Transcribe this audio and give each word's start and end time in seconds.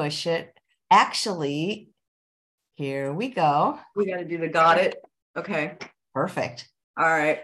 push 0.00 0.26
it. 0.26 0.58
Actually, 0.90 1.90
here 2.72 3.12
we 3.12 3.28
go. 3.28 3.78
We 3.94 4.06
got 4.06 4.16
to 4.16 4.24
do 4.24 4.38
the 4.38 4.48
got 4.48 4.78
it. 4.78 4.96
Okay. 5.36 5.76
Perfect. 6.14 6.70
All 6.96 7.04
right. 7.04 7.40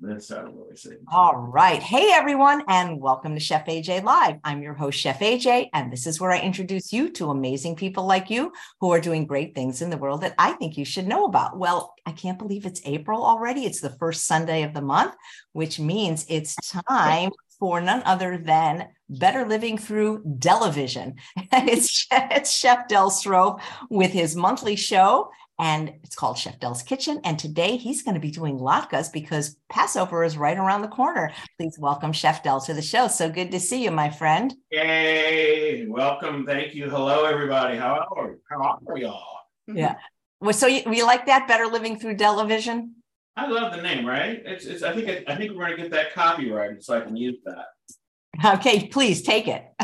That 0.00 0.22
sounded 0.22 0.54
really 0.56 0.76
safe. 0.76 0.94
All 1.12 1.36
right. 1.36 1.82
Hey, 1.82 2.10
everyone, 2.12 2.62
and 2.68 3.02
welcome 3.02 3.34
to 3.34 3.40
Chef 3.40 3.66
AJ 3.66 4.02
Live. 4.02 4.36
I'm 4.44 4.62
your 4.62 4.72
host, 4.72 4.98
Chef 4.98 5.20
AJ, 5.20 5.68
and 5.74 5.92
this 5.92 6.06
is 6.06 6.18
where 6.18 6.30
I 6.30 6.40
introduce 6.40 6.90
you 6.90 7.10
to 7.10 7.30
amazing 7.30 7.76
people 7.76 8.06
like 8.06 8.30
you 8.30 8.50
who 8.80 8.90
are 8.90 9.00
doing 9.00 9.26
great 9.26 9.54
things 9.54 9.82
in 9.82 9.90
the 9.90 9.98
world 9.98 10.22
that 10.22 10.34
I 10.38 10.52
think 10.52 10.78
you 10.78 10.86
should 10.86 11.06
know 11.06 11.26
about. 11.26 11.58
Well, 11.58 11.92
I 12.06 12.12
can't 12.12 12.38
believe 12.38 12.64
it's 12.64 12.80
April 12.86 13.26
already. 13.26 13.66
It's 13.66 13.82
the 13.82 13.96
first 13.98 14.26
Sunday 14.26 14.62
of 14.62 14.72
the 14.72 14.80
month, 14.80 15.14
which 15.52 15.78
means 15.78 16.24
it's 16.30 16.56
time 16.88 17.30
for 17.60 17.80
none 17.80 18.02
other 18.04 18.38
than 18.38 18.88
Better 19.08 19.46
Living 19.46 19.78
Through 19.78 20.24
Television. 20.40 21.16
it's, 21.36 22.06
it's 22.10 22.50
Chef 22.50 22.88
Del 22.88 23.10
Sroufe 23.10 23.60
with 23.90 24.10
his 24.10 24.34
monthly 24.34 24.74
show 24.74 25.30
and 25.60 25.92
it's 26.02 26.16
called 26.16 26.38
Chef 26.38 26.58
Del's 26.58 26.82
Kitchen. 26.82 27.20
And 27.22 27.38
today 27.38 27.76
he's 27.76 28.02
going 28.02 28.14
to 28.14 28.20
be 28.20 28.30
doing 28.30 28.58
latkes 28.58 29.12
because 29.12 29.56
Passover 29.68 30.24
is 30.24 30.38
right 30.38 30.56
around 30.56 30.80
the 30.80 30.88
corner. 30.88 31.32
Please 31.58 31.76
welcome 31.78 32.12
Chef 32.12 32.42
Del 32.42 32.62
to 32.62 32.72
the 32.72 32.80
show. 32.80 33.08
So 33.08 33.28
good 33.28 33.50
to 33.50 33.60
see 33.60 33.84
you, 33.84 33.90
my 33.90 34.08
friend. 34.08 34.54
Yay! 34.70 35.86
Welcome. 35.86 36.46
Thank 36.46 36.74
you. 36.74 36.88
Hello, 36.88 37.26
everybody. 37.26 37.76
How 37.76 38.06
are 38.16 38.38
how 38.50 38.78
are 38.88 38.96
y'all? 38.96 39.22
Yeah. 39.66 39.96
Well, 40.40 40.54
so 40.54 40.66
you, 40.66 40.80
you 40.90 41.04
like 41.04 41.26
that 41.26 41.46
better 41.46 41.66
living 41.66 41.98
through 41.98 42.16
television? 42.16 42.94
I 43.40 43.46
love 43.46 43.74
the 43.74 43.80
name, 43.80 44.04
right? 44.04 44.42
It's, 44.44 44.66
it's 44.66 44.82
I 44.82 44.92
think 44.92 45.24
I 45.26 45.34
think 45.34 45.52
we're 45.52 45.64
gonna 45.64 45.76
get 45.76 45.90
that 45.92 46.12
copyrighted 46.12 46.84
so 46.84 46.96
I 46.96 47.00
can 47.00 47.16
use 47.16 47.38
that. 47.46 48.58
Okay, 48.58 48.86
please 48.88 49.22
take 49.22 49.48
it. 49.48 49.64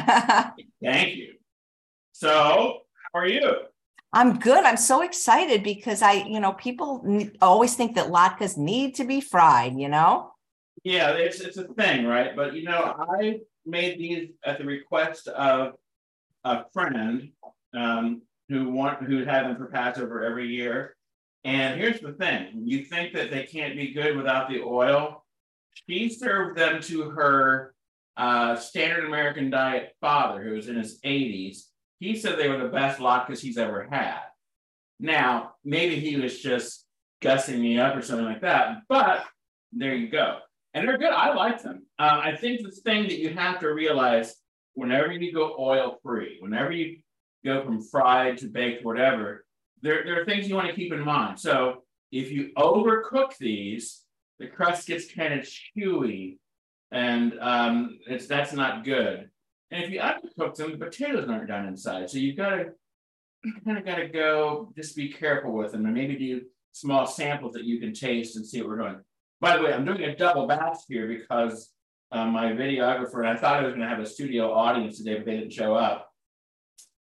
Thank 0.83 1.17
you. 1.17 1.35
So, 2.13 2.81
how 3.13 3.19
are 3.19 3.27
you? 3.27 3.51
I'm 4.13 4.39
good. 4.39 4.65
I'm 4.65 4.77
so 4.77 5.03
excited 5.03 5.63
because 5.63 6.03
I, 6.03 6.13
you 6.13 6.39
know, 6.39 6.53
people 6.53 7.29
always 7.41 7.75
think 7.75 7.95
that 7.95 8.09
latkes 8.09 8.59
need 8.59 8.95
to 8.97 9.05
be 9.05 9.21
fried, 9.21 9.79
you 9.79 9.89
know? 9.89 10.33
Yeah, 10.85 11.13
it's 11.13 11.41
it's 11.41 11.57
a 11.57 11.65
thing, 11.65 12.07
right? 12.07 12.37
But 12.37 12.55
you 12.55 12.65
know, 12.65 12.95
I 12.99 13.41
made 13.65 13.99
these 13.99 14.31
at 14.45 14.59
the 14.59 14.65
request 14.65 15.29
of 15.29 15.73
a 16.45 16.65
friend 16.75 17.31
um, 17.75 18.21
who 18.51 18.69
want 18.69 19.03
who 19.03 19.25
had 19.25 19.45
them 19.45 19.57
for 19.57 19.67
Passover 19.67 20.25
every 20.25 20.49
year. 20.49 20.96
And 21.47 21.81
here's 21.81 22.01
the 22.01 22.13
thing: 22.13 22.63
you 22.65 22.85
think 22.85 23.15
that 23.15 23.31
they 23.31 23.45
can't 23.45 23.77
be 23.77 23.95
good 23.95 24.17
without 24.17 24.51
the 24.51 24.61
oil. 24.63 25.25
She 25.89 26.11
served 26.11 26.59
them 26.59 26.83
to 26.83 27.11
her 27.11 27.75
uh, 28.17 28.57
standard 28.57 29.05
American 29.05 29.51
diet 29.51 29.93
father, 30.01 30.43
who 30.43 30.55
was 30.55 30.69
in 30.69 30.77
his 30.77 31.01
80s, 31.03 31.65
he 31.99 32.17
said 32.17 32.39
they 32.39 32.49
were 32.49 32.59
the 32.59 32.69
best 32.69 32.99
latkes 32.99 33.41
he's 33.41 33.59
ever 33.59 33.87
had. 33.91 34.21
Now, 34.99 35.53
maybe 35.65 36.01
he 36.01 36.17
was 36.17 36.41
just 36.41 36.87
gussing 37.21 37.61
me 37.61 37.79
up 37.79 37.97
or 37.97 38.03
something 38.03 38.25
like 38.25 38.43
that, 38.43 38.79
but 38.89 39.25
there 39.73 39.95
you 39.95 40.09
go. 40.09 40.39
And 40.75 40.87
they're 40.87 40.99
good. 40.99 41.13
I 41.13 41.33
like 41.35 41.63
them. 41.63 41.87
Uh, 41.99 42.21
I 42.23 42.37
think 42.37 42.63
the 42.63 42.71
thing 42.71 43.05
that 43.05 43.19
you 43.19 43.31
have 43.31 43.61
to 43.61 43.69
realize 43.69 44.35
whenever 44.75 45.13
you 45.13 45.33
go 45.33 45.57
oil 45.59 45.99
free, 46.03 46.37
whenever 46.41 46.71
you 46.71 46.99
go 47.45 47.65
from 47.65 47.83
fried 47.83 48.39
to 48.39 48.49
baked, 48.49 48.85
whatever, 48.85 49.46
there, 49.83 50.05
there 50.05 50.21
are 50.21 50.25
things 50.25 50.49
you 50.49 50.55
want 50.55 50.69
to 50.69 50.75
keep 50.75 50.93
in 50.93 51.01
mind. 51.01 51.39
So 51.39 51.85
if 52.13 52.31
you 52.31 52.51
overcook 52.57 53.37
these, 53.39 54.03
the 54.39 54.47
crust 54.47 54.87
gets 54.87 55.13
kind 55.13 55.35
of 55.35 55.47
chewy 55.47 56.39
and 56.93 57.39
um, 57.41 57.99
it's 58.07 58.27
that's 58.27 58.53
not 58.53 58.85
good. 58.85 59.29
And 59.71 59.85
if 59.85 59.91
you 59.91 60.01
undercook 60.01 60.55
them, 60.55 60.73
the 60.73 60.85
potatoes 60.85 61.29
aren't 61.29 61.49
done 61.49 61.67
inside. 61.67 62.09
So 62.09 62.19
you've 62.19 62.37
got 62.37 62.51
to 62.51 62.67
kind 63.65 63.79
of 63.79 63.85
got 63.85 63.97
to 63.97 64.09
go 64.09 64.73
just 64.77 64.97
be 64.97 65.13
careful 65.13 65.53
with 65.53 65.73
them 65.73 65.85
and 65.85 65.95
maybe 65.95 66.17
do 66.17 66.43
small 66.73 67.07
samples 67.07 67.55
that 67.55 67.65
you 67.65 67.81
can 67.81 67.93
taste 67.93 68.37
and 68.37 68.47
see 68.47 68.61
what 68.61 68.71
we're 68.71 68.79
doing. 68.79 69.01
By 69.41 69.57
the 69.57 69.63
way, 69.63 69.73
I'm 69.73 69.85
doing 69.85 70.05
a 70.05 70.17
double 70.17 70.47
batch 70.47 70.79
here 70.89 71.09
because 71.09 71.73
uh, 72.13 72.27
my 72.27 72.53
videographer, 72.53 73.19
and 73.19 73.29
I 73.29 73.37
thought 73.37 73.63
I 73.63 73.67
was 73.67 73.75
going 73.75 73.83
to 73.83 73.89
have 73.89 74.01
a 74.01 74.07
studio 74.07 74.53
audience 74.53 74.99
today, 74.99 75.17
but 75.17 75.27
they 75.27 75.37
didn't 75.37 75.53
show 75.53 75.75
up. 75.75 76.11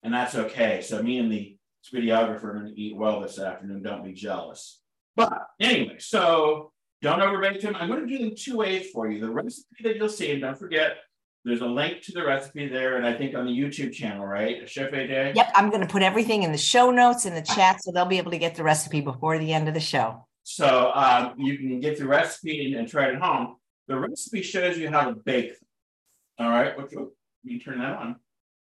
And 0.03 0.13
that's 0.13 0.35
okay. 0.35 0.81
So 0.81 1.03
me 1.03 1.19
and 1.19 1.31
the 1.31 1.57
videographer 1.95 2.45
are 2.45 2.55
going 2.55 2.75
eat 2.77 2.97
well 2.97 3.21
this 3.21 3.39
afternoon. 3.39 3.83
Don't 3.83 4.05
be 4.05 4.13
jealous. 4.13 4.81
But 5.17 5.33
anyway, 5.59 5.97
so 5.99 6.73
don't 7.03 7.21
overbake 7.21 7.61
them. 7.61 7.77
I'm 7.77 7.89
going 7.89 8.07
to 8.07 8.19
do 8.19 8.19
them 8.19 8.37
two 8.37 8.57
ways 8.57 8.91
for 8.91 9.11
you. 9.11 9.21
The 9.21 9.31
recipe 9.31 9.83
that 9.85 9.97
you'll 9.97 10.09
see, 10.09 10.33
and 10.33 10.41
don't 10.41 10.59
forget, 10.59 10.99
there's 11.45 11.63
a 11.63 11.67
link 11.67 12.03
to 12.03 12.13
the 12.13 12.23
recipe 12.23 12.69
there, 12.69 12.97
and 12.97 13.07
I 13.07 13.15
think 13.15 13.35
on 13.35 13.47
the 13.47 13.53
YouTube 13.53 13.93
channel, 13.93 14.27
right? 14.27 14.69
Chef 14.69 14.91
AJ? 14.91 15.35
Yep, 15.35 15.53
I'm 15.55 15.71
going 15.71 15.81
to 15.81 15.89
put 15.89 16.03
everything 16.03 16.43
in 16.43 16.53
the 16.53 16.59
show 16.59 16.91
notes 16.91 17.25
in 17.25 17.35
the 17.35 17.43
chat 17.43 17.83
so 17.83 17.93
they'll 17.93 18.05
be 18.05 18.19
able 18.19 18.31
to 18.33 18.39
get 18.39 18.55
the 18.55 18.63
recipe 18.63 19.01
before 19.01 19.39
the 19.39 19.53
end 19.53 19.67
of 19.67 19.73
the 19.73 19.81
show. 19.81 20.27
So 20.43 20.93
um, 20.95 21.35
you 21.39 21.57
can 21.57 21.81
get 21.81 21.99
the 21.99 22.07
recipe 22.07 22.67
and, 22.67 22.75
and, 22.75 22.89
try 22.89 23.09
it 23.09 23.15
at 23.15 23.23
home. 23.23 23.57
The 23.89 23.99
recipe 23.99 24.43
shows 24.43 24.77
you 24.77 24.91
how 24.91 25.05
to 25.05 25.15
bake 25.15 25.59
them. 25.59 26.47
All 26.47 26.51
right, 26.51 26.77
which 26.77 26.93
will, 26.93 27.13
you 27.43 27.59
turn 27.59 27.79
that 27.79 27.97
on. 27.97 28.17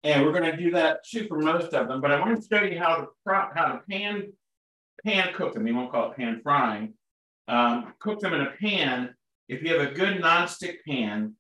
And 0.03 0.24
we're 0.24 0.31
going 0.31 0.52
to 0.52 0.58
do 0.58 0.72
that 0.72 1.06
too 1.06 1.28
for 1.28 1.40
most 1.40 1.74
of 1.74 1.88
them, 1.88 2.02
but 2.02 2.12
I 2.12 2.19
want 2.19 2.41
to 2.41 2.47
show 2.47 2.63
you 2.63 2.80
how 2.80 2.96
to 2.96 3.08
how 3.25 3.74
to 3.74 3.81
pan 3.90 4.31
pan 5.06 5.34
cook 5.34 5.53
them. 5.53 5.63
We 5.63 5.74
won't 5.74 5.91
call 5.91 6.12
it 6.12 6.18
pan 6.18 6.41
frying. 6.44 6.94
Um, 7.47 7.94
cook 8.00 8.19
them 8.19 8.34
in 8.34 8.41
a 8.41 8.52
pan. 8.52 9.13
If 9.47 9.63
you 9.63 9.78
have 9.78 9.88
a 9.88 9.94
good 9.94 10.22
nonstick 10.22 10.78
pan, 10.88 11.34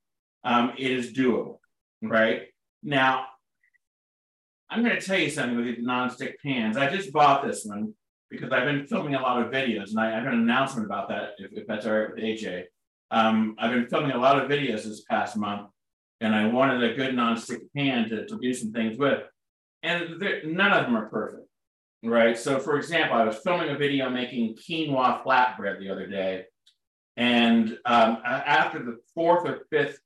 um, 0.43 0.73
it 0.77 0.91
is 0.91 1.11
doable, 1.11 1.59
right? 2.01 2.43
Now, 2.83 3.25
I'm 4.69 4.83
going 4.83 4.95
to 4.97 5.05
tell 5.05 5.19
you 5.19 5.29
something 5.29 5.57
with 5.57 5.65
these 5.65 5.85
nonstick 5.85 6.35
pans. 6.43 6.77
I 6.77 6.89
just 6.89 7.11
bought 7.11 7.45
this 7.45 7.65
one 7.65 7.93
because 8.29 8.51
I've 8.51 8.65
been 8.65 8.87
filming 8.87 9.15
a 9.15 9.21
lot 9.21 9.41
of 9.41 9.51
videos, 9.51 9.89
and 9.89 9.99
I, 9.99 10.11
have 10.11 10.25
an 10.25 10.33
announcement 10.33 10.85
about 10.85 11.09
that, 11.09 11.31
if, 11.37 11.51
if 11.53 11.67
that's 11.67 11.85
all 11.85 11.93
right 11.93 12.09
with 12.09 12.23
AJ. 12.23 12.63
Um, 13.11 13.55
I've 13.57 13.71
been 13.71 13.87
filming 13.87 14.11
a 14.11 14.17
lot 14.17 14.41
of 14.41 14.49
videos 14.49 14.83
this 14.83 15.03
past 15.09 15.37
month, 15.37 15.69
and 16.21 16.35
I 16.35 16.47
wanted 16.47 16.83
a 16.83 16.95
good 16.95 17.13
nonstick 17.13 17.61
pan 17.75 18.09
to, 18.09 18.25
to 18.25 18.39
do 18.39 18.53
some 18.53 18.71
things 18.71 18.97
with. 18.97 19.23
And 19.83 20.19
none 20.45 20.73
of 20.73 20.85
them 20.85 20.97
are 20.97 21.07
perfect, 21.07 21.47
right? 22.03 22.37
So, 22.37 22.59
for 22.59 22.77
example, 22.77 23.17
I 23.17 23.23
was 23.23 23.37
filming 23.37 23.69
a 23.69 23.77
video 23.77 24.09
making 24.09 24.55
quinoa 24.55 25.23
flatbread 25.23 25.79
the 25.79 25.89
other 25.89 26.07
day, 26.07 26.45
and 27.15 27.77
um, 27.85 28.19
after 28.25 28.79
the 28.79 28.97
fourth 29.15 29.47
or 29.47 29.65
fifth 29.69 29.99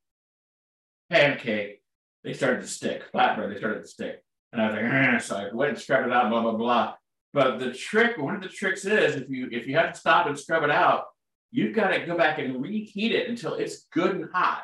pancake, 1.09 1.81
they 2.23 2.33
started 2.33 2.61
to 2.61 2.67
stick. 2.67 3.03
Flatbread, 3.13 3.53
they 3.53 3.59
started 3.59 3.81
to 3.81 3.87
stick. 3.87 4.23
And 4.53 4.61
I 4.61 4.67
was 4.67 4.75
like, 4.75 4.85
eh, 4.85 5.17
so 5.19 5.35
I 5.37 5.53
went 5.53 5.71
and 5.71 5.79
scrubbed 5.79 6.07
it 6.07 6.13
out, 6.13 6.29
blah, 6.29 6.41
blah, 6.41 6.53
blah. 6.53 6.93
But 7.33 7.59
the 7.59 7.73
trick, 7.73 8.17
one 8.17 8.35
of 8.35 8.41
the 8.41 8.49
tricks 8.49 8.85
is 8.85 9.15
if 9.15 9.29
you 9.29 9.47
if 9.51 9.67
you 9.67 9.75
have 9.77 9.93
to 9.93 9.99
stop 9.99 10.27
and 10.27 10.37
scrub 10.37 10.63
it 10.63 10.69
out, 10.69 11.05
you've 11.51 11.75
got 11.75 11.89
to 11.89 12.05
go 12.05 12.17
back 12.17 12.39
and 12.39 12.61
reheat 12.61 13.13
it 13.13 13.29
until 13.29 13.53
it's 13.53 13.87
good 13.93 14.15
and 14.15 14.25
hot. 14.33 14.63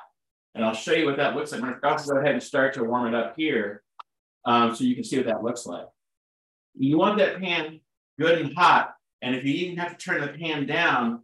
And 0.58 0.66
I'll 0.66 0.74
show 0.74 0.94
you 0.94 1.06
what 1.06 1.18
that 1.18 1.36
looks 1.36 1.52
like. 1.52 1.62
I'm 1.62 1.68
going 1.68 1.80
to 1.80 2.08
go 2.08 2.18
ahead 2.18 2.34
and 2.34 2.42
start 2.42 2.74
to 2.74 2.84
warm 2.84 3.14
it 3.14 3.16
up 3.16 3.36
here 3.38 3.84
um, 4.44 4.76
so 4.76 4.84
you 4.84 4.96
can 4.96 5.04
see 5.04 5.18
what 5.18 5.28
that 5.28 5.44
looks 5.44 5.68
like. 5.68 5.86
You 6.76 6.98
want 6.98 7.20
that 7.20 7.40
pan 7.40 7.80
good 8.20 8.40
and 8.40 8.56
hot. 8.56 8.96
And 9.22 9.36
if 9.36 9.44
you 9.44 9.54
even 9.54 9.78
have 9.78 9.96
to 9.96 10.04
turn 10.04 10.22
the 10.22 10.30
pan 10.30 10.66
down, 10.66 11.22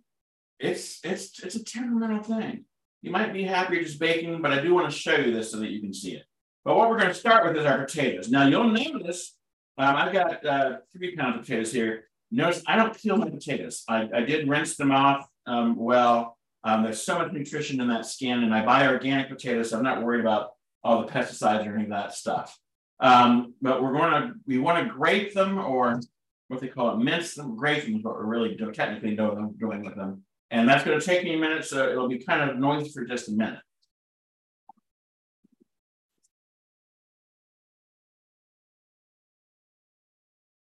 it's 0.59 0.99
it's 1.03 1.43
it's 1.43 1.55
a 1.55 1.63
temperamental 1.63 2.23
thing. 2.23 2.65
You 3.01 3.09
might 3.09 3.33
be 3.33 3.43
happier 3.43 3.81
just 3.81 3.99
baking, 3.99 4.41
but 4.41 4.51
I 4.51 4.61
do 4.61 4.73
want 4.73 4.89
to 4.89 4.95
show 4.95 5.15
you 5.15 5.33
this 5.33 5.51
so 5.51 5.57
that 5.57 5.71
you 5.71 5.81
can 5.81 5.93
see 5.93 6.13
it. 6.13 6.25
But 6.63 6.77
what 6.77 6.89
we're 6.89 6.97
going 6.97 7.09
to 7.09 7.15
start 7.15 7.45
with 7.45 7.57
is 7.57 7.65
our 7.65 7.83
potatoes. 7.85 8.29
Now 8.29 8.47
you'll 8.47 8.69
notice 8.69 9.35
um, 9.79 9.95
I've 9.95 10.13
got 10.13 10.45
uh, 10.45 10.77
three 10.95 11.15
pounds 11.15 11.37
of 11.37 11.41
potatoes 11.41 11.73
here. 11.73 12.05
Notice 12.31 12.63
I 12.67 12.75
don't 12.75 12.95
peel 12.95 13.17
my 13.17 13.29
potatoes. 13.29 13.83
I, 13.89 14.07
I 14.13 14.21
did 14.21 14.47
rinse 14.47 14.75
them 14.77 14.91
off 14.91 15.27
um, 15.47 15.75
well. 15.75 16.37
Um, 16.63 16.83
there's 16.83 17.01
so 17.01 17.17
much 17.17 17.31
nutrition 17.33 17.81
in 17.81 17.89
that 17.89 18.05
skin, 18.05 18.43
and 18.43 18.53
I 18.53 18.65
buy 18.65 18.87
organic 18.87 19.29
potatoes, 19.29 19.69
so 19.69 19.77
I'm 19.77 19.83
not 19.83 20.01
worried 20.01 20.21
about 20.21 20.51
all 20.83 21.01
the 21.01 21.11
pesticides 21.11 21.67
or 21.67 21.75
any 21.75 21.83
of 21.83 21.89
that 21.89 22.13
stuff. 22.13 22.57
Um, 22.99 23.53
but 23.61 23.83
we're 23.83 23.93
going 23.93 24.11
to 24.11 24.33
we 24.47 24.59
want 24.59 24.85
to 24.85 24.93
grate 24.93 25.33
them, 25.33 25.57
or 25.57 25.99
what 26.47 26.61
they 26.61 26.67
call 26.67 26.93
it, 26.93 27.03
mince 27.03 27.35
them. 27.35 27.57
Grate 27.57 27.83
them 27.83 27.97
is 27.97 28.03
what 28.03 28.15
we're 28.15 28.25
really 28.25 28.55
technically 28.73 29.15
doing 29.15 29.83
with 29.83 29.95
them. 29.95 30.23
And 30.51 30.69
that's 30.69 30.83
going 30.83 30.99
to 30.99 31.05
take 31.05 31.23
me 31.23 31.33
a 31.33 31.37
minute, 31.37 31.65
so 31.65 31.89
it'll 31.89 32.07
be 32.07 32.19
kind 32.19 32.49
of 32.49 32.57
noisy 32.57 32.91
for 32.91 33.03
just 33.05 33.27
a 33.27 33.31
minute. 33.31 33.59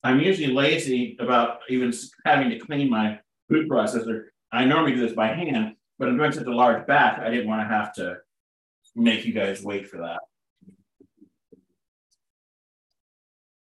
I'm 0.04 0.20
usually 0.20 0.54
lazy 0.54 1.18
about 1.20 1.60
even 1.70 1.94
having 2.26 2.50
to 2.50 2.60
clean 2.60 2.90
my 2.90 3.20
food 3.50 3.70
processor. 3.70 4.26
I 4.54 4.66
normally 4.66 4.94
do 4.94 5.02
this 5.02 5.16
by 5.16 5.28
hand, 5.28 5.76
but 5.98 6.08
I'm 6.08 6.18
doing 6.18 6.32
such 6.32 6.46
a 6.46 6.52
large 6.52 6.86
batch, 6.86 7.20
I 7.20 7.32
didn't 7.32 7.48
want 7.48 7.68
to 7.68 7.76
have 7.76 7.92
to 7.96 8.18
make 8.96 9.26
you 9.26 9.34
guys 9.34 9.64
wait 9.64 9.90
for 9.90 9.98
that. 9.98 10.20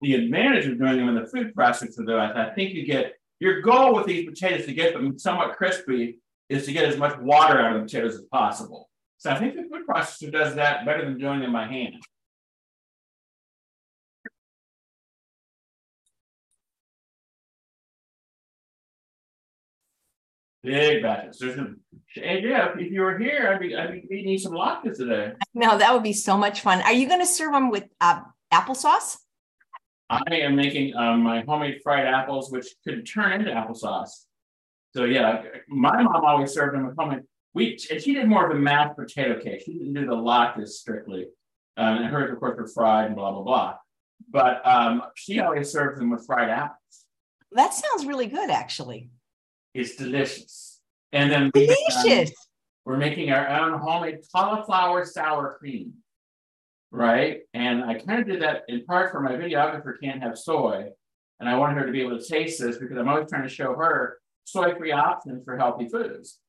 The 0.01 0.15
advantage 0.15 0.67
of 0.67 0.77
doing 0.77 0.97
them 0.97 1.07
in 1.09 1.15
the 1.15 1.27
food 1.27 1.55
processor, 1.55 2.05
though, 2.05 2.21
is 2.21 2.31
I 2.35 2.49
think 2.53 2.73
you 2.73 2.85
get 2.85 3.13
your 3.39 3.61
goal 3.61 3.95
with 3.95 4.05
these 4.05 4.27
potatoes 4.27 4.65
to 4.65 4.73
get 4.73 4.93
them 4.93 5.17
somewhat 5.17 5.55
crispy 5.55 6.19
is 6.49 6.65
to 6.65 6.73
get 6.73 6.85
as 6.85 6.97
much 6.97 7.17
water 7.19 7.59
out 7.59 7.75
of 7.75 7.81
the 7.81 7.85
potatoes 7.85 8.15
as 8.15 8.25
possible. 8.25 8.89
So 9.17 9.29
I 9.29 9.39
think 9.39 9.55
the 9.55 9.63
food 9.63 9.87
processor 9.87 10.31
does 10.31 10.55
that 10.55 10.85
better 10.85 11.05
than 11.05 11.17
doing 11.17 11.39
them 11.39 11.53
by 11.53 11.67
hand. 11.67 11.95
Big 20.63 21.01
batches. 21.01 21.39
There's 21.39 21.55
some, 21.55 21.79
and 22.21 22.43
yeah, 22.43 22.69
if 22.77 22.91
you 22.91 23.01
were 23.01 23.17
here, 23.17 23.49
I'd 23.51 23.59
be, 23.59 23.75
I'd 23.75 24.07
be 24.07 24.15
eating 24.15 24.37
some 24.37 24.53
latkes 24.53 24.97
today. 24.97 25.33
No, 25.55 25.77
that 25.77 25.93
would 25.93 26.03
be 26.03 26.13
so 26.13 26.37
much 26.37 26.61
fun. 26.61 26.81
Are 26.81 26.93
you 26.93 27.07
going 27.07 27.19
to 27.19 27.25
serve 27.25 27.53
them 27.53 27.71
with 27.71 27.85
uh, 27.99 28.21
applesauce? 28.53 29.17
I 30.09 30.21
am 30.29 30.55
making 30.55 30.95
um, 30.95 31.23
my 31.23 31.41
homemade 31.47 31.79
fried 31.81 32.05
apples, 32.05 32.51
which 32.51 32.67
could 32.83 33.07
turn 33.07 33.31
into 33.31 33.51
applesauce. 33.51 34.25
So 34.93 35.05
yeah, 35.05 35.43
my 35.69 36.03
mom 36.03 36.25
always 36.25 36.53
served 36.53 36.75
them 36.75 36.85
with 36.85 36.97
homemade. 36.97 37.21
We 37.53 37.79
and 37.89 38.01
she 38.01 38.13
did 38.13 38.27
more 38.27 38.49
of 38.49 38.55
a 38.55 38.59
mashed 38.59 38.97
potato 38.97 39.39
cake. 39.39 39.63
She 39.65 39.73
didn't 39.73 39.93
do 39.93 40.05
the 40.05 40.15
latkes 40.15 40.69
strictly, 40.69 41.27
um, 41.77 41.97
and 41.97 42.05
hers 42.05 42.31
of 42.31 42.39
course 42.39 42.57
were 42.57 42.67
fried 42.67 43.07
and 43.07 43.15
blah 43.15 43.31
blah 43.31 43.41
blah. 43.41 43.75
But 44.29 44.65
um, 44.67 45.03
she 45.15 45.39
always 45.39 45.71
served 45.71 45.99
them 45.99 46.11
with 46.11 46.25
fried 46.25 46.49
apples. 46.49 47.05
That 47.53 47.73
sounds 47.73 48.05
really 48.05 48.27
good, 48.27 48.49
actually. 48.49 49.09
It's 49.73 49.95
delicious. 49.95 50.79
And 51.11 51.31
then 51.31 51.51
delicious. 51.53 52.31
We're 52.85 52.97
making 52.97 53.31
our 53.31 53.47
own 53.47 53.79
homemade 53.79 54.19
cauliflower 54.33 55.05
sour 55.05 55.57
cream 55.59 55.93
right? 56.91 57.39
And 57.53 57.83
I 57.83 57.95
kind 57.95 58.19
of 58.19 58.27
did 58.27 58.41
that 58.41 58.63
in 58.67 58.85
part 58.85 59.11
for 59.11 59.21
my 59.21 59.31
videographer 59.31 59.93
can't 60.01 60.21
have 60.21 60.37
soy. 60.37 60.89
And 61.39 61.49
I 61.49 61.57
wanted 61.57 61.77
her 61.77 61.85
to 61.85 61.91
be 61.91 62.01
able 62.01 62.19
to 62.19 62.23
taste 62.23 62.59
this 62.61 62.77
because 62.77 62.97
I'm 62.97 63.07
always 63.07 63.29
trying 63.29 63.43
to 63.43 63.49
show 63.49 63.73
her 63.73 64.19
soy-free 64.43 64.91
options 64.91 65.43
for 65.43 65.57
healthy 65.57 65.87
foods. 65.87 66.39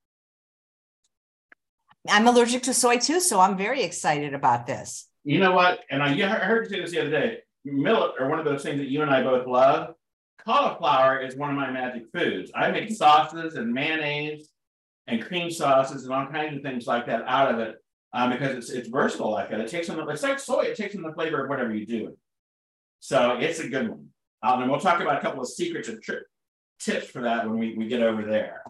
I'm 2.09 2.27
allergic 2.27 2.65
to 2.65 2.75
soy 2.75 2.99
too, 2.99 3.21
so 3.21 3.41
I'm 3.41 3.57
very 3.57 3.83
excited 3.83 4.35
about 4.35 4.67
this. 4.67 5.09
You 5.25 5.39
know 5.39 5.53
what? 5.53 5.81
And 5.89 6.03
I 6.03 6.13
heard 6.13 6.65
you 6.65 6.71
say 6.71 6.81
this 6.81 6.91
the 6.91 7.01
other 7.01 7.11
day. 7.11 7.39
Millet 7.65 8.15
are 8.19 8.29
one 8.29 8.41
of 8.41 8.45
those 8.45 8.65
things 8.65 8.79
that 8.79 8.89
you 8.89 9.03
and 9.03 9.11
I 9.11 9.23
both 9.23 9.47
love. 9.47 9.95
Cauliflower 10.45 11.21
is 11.21 11.37
one 11.37 11.51
of 11.51 11.57
my 11.57 11.71
magic 11.71 12.05
foods. 12.13 12.51
I 12.55 12.71
make 12.71 12.91
sauces 12.91 13.55
and 13.55 13.73
mayonnaise 13.73 14.51
and 15.07 15.25
cream 15.25 15.51
sauces 15.51 16.05
and 16.05 16.13
all 16.13 16.27
kinds 16.27 16.57
of 16.57 16.63
things 16.63 16.87
like 16.87 17.07
that 17.07 17.23
out 17.27 17.55
of 17.55 17.61
it 17.61 17.77
um, 18.13 18.31
because 18.31 18.57
it's 18.57 18.71
it's 18.71 18.89
versatile 18.89 19.31
like 19.31 19.51
that. 19.51 19.61
It 19.61 19.69
takes 19.69 19.89
on 19.89 19.97
the 19.97 20.07
it's 20.09 20.23
like 20.23 20.39
soy. 20.39 20.63
It 20.63 20.77
takes 20.77 20.97
on 20.97 21.03
the 21.03 21.13
flavor 21.13 21.45
of 21.45 21.49
whatever 21.49 21.75
you 21.75 21.87
do. 21.87 22.17
So 23.01 23.39
it's 23.39 23.61
a 23.61 23.69
good 23.69 23.89
one. 23.89 24.09
Um, 24.43 24.63
and 24.63 24.71
we'll 24.71 24.81
talk 24.81 25.01
about 25.01 25.19
a 25.19 25.21
couple 25.21 25.41
of 25.41 25.49
secrets 25.49 25.89
and 25.89 26.03
tri- 26.03 26.17
tips 26.81 27.07
for 27.07 27.23
that 27.23 27.49
when 27.49 27.59
we, 27.59 27.75
we 27.75 27.87
get 27.87 28.03
over 28.03 28.23
there. 28.23 28.63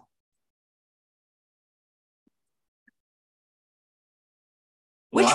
Which 5.09 5.29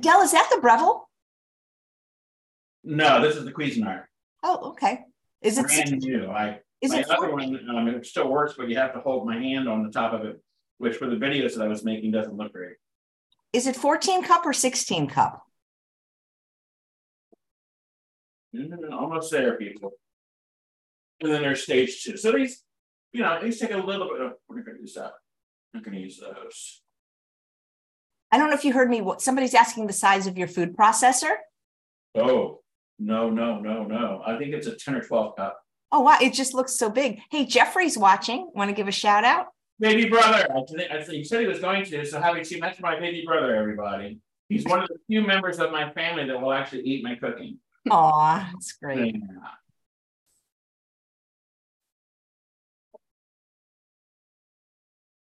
Del, 0.00 0.20
is 0.20 0.32
that 0.32 0.50
the 0.52 0.60
Breville? 0.60 1.08
No, 2.84 3.22
this 3.22 3.36
is 3.36 3.44
the 3.44 3.52
Cuisinart. 3.52 4.04
Oh, 4.42 4.70
okay. 4.70 5.04
Is 5.42 5.58
it 5.58 5.66
brand 5.66 5.98
new? 5.98 6.30
I 6.30 6.60
is 6.80 6.92
my 6.92 7.00
it 7.00 7.10
other 7.10 7.30
one 7.30 7.68
um, 7.70 7.88
it 7.88 8.06
still 8.06 8.28
works, 8.28 8.54
but 8.56 8.68
you 8.68 8.76
have 8.76 8.92
to 8.94 9.00
hold 9.00 9.26
my 9.26 9.38
hand 9.38 9.68
on 9.68 9.84
the 9.84 9.90
top 9.90 10.12
of 10.12 10.24
it, 10.24 10.40
which 10.78 10.96
for 10.96 11.06
the 11.08 11.16
videos 11.16 11.54
that 11.54 11.62
I 11.62 11.68
was 11.68 11.84
making 11.84 12.10
doesn't 12.10 12.36
look 12.36 12.52
great. 12.52 12.76
Is 13.52 13.66
it 13.66 13.76
14 13.76 14.24
cup 14.24 14.46
or 14.46 14.52
16 14.52 15.08
cup? 15.08 15.42
Mm, 18.54 18.92
almost 18.92 19.30
there, 19.30 19.56
people. 19.56 19.92
And 21.20 21.32
then 21.32 21.42
there's 21.42 21.62
stage 21.62 22.02
two. 22.02 22.16
So 22.16 22.32
these, 22.32 22.62
you 23.12 23.22
know, 23.22 23.38
these 23.42 23.60
take 23.60 23.70
a 23.70 23.76
little 23.76 24.08
bit 24.08 24.20
of, 24.20 24.32
we're 24.48 24.62
going 24.62 24.76
to 24.76 24.82
use 24.82 24.94
that. 24.94 25.12
I'm 25.74 25.82
going 25.82 25.96
to 25.96 26.02
use 26.02 26.18
those. 26.18 26.82
I 28.30 28.38
don't 28.38 28.48
know 28.48 28.56
if 28.56 28.64
you 28.64 28.72
heard 28.72 28.90
me. 28.90 29.00
What 29.00 29.20
somebody's 29.20 29.54
asking 29.54 29.86
the 29.86 29.92
size 29.92 30.26
of 30.26 30.38
your 30.38 30.48
food 30.48 30.76
processor. 30.76 31.34
Oh, 32.14 32.60
no, 32.98 33.30
no, 33.30 33.58
no, 33.60 33.84
no. 33.84 34.22
I 34.26 34.36
think 34.38 34.54
it's 34.54 34.66
a 34.66 34.76
10 34.76 34.94
or 34.94 35.02
12 35.02 35.36
cup. 35.36 35.58
Oh, 35.90 36.00
wow. 36.00 36.18
It 36.20 36.32
just 36.32 36.54
looks 36.54 36.76
so 36.76 36.88
big. 36.88 37.20
Hey, 37.30 37.44
Jeffrey's 37.44 37.98
watching. 37.98 38.50
Want 38.54 38.70
to 38.70 38.74
give 38.74 38.88
a 38.88 38.92
shout 38.92 39.24
out? 39.24 39.48
baby 39.82 40.08
brother. 40.08 40.46
I 40.50 40.62
think, 40.62 40.90
I 40.90 41.02
think 41.02 41.18
he 41.18 41.24
said 41.24 41.40
he 41.40 41.46
was 41.46 41.58
going 41.58 41.84
to. 41.84 42.06
So 42.06 42.20
having 42.20 42.44
seen 42.44 42.60
that's 42.60 42.80
my 42.80 42.98
baby 42.98 43.24
brother, 43.26 43.54
everybody. 43.54 44.20
He's 44.48 44.64
one 44.64 44.82
of 44.82 44.88
the 44.88 44.96
few 45.06 45.26
members 45.26 45.58
of 45.58 45.72
my 45.72 45.92
family 45.92 46.26
that 46.26 46.40
will 46.40 46.52
actually 46.52 46.82
eat 46.82 47.02
my 47.02 47.16
cooking. 47.16 47.58
Aw, 47.90 48.50
that's 48.52 48.72
great. 48.72 49.16
Yeah. 49.16 49.20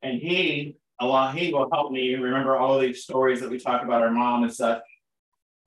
And 0.02 0.18
he, 0.18 0.76
Allah, 0.98 1.32
he 1.36 1.52
will 1.52 1.68
help 1.72 1.92
me 1.92 2.14
remember 2.14 2.56
all 2.56 2.80
these 2.80 3.04
stories 3.04 3.40
that 3.40 3.50
we 3.50 3.58
talk 3.58 3.84
about 3.84 4.02
our 4.02 4.10
mom 4.10 4.42
and 4.42 4.52
such. 4.52 4.82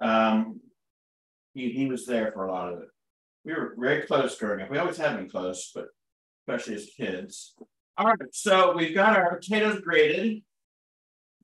Um, 0.01 0.59
he, 1.55 1.71
he 1.71 1.87
was 1.87 2.05
there 2.05 2.31
for 2.31 2.45
a 2.45 2.51
lot 2.51 2.71
of 2.71 2.79
it. 2.79 2.89
We 3.45 3.53
were 3.53 3.73
very 3.77 4.03
close 4.03 4.37
growing 4.37 4.61
up. 4.61 4.69
We 4.69 4.77
always 4.77 4.97
have 4.97 5.17
been 5.17 5.29
close, 5.29 5.71
but 5.73 5.87
especially 6.41 6.75
as 6.75 6.89
kids. 6.95 7.55
All 7.97 8.07
right, 8.07 8.17
so 8.31 8.75
we've 8.75 8.93
got 8.93 9.17
our 9.17 9.35
potatoes 9.37 9.79
grated. 9.79 10.43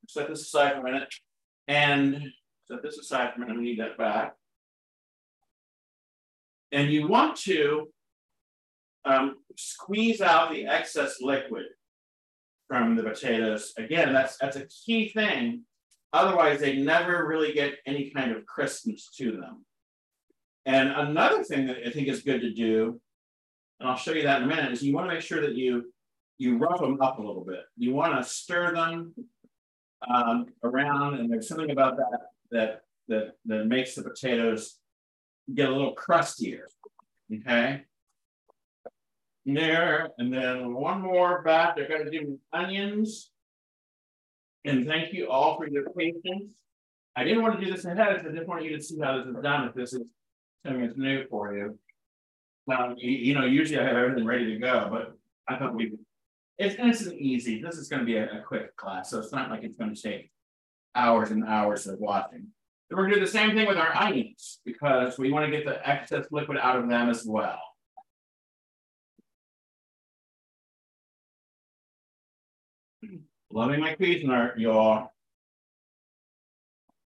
Set 0.08 0.28
this 0.28 0.42
aside 0.42 0.74
for 0.74 0.81
a 0.81 0.84
minute. 0.84 1.13
And 1.68 2.31
set 2.68 2.84
this 2.84 2.98
aside 2.98 3.34
for 3.34 3.38
a 3.38 3.46
minute. 3.46 3.58
We 3.58 3.63
need 3.63 3.80
that 3.80 3.98
back. 3.98 4.34
And 6.72 6.92
you 6.92 7.07
want 7.07 7.38
to 7.38 7.90
um, 9.06 9.38
squeeze 9.56 10.22
out 10.22 10.52
the 10.52 10.66
excess 10.66 11.22
liquid 11.22 11.66
from 12.68 12.96
the 12.96 13.04
potatoes. 13.04 13.74
Again, 13.78 14.14
that's 14.14 14.38
that's 14.38 14.56
a 14.57 14.68
key 14.68 15.10
thing. 15.10 15.64
Otherwise, 16.14 16.60
they 16.60 16.78
never 16.78 17.25
really 17.25 17.54
get 17.54 17.75
any 17.86 18.10
kind 18.10 18.31
of 18.31 18.46
crispness 18.46 19.10
to 19.18 19.31
them. 19.31 19.66
And 20.66 20.90
another 20.90 21.44
thing 21.44 21.68
that 21.68 21.78
I 21.86 21.90
think 21.90 22.08
is 22.08 22.22
good 22.22 22.42
to 22.42 22.54
do, 22.54 23.00
and 23.80 23.90
I'll 23.90 23.98
show 23.98 24.12
you 24.12 24.24
that 24.24 24.42
in 24.42 24.44
a 24.44 24.56
minute, 24.56 24.72
is 24.72 24.84
you 24.84 24.94
want 24.94 25.10
to 25.10 25.13
make 25.13 25.24
sure 25.24 25.42
that 25.42 25.56
you 25.56 25.92
you 26.38 26.58
rough 26.58 26.80
them 26.80 27.00
up 27.02 27.19
a 27.19 27.22
little 27.22 27.46
bit. 27.46 27.62
You 27.78 27.94
want 27.94 28.16
to 28.16 28.28
stir 28.28 28.74
them 28.74 29.13
um, 30.12 30.48
around, 30.63 31.16
and 31.16 31.31
there's 31.31 31.48
something 31.48 31.72
about 31.72 31.98
that 31.98 32.19
that 32.52 32.81
that 33.08 33.36
that 33.46 33.66
makes 33.66 33.96
the 33.96 34.04
potatoes 34.04 34.78
get 35.54 35.69
a 35.69 35.72
little 35.72 35.94
crustier. 35.94 36.68
Okay. 37.34 37.84
There, 39.46 40.10
and 40.19 40.31
then 40.31 40.74
one 40.74 41.02
more 41.02 41.42
batch. 41.42 41.75
They're 41.75 41.88
going 41.88 42.06
to 42.06 42.12
do 42.12 42.40
onions. 42.54 43.31
And 44.64 44.86
thank 44.86 45.14
you 45.14 45.30
all 45.30 45.57
for 45.57 45.68
your 45.68 45.90
patience. 45.98 46.54
I 47.16 47.24
didn't 47.24 47.42
want 47.42 47.60
to 47.60 47.66
do 47.66 47.72
this 47.72 47.84
ahead 47.84 48.25
I 48.25 48.31
just 48.31 48.48
want 48.48 48.64
you 48.64 48.78
to 48.78 48.81
see 48.81 49.00
how 49.00 49.18
this 49.18 49.28
is 49.28 49.42
done 49.42 49.68
if 49.68 49.74
this 49.74 49.94
is 49.94 50.07
something 50.66 50.86
that's 50.86 50.98
new 50.98 51.25
for 51.30 51.56
you. 51.56 51.78
Now, 52.68 52.94
you, 52.97 53.12
you 53.12 53.33
know, 53.33 53.45
usually 53.45 53.80
I 53.80 53.83
have 53.83 53.95
everything 53.95 54.26
ready 54.26 54.54
to 54.54 54.59
go, 54.59 54.88
but 54.92 55.18
I 55.47 55.57
thought 55.57 55.76
we 55.76 55.94
it's, 56.57 56.76
it's 56.78 57.07
an 57.07 57.18
easy, 57.18 57.62
this 57.62 57.76
is 57.76 57.88
going 57.88 58.02
to 58.02 58.06
be 58.06 58.18
a, 58.18 58.40
a, 58.40 58.42
quick 58.42 58.76
class, 58.76 59.09
so 59.09 59.19
it's 59.19 59.31
not 59.31 59.50
like 59.50 59.64
it's 59.64 59.78
going 59.78 59.95
to 59.95 60.02
take 60.02 60.31
hours 60.94 61.31
and 61.31 61.44
hours 61.44 61.88
of 61.88 61.97
watching. 61.97 62.47
we're 62.92 62.97
going 62.97 63.09
to 63.09 63.16
do 63.16 63.26
the 63.26 63.31
same 63.31 63.56
thing 63.56 63.68
with 63.68 63.78
our 63.78 63.95
onions 63.95 64.59
because 64.64 65.18
we 65.18 65.31
want 65.31 65.45
to 65.45 65.52
get 65.52 65.66
the 65.66 65.90
excess 65.90 66.28
liquid 66.30 66.59
out 66.59 66.78
of 66.78 66.88
them 66.88 67.09
as 67.09 67.26
well. 67.26 67.59
Loving 73.52 73.80
my 73.80 73.95
Cuisinart, 73.95 74.59
y'all. 74.59 75.09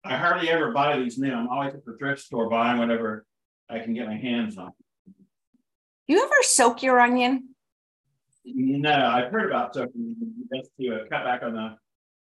I 0.05 0.17
hardly 0.17 0.51
ever 0.51 0.73
buy 0.73 0.99
these 0.99 1.19
new. 1.19 1.33
I'm 1.33 1.49
always 1.49 1.75
at 1.75 1.85
the 1.85 1.97
thrift 1.97 2.21
store 2.21 2.51
buying 2.51 2.79
whatever 2.79 3.25
I 3.69 3.81
can 3.81 3.95
get 3.95 4.07
my 4.07 4.17
hands 4.17 4.59
on. 4.59 4.73
You 6.07 6.23
ever 6.23 6.35
soak 6.43 6.83
your 6.83 7.01
onion? 7.01 7.49
No, 8.45 8.95
I've 8.95 9.33
heard 9.33 9.47
about 9.47 9.75
soaking 9.75 10.15
just 10.55 10.71
to 10.81 11.05
cut 11.11 11.25
back 11.25 11.43
on 11.43 11.55
the, 11.55 11.77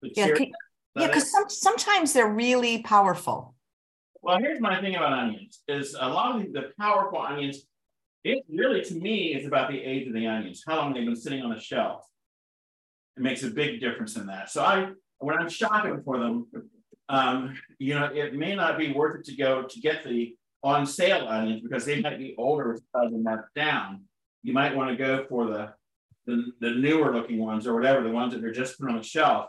the 0.02 0.14
yeah, 0.16 0.32
can, 0.32 0.52
yeah, 0.96 1.08
because 1.08 1.30
some, 1.30 1.50
sometimes 1.50 2.14
they're 2.14 2.32
really 2.32 2.82
powerful. 2.84 3.54
Well, 4.22 4.40
here's 4.40 4.62
my 4.62 4.80
thing 4.80 4.96
about 4.96 5.12
onions: 5.12 5.62
is 5.68 5.96
a 6.00 6.08
lot 6.08 6.36
of 6.36 6.44
the, 6.44 6.52
the 6.54 6.72
powerful 6.80 7.20
onions. 7.20 7.66
It 8.24 8.44
really, 8.50 8.82
to 8.82 8.96
me, 8.96 9.36
is 9.36 9.46
about 9.46 9.70
the 9.70 9.80
age 9.80 10.08
of 10.08 10.14
the 10.14 10.26
onions, 10.26 10.64
how 10.66 10.78
long 10.78 10.94
they've 10.94 11.06
been 11.06 11.16
sitting 11.16 11.44
on 11.44 11.54
the 11.54 11.60
shelf. 11.60 12.06
It 13.18 13.24
makes 13.24 13.44
a 13.44 13.50
big 13.50 13.82
difference 13.82 14.16
in 14.16 14.26
that. 14.28 14.50
So 14.50 14.64
I, 14.64 14.92
when 15.20 15.38
I'm 15.38 15.50
shopping 15.50 16.02
for 16.04 16.18
them, 16.18 16.48
um, 17.08 17.56
you 17.78 17.94
know, 17.94 18.06
it 18.06 18.34
may 18.34 18.56
not 18.56 18.78
be 18.78 18.94
worth 18.94 19.20
it 19.20 19.26
to 19.26 19.36
go 19.36 19.64
to 19.64 19.80
get 19.80 20.04
the 20.04 20.36
on 20.66 20.84
sale 20.84 21.28
onions 21.28 21.62
because 21.62 21.86
they 21.86 22.02
might 22.02 22.18
be 22.18 22.34
older 22.40 22.80
and 22.96 23.24
marked 23.24 23.54
down. 23.54 24.02
You 24.42 24.52
might 24.52 24.76
want 24.76 24.90
to 24.90 24.98
go 24.98 25.26
for 25.30 25.46
the 25.46 25.74
the, 26.26 26.52
the 26.60 26.72
newer 26.72 27.14
looking 27.14 27.38
ones 27.38 27.68
or 27.68 27.76
whatever, 27.76 28.02
the 28.02 28.10
ones 28.10 28.34
that 28.34 28.44
are 28.44 28.52
just 28.52 28.80
put 28.80 28.90
on 28.90 28.98
the 28.98 29.04
shelf. 29.04 29.46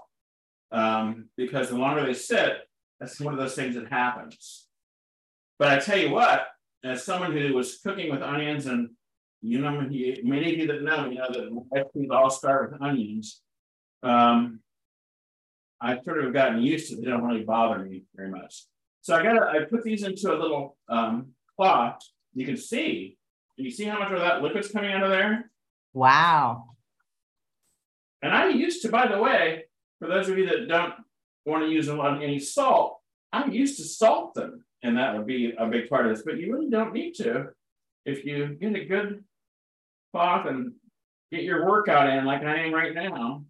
Um, 0.71 1.31
because 1.35 1.71
the 1.71 1.79
longer 1.79 2.05
they 2.05 2.13
sit, 2.13 2.59
that's 3.01 3.19
one 3.19 3.33
of 3.33 3.41
those 3.41 3.55
things 3.55 3.77
that 3.77 3.89
happens. 3.91 4.67
But 5.59 5.69
I 5.69 5.79
tell 5.79 5.97
you 5.97 6.11
what, 6.11 6.49
as 6.85 7.03
someone 7.03 7.33
who 7.33 7.55
was 7.55 7.79
cooking 7.79 8.11
with 8.11 8.21
onions, 8.21 8.67
and 8.67 8.91
you 9.41 9.59
know, 9.61 9.71
many 9.71 10.53
of 10.53 10.59
you 10.59 10.67
that 10.67 10.83
know, 10.83 11.09
you 11.09 11.15
know 11.15 11.29
that 11.31 11.65
recipes 11.73 12.11
all 12.11 12.29
start 12.29 12.73
with 12.73 12.83
onions. 12.83 13.41
Um, 14.03 14.61
I 15.81 15.99
sort 16.03 16.23
of 16.23 16.35
gotten 16.35 16.61
used 16.61 16.91
to 16.91 16.99
it. 16.99 17.05
They 17.05 17.11
don't 17.11 17.25
really 17.25 17.45
bother 17.45 17.79
me 17.79 18.05
very 18.15 18.31
much. 18.31 18.67
So 19.07 19.15
I 19.15 19.23
got 19.23 19.41
I 19.41 19.63
put 19.63 19.85
these 19.85 20.03
into 20.03 20.35
a 20.35 20.35
little 20.35 20.77
um, 20.89 21.29
cloth. 21.55 22.01
You 22.35 22.45
can 22.45 22.57
see. 22.57 23.17
Can 23.55 23.65
you 23.65 23.71
see 23.71 23.85
how 23.85 24.01
much 24.01 24.11
of 24.11 24.19
that 24.19 24.43
liquid's 24.43 24.67
coming 24.67 24.91
out 24.91 25.05
of 25.05 25.11
there? 25.11 25.49
Wow. 25.95 26.71
And 28.21 28.35
I 28.35 28.49
used 28.49 28.83
to, 28.83 28.89
by 28.89 29.07
the 29.07 29.19
way, 29.19 29.67
for 30.01 30.09
those 30.09 30.29
of 30.29 30.37
you 30.37 30.49
that 30.49 30.67
don't 30.67 30.95
want 31.45 31.63
to 31.63 31.71
use 31.71 31.89
any 31.89 32.41
salt, 32.41 32.99
I'm 33.33 33.53
used 33.53 33.77
to 33.77 33.85
salt 33.85 34.35
them, 34.35 34.65
and 34.83 34.99
that 34.99 35.17
would 35.17 35.27
be 35.29 35.55
a 35.57 35.69
big 35.69 35.89
part 35.89 36.07
of 36.07 36.17
this, 36.17 36.25
but 36.25 36.39
you 36.39 36.53
really 36.53 36.69
don't 36.69 36.93
need 36.93 37.13
to. 37.19 37.51
If 38.05 38.25
you 38.25 38.57
get 38.61 38.75
a 38.75 38.87
good 38.87 39.23
cloth 40.11 40.47
and 40.49 40.73
get 41.31 41.45
your 41.45 41.65
workout 41.65 42.09
in 42.09 42.25
like 42.25 42.43
I 42.43 42.57
am 42.65 42.75
right 42.75 42.93
now. 42.93 43.45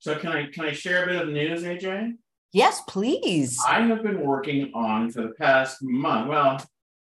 So 0.00 0.16
can 0.16 0.32
I 0.32 0.46
can 0.46 0.64
I 0.64 0.72
share 0.72 1.04
a 1.04 1.06
bit 1.06 1.22
of 1.22 1.28
news, 1.28 1.62
AJ? 1.62 2.14
Yes, 2.52 2.82
please. 2.88 3.58
I 3.66 3.82
have 3.82 4.02
been 4.02 4.22
working 4.22 4.72
on 4.74 5.10
for 5.10 5.22
the 5.22 5.34
past 5.38 5.82
month, 5.82 6.28
well, 6.28 6.58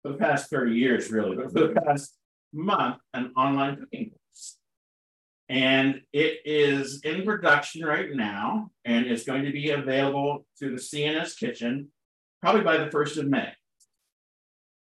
for 0.03 0.11
the 0.11 0.17
past 0.17 0.49
30 0.49 0.75
years, 0.75 1.09
really, 1.09 1.35
but 1.35 1.51
for 1.51 1.67
the 1.67 1.81
past 1.81 2.15
month, 2.51 2.97
an 3.13 3.31
online 3.35 3.77
cooking 3.77 4.11
course. 4.11 4.57
And 5.49 6.01
it 6.11 6.39
is 6.45 7.01
in 7.03 7.23
production 7.23 7.83
right 7.83 8.13
now, 8.13 8.69
and 8.85 9.05
it's 9.05 9.23
going 9.23 9.45
to 9.45 9.51
be 9.51 9.71
available 9.71 10.45
through 10.59 10.75
the 10.75 10.81
CNS 10.81 11.37
Kitchen 11.37 11.87
probably 12.41 12.61
by 12.61 12.77
the 12.77 12.87
1st 12.87 13.17
of 13.19 13.27
May. 13.29 13.53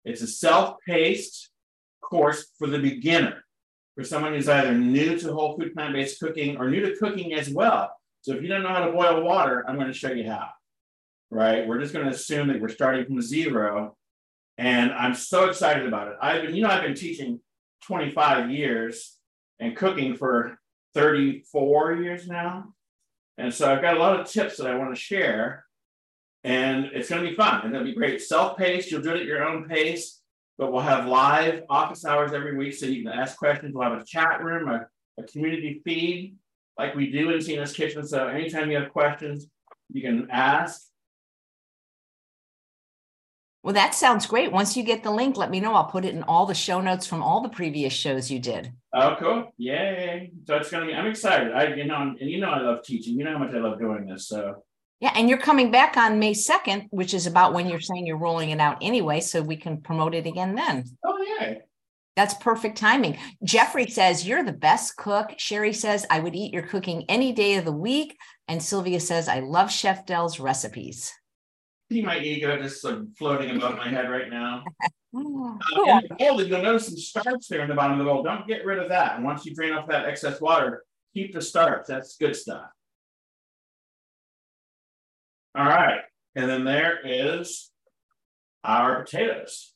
It's 0.04 0.22
a 0.22 0.28
self-paced 0.28 1.50
course 2.02 2.48
for 2.60 2.68
the 2.68 2.80
beginner, 2.80 3.44
for 3.98 4.04
someone 4.04 4.34
who's 4.34 4.48
either 4.48 4.76
new 4.76 5.18
to 5.18 5.34
whole 5.34 5.58
food 5.58 5.74
plant-based 5.74 6.20
cooking 6.20 6.58
or 6.58 6.70
new 6.70 6.82
to 6.82 6.96
cooking 6.98 7.34
as 7.34 7.50
well. 7.50 7.92
So 8.22 8.34
if 8.34 8.44
you 8.44 8.48
don't 8.48 8.62
know 8.62 8.70
how 8.70 8.86
to 8.86 8.92
boil 8.92 9.24
water, 9.24 9.66
I'm 9.68 9.76
going 9.76 9.88
to 9.88 9.94
show 9.94 10.12
you 10.12 10.30
how. 10.30 10.50
Right? 11.32 11.68
We're 11.68 11.80
just 11.80 11.94
going 11.94 12.06
to 12.06 12.12
assume 12.12 12.50
that 12.50 12.62
we're 12.62 12.70
starting 12.70 13.06
from 13.06 13.20
zero. 13.22 13.98
And 14.60 14.92
I'm 14.92 15.16
so 15.16 15.46
excited 15.46 15.88
about 15.88 16.10
it. 16.10 16.14
I've 16.22 16.44
been, 16.44 16.56
you 16.56 16.62
know, 16.62 16.70
I've 16.70 16.84
been 16.84 16.94
teaching 16.94 17.40
25 17.86 18.52
years 18.52 19.18
and 19.60 19.76
cooking 19.76 20.16
for 20.16 20.60
34 20.94 21.96
years 21.96 22.28
now. 22.28 22.74
And 23.40 23.52
so 23.52 23.72
I've 23.72 23.82
got 23.82 23.98
a 23.98 24.00
lot 24.00 24.20
of 24.20 24.30
tips 24.30 24.58
that 24.58 24.68
I 24.68 24.78
want 24.78 24.94
to 24.94 25.02
share. 25.02 25.66
And 26.44 26.86
it's 26.94 27.10
going 27.10 27.24
to 27.24 27.30
be 27.30 27.36
fun. 27.36 27.62
and 27.64 27.74
it'll 27.74 27.86
be 27.86 27.96
great. 27.96 28.22
Self 28.22 28.58
paced, 28.58 28.92
you'll 28.92 29.02
do 29.02 29.16
it 29.16 29.22
at 29.22 29.26
your 29.26 29.44
own 29.44 29.68
pace, 29.68 30.22
but 30.58 30.72
we'll 30.72 30.82
have 30.82 31.06
live 31.06 31.64
office 31.70 32.06
hours 32.06 32.34
every 32.34 32.56
week 32.58 32.74
so 32.74 32.86
you 32.86 33.04
can 33.04 33.12
ask 33.12 33.38
questions. 33.38 33.74
We'll 33.74 33.90
have 33.90 34.02
a 34.02 34.06
chat 34.06 34.44
room, 34.44 34.70
a, 34.70 34.88
a 35.20 35.24
community 35.24 35.82
feed 35.86 36.36
like 36.78 36.96
we 36.96 37.12
do 37.12 37.32
in 37.32 37.40
CNS 37.40 37.76
Kitchen. 37.76 38.08
So 38.08 38.28
anytime 38.28 38.72
you 38.72 38.78
have 38.78 38.92
questions, 38.92 39.48
you 39.92 40.02
can 40.02 40.28
ask. 40.32 40.84
Well, 43.64 43.74
that 43.74 43.94
sounds 43.94 44.26
great. 44.28 44.52
Once 44.52 44.78
you 44.78 44.84
get 44.84 45.04
the 45.04 45.12
link, 45.12 45.36
let 45.36 45.52
me 45.52 45.60
know. 45.60 45.74
I'll 45.74 45.86
put 45.86 46.06
it 46.06 46.16
in 46.16 46.24
all 46.24 46.46
the 46.46 46.54
show 46.54 46.80
notes 46.80 47.06
from 47.06 47.22
all 47.22 47.42
the 47.42 47.50
previous 47.50 47.92
shows 47.92 48.32
you 48.32 48.40
did. 48.40 48.72
Oh, 48.94 49.16
cool. 49.20 49.52
Yay. 49.58 50.32
So 50.48 50.56
it's 50.56 50.72
going 50.72 50.88
to 50.88 50.88
be, 50.88 50.98
I'm 50.98 51.08
excited. 51.08 51.52
I, 51.52 51.76
you 51.76 51.86
know, 51.86 52.16
and 52.20 52.30
you 52.30 52.40
know, 52.40 52.50
I 52.50 52.62
love 52.62 52.84
teaching. 52.84 53.18
You 53.18 53.26
know 53.26 53.34
how 53.34 53.40
much 53.40 53.54
I 53.54 53.58
love 53.60 53.78
doing 53.78 54.06
this. 54.06 54.28
So, 54.28 54.64
yeah. 55.00 55.12
And 55.16 55.30
you're 55.30 55.38
coming 55.38 55.72
back 55.72 55.98
on 55.98 56.20
May 56.20 56.34
2nd, 56.34 56.88
which 56.90 57.14
is 57.14 57.28
about 57.28 57.54
when 57.54 57.70
you're 57.70 57.80
saying 57.80 58.06
you're 58.06 58.18
rolling 58.18 58.50
it 58.52 58.60
out 58.60 58.78
anyway. 58.82 59.20
So 59.20 59.42
we 59.42 59.58
can 59.58 59.82
promote 59.82 60.16
it 60.16 60.26
again 60.26 60.56
then. 60.56 60.86
Oh, 61.06 61.26
yeah. 61.40 61.56
That's 62.16 62.34
perfect 62.36 62.78
timing. 62.78 63.18
Jeffrey 63.44 63.88
says, 63.88 64.28
You're 64.28 64.44
the 64.44 64.52
best 64.52 64.98
cook. 64.98 65.34
Sherry 65.38 65.74
says, 65.74 66.06
I 66.10 66.20
would 66.20 66.36
eat 66.36 66.54
your 66.54 66.64
cooking 66.64 67.06
any 67.10 67.32
day 67.32 67.56
of 67.56 67.66
the 67.66 67.72
week. 67.72 68.18
And 68.48 68.62
Sylvia 68.62 69.00
says, 69.00 69.28
I 69.28 69.42
love 69.42 69.72
Chef 69.72 70.06
Del's 70.06 70.40
recipes 70.40 71.14
see 71.90 72.02
my 72.02 72.20
ego 72.20 72.58
just 72.62 72.84
like 72.84 72.98
floating 73.18 73.56
above 73.56 73.78
my 73.78 73.90
head 73.90 74.10
right 74.10 74.30
now. 74.30 74.64
Uh, 75.16 76.00
in 76.20 76.38
the 76.38 76.46
you'll 76.46 76.62
notice 76.62 76.88
some 76.88 76.98
starch 76.98 77.48
there 77.50 77.62
in 77.62 77.70
the 77.70 77.74
bottom 77.74 77.94
of 77.94 77.98
the 77.98 78.04
bowl. 78.04 78.22
Don't 78.22 78.46
get 78.46 78.66
rid 78.66 78.78
of 78.78 78.90
that. 78.90 79.16
And 79.16 79.24
once 79.24 79.46
you 79.46 79.56
drain 79.56 79.74
off 79.74 79.88
that 79.88 80.06
excess 80.06 80.40
water, 80.40 80.84
keep 81.16 81.34
the 81.34 81.42
starch. 81.42 81.86
That's 81.88 82.18
good 82.18 82.36
stuff. 82.36 82.66
All 85.58 85.66
right. 85.66 86.02
And 86.36 86.48
then 86.48 86.64
there 86.64 87.00
is 87.04 87.72
our 88.64 89.04
potatoes. 89.04 89.74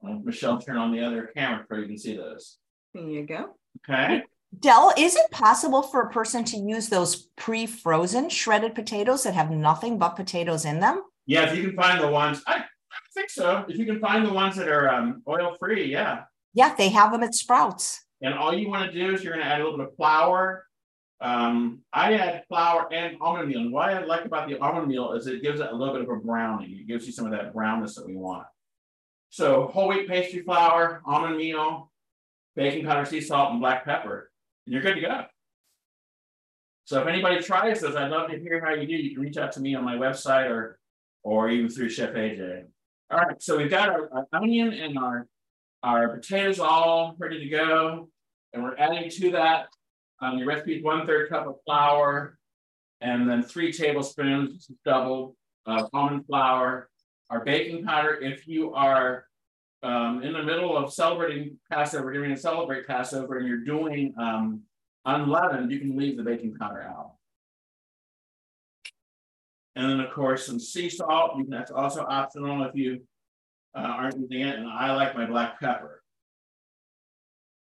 Michelle, 0.00 0.60
turn 0.60 0.76
on 0.76 0.92
the 0.92 1.00
other 1.00 1.32
camera 1.36 1.66
so 1.68 1.76
you 1.76 1.86
can 1.86 1.98
see 1.98 2.16
those. 2.16 2.58
There 2.94 3.02
you 3.02 3.26
go. 3.26 3.56
Okay. 3.88 4.22
Del, 4.60 4.92
is 4.96 5.16
it 5.16 5.30
possible 5.32 5.82
for 5.82 6.02
a 6.02 6.10
person 6.10 6.44
to 6.44 6.56
use 6.56 6.88
those 6.88 7.28
pre-frozen 7.36 8.30
shredded 8.30 8.76
potatoes 8.76 9.24
that 9.24 9.34
have 9.34 9.50
nothing 9.50 9.98
but 9.98 10.10
potatoes 10.10 10.64
in 10.64 10.78
them? 10.78 11.02
Yeah, 11.26 11.50
if 11.50 11.56
you 11.56 11.64
can 11.64 11.76
find 11.76 12.00
the 12.00 12.08
ones, 12.08 12.40
I, 12.46 12.58
I 12.58 12.64
think 13.12 13.28
so. 13.28 13.64
If 13.68 13.76
you 13.76 13.86
can 13.86 13.98
find 14.00 14.24
the 14.24 14.32
ones 14.32 14.54
that 14.56 14.68
are 14.68 14.88
um, 14.88 15.22
oil-free, 15.26 15.90
yeah. 15.90 16.22
Yeah, 16.54 16.74
they 16.76 16.90
have 16.90 17.10
them 17.10 17.24
at 17.24 17.34
Sprouts. 17.34 18.04
And 18.22 18.34
all 18.34 18.54
you 18.54 18.68
want 18.68 18.90
to 18.90 18.96
do 18.96 19.14
is 19.14 19.22
you're 19.22 19.34
going 19.34 19.44
to 19.44 19.52
add 19.52 19.60
a 19.60 19.64
little 19.64 19.78
bit 19.78 19.88
of 19.88 19.96
flour. 19.96 20.64
Um, 21.20 21.80
I 21.92 22.14
add 22.14 22.44
flour 22.48 22.92
and 22.92 23.16
almond 23.20 23.48
meal. 23.48 23.60
And 23.60 23.72
what 23.72 23.90
I 23.90 24.04
like 24.04 24.24
about 24.24 24.48
the 24.48 24.58
almond 24.58 24.86
meal 24.86 25.12
is 25.12 25.26
it 25.26 25.42
gives 25.42 25.60
it 25.60 25.68
a 25.70 25.74
little 25.74 25.94
bit 25.94 26.02
of 26.02 26.08
a 26.08 26.16
browning. 26.16 26.78
It 26.78 26.86
gives 26.86 27.06
you 27.06 27.12
some 27.12 27.26
of 27.26 27.32
that 27.32 27.52
brownness 27.52 27.96
that 27.96 28.06
we 28.06 28.14
want. 28.14 28.46
So 29.30 29.66
whole 29.66 29.88
wheat 29.88 30.08
pastry 30.08 30.42
flour, 30.42 31.02
almond 31.04 31.36
meal, 31.36 31.90
baking 32.54 32.84
powder, 32.84 33.04
sea 33.04 33.20
salt, 33.20 33.50
and 33.50 33.60
black 33.60 33.84
pepper 33.84 34.30
and 34.68 34.74
you're 34.74 34.82
good 34.82 34.96
to 34.96 35.00
go. 35.00 35.24
So 36.84 37.00
if 37.00 37.08
anybody 37.08 37.42
tries 37.42 37.80
this, 37.80 37.96
I'd 37.96 38.10
love 38.10 38.30
to 38.30 38.38
hear 38.38 38.62
how 38.62 38.74
you 38.74 38.86
do. 38.86 38.94
You 38.94 39.14
can 39.14 39.22
reach 39.22 39.38
out 39.38 39.52
to 39.52 39.60
me 39.60 39.74
on 39.74 39.82
my 39.82 39.96
website 39.96 40.50
or 40.50 40.78
or 41.22 41.48
even 41.48 41.70
through 41.70 41.88
Chef 41.88 42.10
AJ. 42.10 42.64
All 43.10 43.18
right, 43.18 43.42
so 43.42 43.56
we've 43.56 43.70
got 43.70 43.88
our, 43.88 44.10
our 44.12 44.26
onion 44.32 44.74
and 44.74 44.98
our, 44.98 45.26
our 45.82 46.16
potatoes 46.16 46.60
all 46.60 47.16
ready 47.18 47.40
to 47.40 47.48
go. 47.48 48.10
And 48.52 48.62
we're 48.62 48.76
adding 48.76 49.10
to 49.10 49.30
that 49.32 49.68
um, 50.20 50.38
your 50.38 50.46
recipe 50.46 50.82
one 50.82 51.06
third 51.06 51.28
cup 51.28 51.46
of 51.46 51.56
flour 51.64 52.38
and 53.00 53.28
then 53.28 53.42
three 53.42 53.72
tablespoons, 53.72 54.70
double 54.84 55.36
uh, 55.66 55.86
almond 55.92 56.26
flour, 56.26 56.90
our 57.30 57.44
baking 57.44 57.84
powder. 57.84 58.14
If 58.20 58.48
you 58.48 58.74
are 58.74 59.26
um, 59.82 60.22
in 60.22 60.32
the 60.32 60.42
middle 60.42 60.76
of 60.76 60.92
celebrating 60.92 61.58
Passover, 61.70 62.12
during 62.12 62.32
a 62.32 62.36
celebrate 62.36 62.86
Passover, 62.86 63.38
and 63.38 63.46
you're 63.46 63.64
doing 63.64 64.14
um, 64.18 64.62
unleavened, 65.04 65.70
you 65.70 65.78
can 65.78 65.96
leave 65.96 66.16
the 66.16 66.22
baking 66.22 66.54
powder 66.54 66.82
out. 66.82 67.12
And 69.76 69.88
then, 69.88 70.00
of 70.00 70.12
course, 70.12 70.46
some 70.46 70.58
sea 70.58 70.90
salt. 70.90 71.40
That's 71.48 71.70
also 71.70 72.04
optional 72.04 72.64
if 72.64 72.74
you 72.74 73.02
uh, 73.76 73.82
aren't 73.82 74.18
using 74.18 74.40
it. 74.40 74.56
And 74.56 74.66
I 74.66 74.92
like 74.96 75.14
my 75.14 75.24
black 75.24 75.60
pepper. 75.60 76.02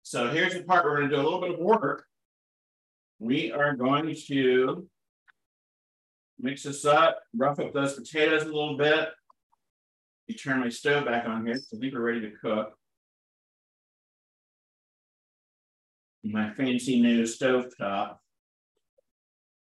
So 0.03 0.29
here's 0.29 0.53
the 0.53 0.62
part 0.62 0.86
we're 0.86 0.98
going 0.98 1.10
to 1.10 1.15
do 1.15 1.22
a 1.22 1.24
little 1.24 1.41
bit 1.41 1.53
of 1.53 1.60
work. 1.60 2.05
We 3.24 3.51
are 3.51 3.75
going 3.75 4.15
to 4.27 4.88
mix 6.39 6.63
this 6.63 6.86
up, 6.86 7.20
rough 7.36 7.60
up 7.60 7.74
those 7.74 7.94
potatoes 7.94 8.44
a 8.44 8.46
little 8.46 8.77
bit 8.77 9.10
me 10.27 10.36
turn 10.36 10.60
my 10.60 10.70
stove 10.70 11.06
back 11.06 11.27
on 11.27 11.46
here. 11.46 11.56
So 11.56 11.77
I 11.77 11.80
think 11.80 11.94
we're 11.94 12.01
ready 12.01 12.22
to 12.22 12.32
cook. 12.32 12.74
My 16.24 16.53
fancy 16.53 17.01
new 17.01 17.25
stove 17.25 17.65
top. 17.77 18.22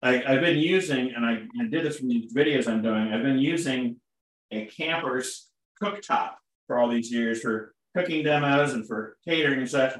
I, 0.01 0.18
have 0.18 0.42
been 0.42 0.58
using, 0.58 1.13
and 1.13 1.25
I, 1.25 1.44
I 1.60 1.68
did 1.70 1.86
this 1.86 1.98
from 1.98 2.10
these 2.10 2.34
videos 2.34 2.68
I'm 2.68 2.82
doing, 2.82 3.13
I've 3.13 3.24
been 3.24 3.39
using 3.39 3.98
a 4.51 4.66
camper's 4.66 5.50
cooktop 5.82 6.36
for 6.68 6.80
all 6.80 6.89
these 6.89 7.12
years 7.12 7.42
for 7.42 7.74
cooking 7.96 8.24
demos 8.24 8.74
and 8.74 8.88
for 8.88 9.18
catering 9.25 9.60
and 9.60 9.70
such. 9.70 9.98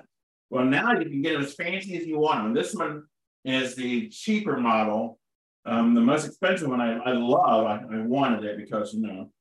Well, 0.50 0.66
now 0.66 0.94
you 0.94 1.10
can 1.10 1.22
get 1.22 1.34
it 1.34 1.42
as 1.42 1.54
fancy 1.54 1.98
as 1.98 2.06
you 2.06 2.20
want 2.20 2.44
them. 2.44 2.54
This 2.54 2.74
one 2.74 3.04
is 3.46 3.76
the 3.76 4.10
cheaper 4.10 4.58
model. 4.58 5.20
Um, 5.66 5.94
the 5.94 6.02
most 6.02 6.26
expensive 6.26 6.70
one 6.70 6.82
I, 6.82 6.98
I 6.98 7.12
love. 7.14 7.66
I, 7.66 7.96
I 7.96 8.02
wanted 8.02 8.44
it 8.46 8.58
because, 8.58 8.94
you 8.94 9.02
know, 9.02 9.32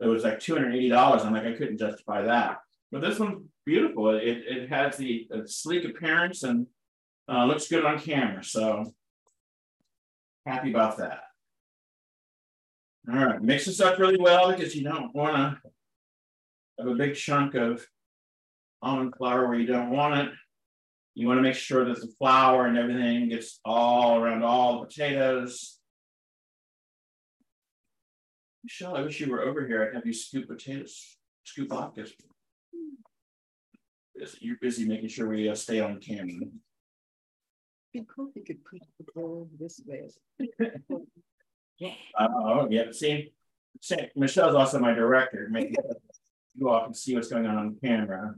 it 0.00 0.06
was 0.06 0.24
like 0.24 0.38
$280. 0.40 1.24
I'm 1.24 1.32
like, 1.32 1.44
I 1.44 1.52
couldn't 1.52 1.78
justify 1.78 2.22
that. 2.22 2.58
But 2.90 3.00
this 3.00 3.18
one's 3.18 3.46
beautiful. 3.64 4.10
It, 4.10 4.42
it 4.46 4.68
has 4.68 4.96
the 4.96 5.28
sleek 5.46 5.84
appearance 5.84 6.42
and 6.42 6.66
uh, 7.28 7.46
looks 7.46 7.68
good 7.68 7.84
on 7.84 7.98
camera. 7.98 8.42
So 8.44 8.92
happy 10.44 10.70
about 10.70 10.98
that. 10.98 11.20
All 13.10 13.16
right, 13.16 13.42
mix 13.42 13.64
this 13.64 13.80
up 13.80 13.98
really 13.98 14.18
well 14.18 14.52
because 14.52 14.76
you 14.76 14.84
don't 14.84 15.14
want 15.14 15.34
to 15.34 15.70
have 16.78 16.88
a 16.88 16.94
big 16.94 17.16
chunk 17.16 17.54
of 17.54 17.84
almond 18.80 19.14
flour 19.16 19.48
where 19.48 19.58
you 19.58 19.66
don't 19.66 19.90
want 19.90 20.20
it. 20.20 20.32
You 21.14 21.26
want 21.26 21.38
to 21.38 21.42
make 21.42 21.54
sure 21.54 21.84
that 21.84 22.00
the 22.00 22.12
flour 22.18 22.66
and 22.66 22.78
everything 22.78 23.28
gets 23.28 23.60
all 23.64 24.18
around 24.18 24.42
all 24.42 24.80
the 24.80 24.86
potatoes. 24.86 25.78
Michelle, 28.64 28.96
I 28.96 29.02
wish 29.02 29.20
you 29.20 29.30
were 29.30 29.42
over 29.42 29.66
here. 29.66 29.84
I'd 29.84 29.94
have 29.94 30.06
you 30.06 30.14
scoop 30.14 30.48
potatoes, 30.48 31.16
scoop 31.44 31.68
latkes. 31.68 32.12
You're 34.38 34.56
busy 34.60 34.86
making 34.86 35.08
sure 35.08 35.28
we 35.28 35.48
uh, 35.48 35.54
stay 35.54 35.80
on 35.80 35.98
camera. 35.98 36.46
You 37.92 38.04
probably 38.04 38.42
could 38.42 38.64
put 38.64 38.80
the 38.98 39.12
bowl 39.14 39.50
this 39.58 39.80
way. 39.86 40.08
yeah. 41.78 41.90
Uh, 42.16 42.28
oh, 42.32 42.68
yeah. 42.70 42.84
See, 42.92 43.32
Michelle's 44.14 44.54
also 44.54 44.78
my 44.78 44.94
director. 44.94 45.48
Making 45.50 45.74
you 46.54 46.68
all 46.68 46.84
can 46.84 46.94
see 46.94 47.16
what's 47.16 47.28
going 47.28 47.46
on 47.46 47.56
on 47.56 47.76
camera. 47.82 48.36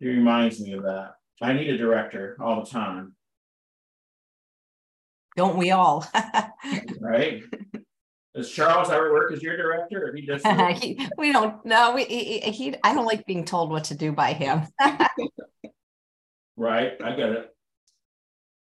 He 0.00 0.08
reminds 0.08 0.60
me 0.60 0.74
of 0.74 0.82
that. 0.82 1.14
I 1.42 1.52
need 1.52 1.68
a 1.68 1.76
director 1.76 2.36
all 2.40 2.64
the 2.64 2.70
time, 2.70 3.14
Don't 5.36 5.56
we 5.58 5.70
all? 5.70 6.06
right? 7.00 7.42
Does 8.34 8.50
Charles 8.50 8.90
ever 8.90 9.12
work 9.12 9.32
as 9.32 9.42
your 9.42 9.56
director 9.56 10.08
or 10.08 10.14
he 10.14 10.26
just 10.26 10.46
He- 10.82 11.08
we 11.18 11.32
don't 11.32 11.64
know. 11.64 11.94
We, 11.94 12.04
he, 12.04 12.40
he- 12.40 12.76
I 12.82 12.94
don't 12.94 13.06
like 13.06 13.26
being 13.26 13.44
told 13.44 13.70
what 13.70 13.84
to 13.84 13.94
do 13.94 14.12
by 14.12 14.32
him. 14.32 14.62
right? 16.56 16.92
I 17.02 17.10
get 17.16 17.30
it. 17.30 17.50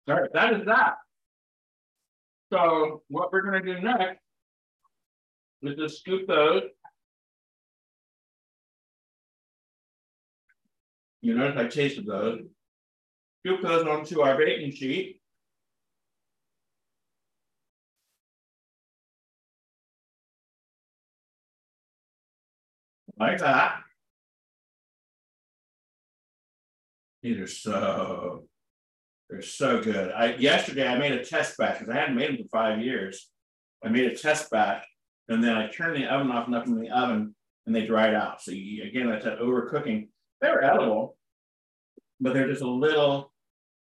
All 0.07 0.15
right, 0.15 0.29
that 0.33 0.53
is 0.53 0.65
that. 0.65 0.95
So 2.51 3.03
what 3.07 3.31
we're 3.31 3.41
gonna 3.43 3.61
do 3.63 3.79
next 3.81 4.19
is 5.61 5.77
just 5.77 5.99
scoop 5.99 6.27
those. 6.27 6.63
You 11.21 11.35
notice 11.35 11.57
I 11.57 11.67
tasted 11.67 12.05
those. 12.05 12.41
Those 13.43 13.87
onto 13.87 14.21
our 14.21 14.37
baking 14.37 14.71
sheet. 14.71 15.19
Like 23.19 23.39
that. 23.39 23.81
These 27.23 27.39
are 27.39 27.47
so, 27.47 28.45
they're 29.29 29.41
so 29.43 29.81
good. 29.81 30.11
I, 30.11 30.35
yesterday 30.35 30.87
I 30.87 30.97
made 30.97 31.11
a 31.11 31.23
test 31.23 31.57
batch 31.57 31.79
because 31.79 31.93
I 31.93 31.99
hadn't 31.99 32.15
made 32.15 32.29
them 32.29 32.37
for 32.37 32.49
five 32.49 32.79
years. 32.79 33.29
I 33.83 33.89
made 33.89 34.11
a 34.11 34.15
test 34.15 34.49
batch 34.49 34.85
and 35.29 35.43
then 35.43 35.55
I 35.55 35.67
turned 35.67 35.95
the 35.95 36.07
oven 36.07 36.31
off 36.31 36.47
enough 36.47 36.65
in 36.65 36.79
the 36.79 36.89
oven 36.89 37.35
and 37.65 37.75
they 37.75 37.85
dried 37.85 38.15
out. 38.15 38.41
So 38.41 38.51
you, 38.51 38.83
again, 38.83 39.07
that's 39.09 39.25
that 39.25 39.39
overcooking. 39.39 40.09
They 40.41 40.49
were 40.49 40.63
edible, 40.63 41.15
but 42.19 42.33
they're 42.33 42.49
just 42.49 42.63
a 42.63 42.69
little 42.69 43.30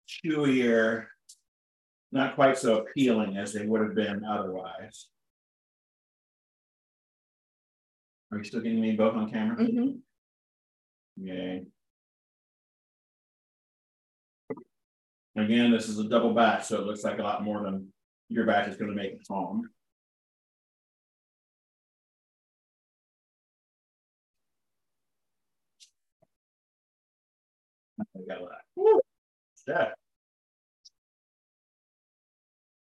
chewier, 0.07 1.07
not 2.11 2.35
quite 2.35 2.57
so 2.57 2.79
appealing 2.79 3.37
as 3.37 3.53
they 3.53 3.65
would 3.65 3.81
have 3.81 3.95
been 3.95 4.23
otherwise. 4.23 5.07
Are 8.31 8.37
you 8.37 8.43
still 8.43 8.61
getting 8.61 8.81
me 8.81 8.95
both 8.95 9.15
on 9.15 9.29
camera? 9.31 9.57
Mhm. 9.57 10.01
Yay. 11.17 11.65
Again, 15.37 15.71
this 15.71 15.89
is 15.89 15.99
a 15.99 16.07
double 16.07 16.33
batch, 16.33 16.65
so 16.65 16.79
it 16.79 16.85
looks 16.85 17.03
like 17.03 17.19
a 17.19 17.23
lot 17.23 17.43
more 17.43 17.61
than 17.63 17.91
your 18.29 18.45
batch 18.45 18.69
is 18.69 18.77
gonna 18.77 18.93
make 18.93 19.13
at 19.13 19.27
home. 19.27 19.69
I 27.99 28.03
got 28.27 28.39
that. 28.39 28.61
Woo! 28.75 29.01
Yeah. 29.67 29.89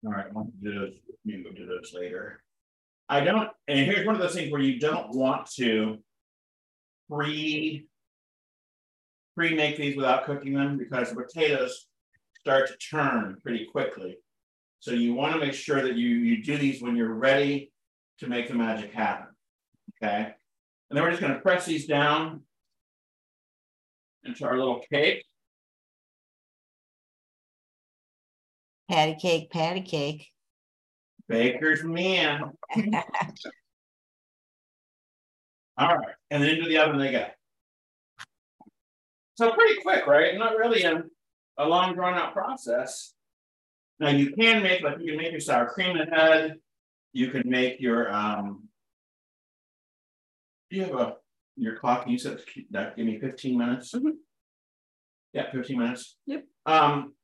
All 0.05 0.13
right, 0.13 0.27
I'll 0.35 0.51
do 0.63 0.75
those, 0.75 0.93
you 1.25 1.43
can 1.43 1.55
do 1.55 1.67
those 1.67 1.93
later. 1.95 2.43
I 3.09 3.21
don't, 3.21 3.51
and 3.69 3.81
here's 3.81 4.07
one 4.07 4.15
of 4.15 4.21
those 4.21 4.35
things 4.35 4.51
where 4.51 4.63
you 4.63 4.79
don't 4.79 5.15
want 5.15 5.51
to 5.57 5.99
pre 7.11 7.87
pre-make 9.37 9.77
these 9.77 9.97
without 9.97 10.25
cooking 10.25 10.55
them 10.55 10.77
because 10.77 11.11
the 11.11 11.17
potatoes 11.17 11.87
start 12.39 12.69
to 12.69 12.77
turn 12.77 13.37
pretty 13.43 13.67
quickly. 13.67 14.19
So 14.81 14.93
you 14.93 15.15
want 15.15 15.35
to 15.35 15.41
make 15.41 15.55
sure 15.55 15.83
that 15.83 15.97
you 15.97 16.09
you 16.09 16.43
do 16.43 16.57
these 16.57 16.83
when 16.83 16.97
you're 16.97 17.15
ready 17.15 17.73
to 18.19 18.27
make 18.27 18.49
the 18.49 18.55
magic 18.55 18.93
happen. 18.93 19.29
Okay. 20.03 20.35
And 20.91 20.97
then 20.97 21.03
we're 21.03 21.11
just 21.11 21.21
going 21.21 21.35
to 21.35 21.41
press 21.41 21.67
these 21.67 21.87
down 21.87 22.43
into 24.25 24.45
our 24.47 24.57
little 24.57 24.81
cake. 24.91 25.25
Patty 28.91 29.15
cake, 29.15 29.51
patty 29.53 29.83
cake. 29.83 30.27
Baker's 31.29 31.85
man. 31.85 32.43
All 35.79 35.97
right, 35.97 36.15
and 36.33 36.43
then 36.43 36.51
into 36.51 36.69
the 36.69 36.79
oven 36.79 36.99
they 36.99 37.13
go. 37.13 37.25
So 39.37 39.53
pretty 39.53 39.81
quick, 39.83 40.09
right? 40.09 40.37
Not 40.37 40.57
really 40.57 40.83
a, 40.83 41.05
a 41.57 41.69
long 41.69 41.95
drawn 41.95 42.15
out 42.15 42.33
process. 42.33 43.15
Now 44.01 44.09
you 44.09 44.33
can 44.33 44.61
make 44.61 44.83
like 44.83 44.97
you 44.99 45.13
can 45.13 45.19
make 45.19 45.31
your 45.31 45.39
sour 45.39 45.69
cream 45.69 45.97
ahead. 45.97 46.57
You 47.13 47.31
can 47.31 47.49
make 47.49 47.81
your 47.81 48.13
um. 48.13 48.65
Do 50.69 50.79
you 50.79 50.83
have 50.87 50.97
a 50.97 51.15
your 51.57 51.77
clock? 51.77 52.09
You 52.09 52.19
said 52.19 52.41
that 52.73 52.97
give 52.97 53.07
me 53.07 53.21
15 53.21 53.57
minutes. 53.57 53.95
Yeah, 55.33 55.49
15 55.53 55.79
minutes. 55.79 56.17
Yep. 56.27 56.45
Um. 56.67 57.15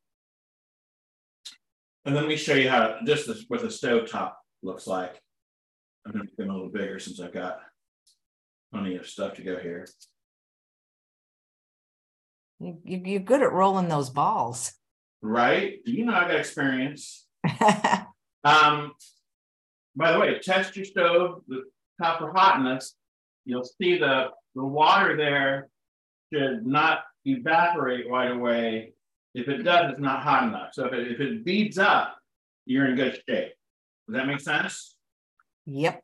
And 2.07 2.15
then 2.15 2.23
let 2.23 2.29
me 2.29 2.37
show 2.37 2.53
you 2.53 2.69
how 2.69 2.95
just 3.05 3.27
this 3.27 3.43
what 3.49 3.61
the 3.61 3.69
stove 3.69 4.09
top 4.09 4.39
looks 4.63 4.87
like. 4.87 5.19
I'm 6.05 6.13
gonna 6.13 6.23
make 6.23 6.37
them 6.37 6.49
a 6.49 6.53
little 6.53 6.69
bigger 6.69 6.99
since 6.99 7.19
I've 7.19 7.33
got 7.33 7.59
plenty 8.73 8.95
of 8.95 9.05
stuff 9.05 9.33
to 9.33 9.41
go 9.43 9.57
here. 9.59 9.85
You, 12.61 12.77
you- 12.85 13.01
you're 13.03 13.19
good 13.19 13.41
at 13.43 13.51
rolling 13.51 13.89
those 13.89 14.09
balls. 14.09 14.71
Right? 15.21 15.79
You 15.85 16.05
know 16.05 16.13
I 16.13 16.21
got 16.21 16.35
experience. 16.39 17.27
Um, 18.43 18.93
by 19.93 20.13
the 20.13 20.19
way, 20.19 20.39
test 20.39 20.77
your 20.77 20.85
stove, 20.85 21.41
the 21.49 21.63
top 22.01 22.19
for 22.19 22.31
hotness. 22.31 22.93
You'll 23.43 23.65
see 23.65 23.97
the, 23.97 24.27
the 24.55 24.63
water 24.63 25.17
there 25.17 25.67
should 26.31 26.65
not 26.65 26.99
evaporate 27.25 28.09
right 28.09 28.31
away. 28.31 28.93
If 29.37 29.47
it 29.47 29.61
does, 29.61 29.91
it's 29.91 29.99
not 29.99 30.23
hot 30.23 30.47
enough. 30.47 30.69
So 30.73 30.85
if 30.85 30.93
it, 30.93 31.11
if 31.11 31.19
it 31.19 31.45
beads 31.45 31.77
up, 31.77 32.17
you're 32.65 32.87
in 32.87 32.95
good 32.95 33.21
shape. 33.29 33.53
Does 34.07 34.15
that 34.15 34.25
make 34.25 34.39
sense? 34.39 34.95
Yep. 35.67 36.01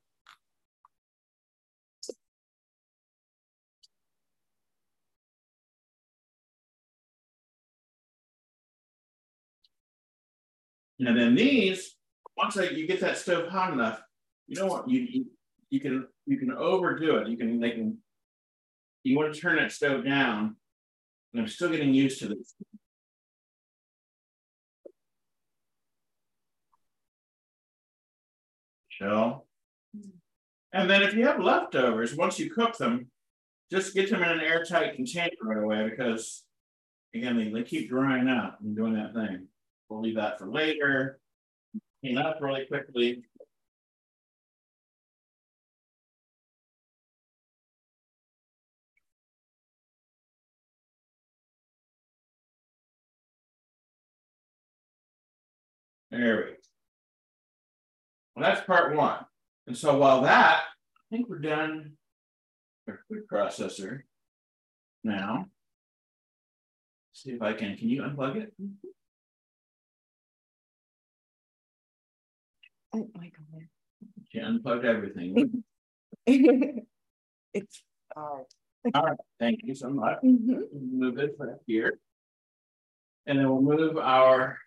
And 11.00 11.18
then 11.18 11.34
these, 11.34 11.96
once 12.38 12.56
I, 12.56 12.66
you 12.66 12.86
get 12.86 13.02
that 13.02 13.18
stove 13.18 13.48
hot 13.48 13.74
enough, 13.74 14.00
you 14.46 14.60
know 14.60 14.68
what, 14.68 14.88
you, 14.88 15.00
you, 15.10 15.26
you 15.72 15.80
can, 15.80 16.08
you 16.28 16.38
can 16.38 16.52
overdo 16.52 17.18
it. 17.18 17.30
You 17.30 17.38
can, 17.38 17.60
they 17.60 17.72
can, 17.72 17.98
you 19.04 19.18
want 19.18 19.34
to 19.34 19.42
turn 19.42 19.56
that 19.56 19.72
stove 19.72 20.06
down. 20.06 20.56
And 21.34 21.42
I'm 21.42 21.48
still 21.48 21.70
getting 21.70 21.96
used 21.96 22.20
to 22.20 22.28
this. 22.28 22.54
And 30.74 30.90
then 30.90 31.04
if 31.04 31.14
you 31.14 31.26
have 31.28 31.40
leftovers, 31.40 32.16
once 32.16 32.40
you 32.40 32.50
cook 32.50 32.78
them, 32.78 33.08
just 33.72 33.94
get 33.94 34.10
them 34.10 34.24
in 34.24 34.30
an 34.30 34.40
airtight 34.40 34.96
container 34.96 35.32
right 35.42 35.64
away 35.64 35.90
because 35.90 36.44
again, 37.14 37.38
they, 37.38 37.50
they 37.50 37.64
keep 37.64 37.90
drying 37.90 38.28
out 38.28 38.60
and 38.62 38.76
doing 38.76 38.94
that 38.94 39.14
thing. 39.14 39.48
We'll 39.90 40.02
leave 40.02 40.16
that 40.16 40.40
for 40.40 40.48
later. 40.48 41.20
Clean 42.02 42.18
up 42.18 42.40
really 42.42 42.66
quickly. 42.66 43.24
There 56.12 56.38
we 56.38 56.44
go. 56.44 56.73
Well, 58.36 58.44
that's 58.46 58.66
part 58.66 58.96
one. 58.96 59.26
And 59.68 59.78
so 59.78 59.98
while 59.98 60.22
that, 60.24 60.62
I 60.64 61.16
think 61.16 61.30
we're 61.30 61.40
done 61.40 61.94
our 62.88 63.00
food 63.08 63.24
processor 63.32 64.02
now. 65.04 65.46
See 67.14 67.32
if 67.32 67.42
I 67.42 67.54
can, 67.54 67.78
can 67.78 67.90
you 67.90 68.02
unplug 68.02 68.38
it? 68.38 68.54
Oh 72.94 73.08
my 73.16 73.30
god. 73.30 73.68
She 74.30 74.40
unplugged 74.40 74.86
everything. 74.86 75.64
It's, 77.56 77.84
uh, 78.18 78.20
All 78.96 79.04
right, 79.06 79.18
thank 79.40 79.60
you 79.64 79.76
so 79.76 79.90
much. 79.90 80.18
mhm. 80.24 80.62
Move 80.74 81.20
it 81.20 81.36
right 81.38 81.58
here. 81.68 82.00
And 83.28 83.38
then 83.38 83.48
we'll 83.48 83.62
move 83.62 83.96
our 83.98 84.58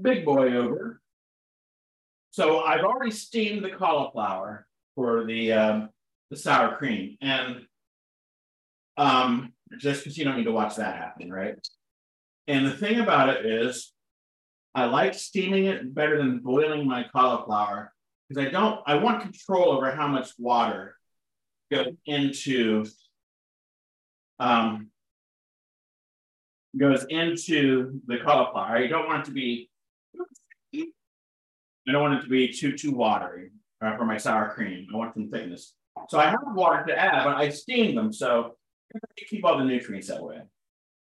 big 0.00 0.24
boy 0.24 0.56
over. 0.56 1.00
So 2.30 2.60
I've 2.60 2.84
already 2.84 3.10
steamed 3.10 3.64
the 3.64 3.70
cauliflower 3.70 4.66
for 4.94 5.24
the 5.24 5.52
um, 5.52 5.88
the 6.30 6.36
sour 6.36 6.76
cream 6.76 7.16
and 7.20 7.62
um, 8.96 9.52
just 9.78 10.02
because 10.02 10.18
you 10.18 10.24
don't 10.24 10.36
need 10.36 10.44
to 10.44 10.52
watch 10.52 10.76
that 10.76 10.96
happen, 10.96 11.32
right? 11.32 11.56
And 12.46 12.66
the 12.66 12.72
thing 12.72 13.00
about 13.00 13.28
it 13.28 13.46
is 13.46 13.92
I 14.74 14.84
like 14.86 15.14
steaming 15.14 15.66
it 15.66 15.94
better 15.94 16.18
than 16.18 16.40
boiling 16.40 16.86
my 16.86 17.04
cauliflower 17.12 17.92
because 18.28 18.44
I 18.44 18.50
don't 18.50 18.80
I 18.86 18.96
want 18.96 19.22
control 19.22 19.72
over 19.72 19.90
how 19.90 20.08
much 20.08 20.30
water 20.38 20.96
goes 21.70 21.94
into 22.06 22.84
um, 24.38 24.88
goes 26.76 27.04
into 27.08 28.00
the 28.06 28.18
cauliflower. 28.18 28.80
You 28.80 28.88
don't 28.88 29.06
want 29.06 29.22
it 29.22 29.26
to 29.26 29.32
be 29.32 29.70
I 31.88 31.92
don't 31.92 32.02
want 32.02 32.20
it 32.20 32.22
to 32.22 32.28
be 32.28 32.52
too 32.52 32.76
too 32.76 32.92
watery 32.92 33.50
uh, 33.80 33.96
for 33.96 34.04
my 34.04 34.18
sour 34.18 34.50
cream. 34.50 34.86
I 34.92 34.96
want 34.96 35.14
some 35.14 35.30
thickness. 35.30 35.74
So 36.08 36.18
I 36.18 36.26
have 36.26 36.40
water 36.54 36.84
to 36.86 36.98
add, 36.98 37.24
but 37.24 37.36
I 37.36 37.48
steamed 37.48 37.96
them 37.96 38.12
so 38.12 38.56
keep 39.28 39.44
all 39.44 39.58
the 39.58 39.64
nutrients 39.64 40.08
that 40.08 40.22
way. 40.22 40.40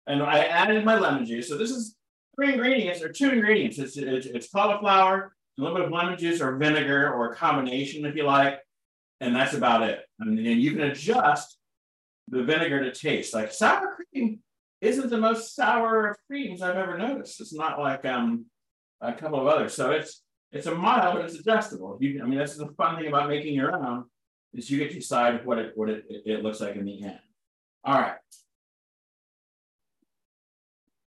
And 0.07 0.22
I 0.22 0.44
added 0.44 0.85
my 0.85 0.96
lemon 0.99 1.27
juice. 1.27 1.49
So 1.49 1.57
this 1.57 1.70
is 1.70 1.96
three 2.35 2.55
ingredients 2.55 3.03
or 3.03 3.11
two 3.11 3.31
ingredients. 3.31 3.79
It's, 3.79 3.96
it's, 3.96 4.27
it's 4.27 4.49
cauliflower, 4.49 5.33
a 5.59 5.62
little 5.62 5.77
bit 5.77 5.87
of 5.87 5.92
lemon 5.92 6.18
juice 6.18 6.40
or 6.40 6.57
vinegar 6.57 7.12
or 7.12 7.33
a 7.33 7.37
combination 7.37 8.05
if 8.05 8.14
you 8.14 8.25
like. 8.25 8.59
And 9.20 9.35
that's 9.35 9.55
about 9.55 9.83
it. 9.83 10.01
And 10.20 10.38
then 10.38 10.44
you 10.44 10.72
can 10.72 10.83
adjust 10.83 11.57
the 12.29 12.42
vinegar 12.42 12.85
to 12.85 12.92
taste. 12.92 13.35
Like 13.35 13.53
sour 13.53 13.96
cream 13.96 14.40
isn't 14.81 15.11
the 15.11 15.18
most 15.18 15.55
sour 15.55 16.11
of 16.11 16.16
creams 16.27 16.62
I've 16.62 16.77
ever 16.77 16.99
noticed. 16.99 17.40
It's 17.40 17.55
not 17.55 17.79
like 17.79 18.05
um 18.05 18.46
a 19.01 19.12
couple 19.12 19.40
of 19.40 19.46
others. 19.46 19.75
So 19.75 19.92
it's 19.92 20.22
it's 20.53 20.67
a 20.67 20.75
mild, 20.75 21.17
but 21.17 21.25
it's 21.25 21.39
adjustable. 21.39 21.99
You, 22.01 22.23
I 22.23 22.27
mean, 22.27 22.39
that's 22.39 22.57
the 22.57 22.69
fun 22.77 22.97
thing 22.97 23.09
about 23.09 23.29
making 23.29 23.55
your 23.55 23.75
own 23.75 24.05
is 24.55 24.71
you 24.71 24.79
get 24.79 24.91
to 24.91 24.97
decide 24.97 25.45
what 25.45 25.59
it 25.59 25.73
what 25.75 25.91
it, 25.91 26.05
it 26.09 26.43
looks 26.43 26.61
like 26.61 26.77
in 26.77 26.85
the 26.85 27.03
end. 27.05 27.19
All 27.85 28.01
right. 28.01 28.17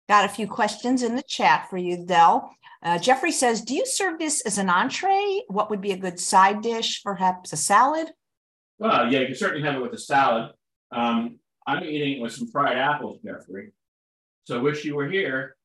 Got 0.07 0.25
a 0.25 0.29
few 0.29 0.47
questions 0.47 1.03
in 1.03 1.15
the 1.15 1.23
chat 1.23 1.69
for 1.69 1.77
you, 1.77 2.05
Del. 2.05 2.51
Uh, 2.81 2.97
Jeffrey 2.97 3.31
says, 3.31 3.61
Do 3.61 3.75
you 3.75 3.85
serve 3.85 4.17
this 4.17 4.41
as 4.41 4.57
an 4.57 4.69
entree? 4.69 5.41
What 5.47 5.69
would 5.69 5.81
be 5.81 5.91
a 5.91 5.97
good 5.97 6.19
side 6.19 6.61
dish? 6.61 7.03
Perhaps 7.03 7.53
a 7.53 7.57
salad? 7.57 8.07
Well, 8.79 9.11
yeah, 9.11 9.19
you 9.19 9.27
can 9.27 9.35
certainly 9.35 9.67
have 9.67 9.75
it 9.75 9.81
with 9.81 9.93
a 9.93 9.97
salad. 9.97 10.51
Um, 10.91 11.39
I'm 11.67 11.83
eating 11.83 12.17
it 12.17 12.21
with 12.21 12.31
some 12.31 12.47
fried 12.47 12.77
apples, 12.77 13.19
Jeffrey. 13.23 13.73
So 14.45 14.59
wish 14.61 14.85
you 14.85 14.95
were 14.95 15.07
here. 15.07 15.55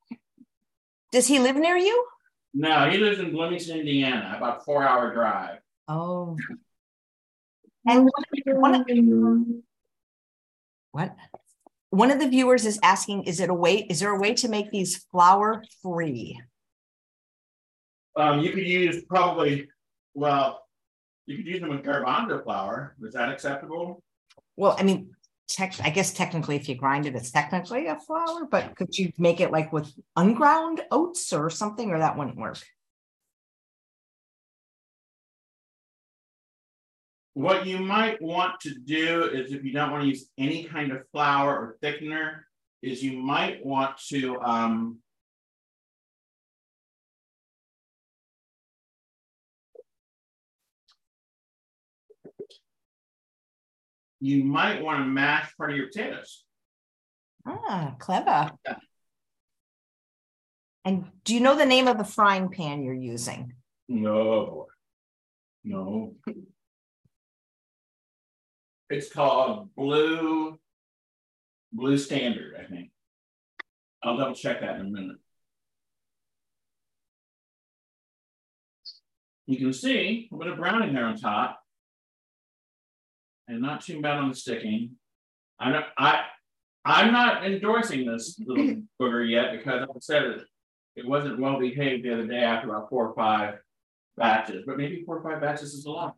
Does 1.12 1.26
he 1.26 1.38
live 1.38 1.56
near 1.56 1.76
you? 1.76 2.06
No, 2.54 2.88
he 2.88 2.98
lives 2.98 3.18
in 3.18 3.32
Bloomington, 3.32 3.80
Indiana, 3.80 4.34
about 4.36 4.58
a 4.58 4.64
four 4.64 4.84
hour 4.84 5.12
drive. 5.12 5.58
Oh. 5.88 6.36
And 7.86 8.04
one 8.04 8.74
of, 8.74 8.86
the 8.86 9.62
what? 10.92 11.16
One 11.90 12.10
of 12.10 12.20
the 12.20 12.28
viewers 12.28 12.64
is 12.64 12.78
asking, 12.82 13.24
is 13.24 13.40
it 13.40 13.50
a 13.50 13.54
way, 13.54 13.86
is 13.90 14.00
there 14.00 14.14
a 14.14 14.18
way 14.18 14.34
to 14.34 14.48
make 14.48 14.70
these 14.70 15.04
flour 15.10 15.64
free? 15.82 16.40
Um, 18.16 18.40
you 18.40 18.52
could 18.52 18.66
use 18.66 19.04
probably, 19.04 19.68
well, 20.14 20.64
you 21.26 21.36
could 21.36 21.46
use 21.46 21.60
them 21.60 21.70
with 21.70 21.82
garbanzo 21.82 22.42
flour. 22.44 22.96
Is 23.02 23.14
that 23.14 23.28
acceptable? 23.30 24.02
Well, 24.56 24.76
I 24.78 24.84
mean, 24.84 25.10
tech, 25.48 25.74
I 25.82 25.90
guess 25.90 26.12
technically 26.12 26.56
if 26.56 26.68
you 26.68 26.74
grind 26.74 27.06
it, 27.06 27.14
it's 27.14 27.30
technically 27.30 27.86
a 27.86 27.96
flour, 27.96 28.46
but 28.50 28.76
could 28.76 28.96
you 28.96 29.12
make 29.18 29.40
it 29.40 29.50
like 29.50 29.72
with 29.72 29.92
unground 30.16 30.82
oats 30.90 31.32
or 31.32 31.50
something, 31.50 31.90
or 31.90 31.98
that 31.98 32.16
wouldn't 32.16 32.36
work? 32.36 32.62
What 37.34 37.66
you 37.66 37.78
might 37.78 38.22
want 38.22 38.60
to 38.60 38.74
do 38.74 39.24
is 39.24 39.52
if 39.52 39.64
you 39.64 39.72
don't 39.72 39.90
want 39.90 40.04
to 40.04 40.08
use 40.08 40.28
any 40.38 40.64
kind 40.64 40.92
of 40.92 41.08
flour 41.10 41.52
or 41.52 41.76
thickener, 41.82 42.42
is 42.80 43.02
you 43.02 43.18
might 43.18 43.64
want 43.64 43.96
to 44.08 44.40
um, 44.40 44.98
you 54.24 54.42
might 54.42 54.82
want 54.82 55.00
to 55.00 55.04
mash 55.04 55.54
part 55.58 55.70
of 55.70 55.76
your 55.76 55.88
potatoes. 55.88 56.44
Ah, 57.46 57.94
clever. 57.98 58.52
Yeah. 58.64 58.76
And 60.86 61.04
do 61.24 61.34
you 61.34 61.40
know 61.40 61.56
the 61.56 61.66
name 61.66 61.88
of 61.88 61.98
the 61.98 62.04
frying 62.04 62.48
pan 62.48 62.82
you're 62.82 62.94
using? 62.94 63.52
No. 63.86 64.68
No. 65.62 66.14
It's 68.88 69.12
called 69.12 69.74
Blue 69.76 70.58
Blue 71.70 71.98
Standard, 71.98 72.54
I 72.58 72.64
think. 72.64 72.92
I'll 74.02 74.16
double 74.16 74.34
check 74.34 74.60
that 74.60 74.76
in 74.76 74.86
a 74.86 74.90
minute. 74.90 75.16
You 79.46 79.58
can 79.58 79.74
see 79.74 80.30
a 80.32 80.36
bit 80.36 80.46
of 80.46 80.56
browning 80.56 80.94
there 80.94 81.04
on 81.04 81.16
top 81.16 81.63
and 83.48 83.60
not 83.60 83.82
too 83.82 84.00
bad 84.00 84.18
on 84.18 84.28
the 84.28 84.34
sticking. 84.34 84.92
I'm 85.58 85.72
not, 85.72 85.84
I, 85.98 86.22
I'm 86.84 87.12
not 87.12 87.44
endorsing 87.44 88.06
this 88.06 88.38
little 88.44 88.82
booger 89.00 89.28
yet 89.28 89.52
because 89.52 89.80
like 89.80 89.90
I 89.90 90.00
said 90.00 90.22
it, 90.22 90.40
it 90.96 91.06
wasn't 91.06 91.40
well 91.40 91.58
behaved 91.58 92.04
the 92.04 92.12
other 92.12 92.26
day 92.26 92.42
after 92.42 92.68
about 92.68 92.88
four 92.88 93.08
or 93.08 93.14
five 93.14 93.54
batches, 94.16 94.64
but 94.66 94.76
maybe 94.76 95.02
four 95.04 95.18
or 95.18 95.22
five 95.22 95.40
batches 95.40 95.74
is 95.74 95.86
a 95.86 95.90
lot. 95.90 96.16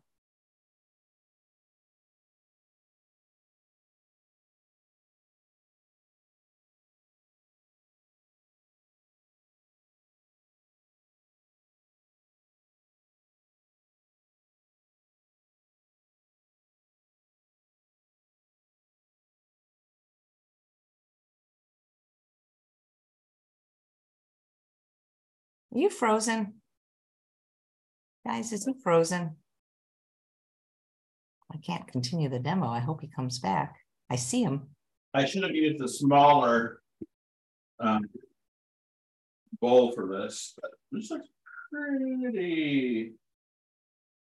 You 25.77 25.89
frozen? 25.89 26.55
Guys, 28.25 28.51
is 28.51 28.65
he 28.65 28.73
frozen? 28.83 29.35
I 31.51 31.57
can't 31.57 31.87
continue 31.87 32.29
the 32.29 32.39
demo. 32.39 32.67
I 32.67 32.79
hope 32.79 33.01
he 33.01 33.07
comes 33.07 33.39
back. 33.39 33.75
I 34.09 34.15
see 34.15 34.43
him. 34.43 34.67
I 35.13 35.25
should 35.25 35.43
have 35.43 35.55
used 35.55 35.81
a 35.81 35.87
smaller 35.87 36.81
um, 37.79 38.01
bowl 39.61 39.91
for 39.93 40.07
this, 40.07 40.53
but 40.61 40.71
this 40.91 41.09
looks 41.09 41.27
pretty 41.71 43.13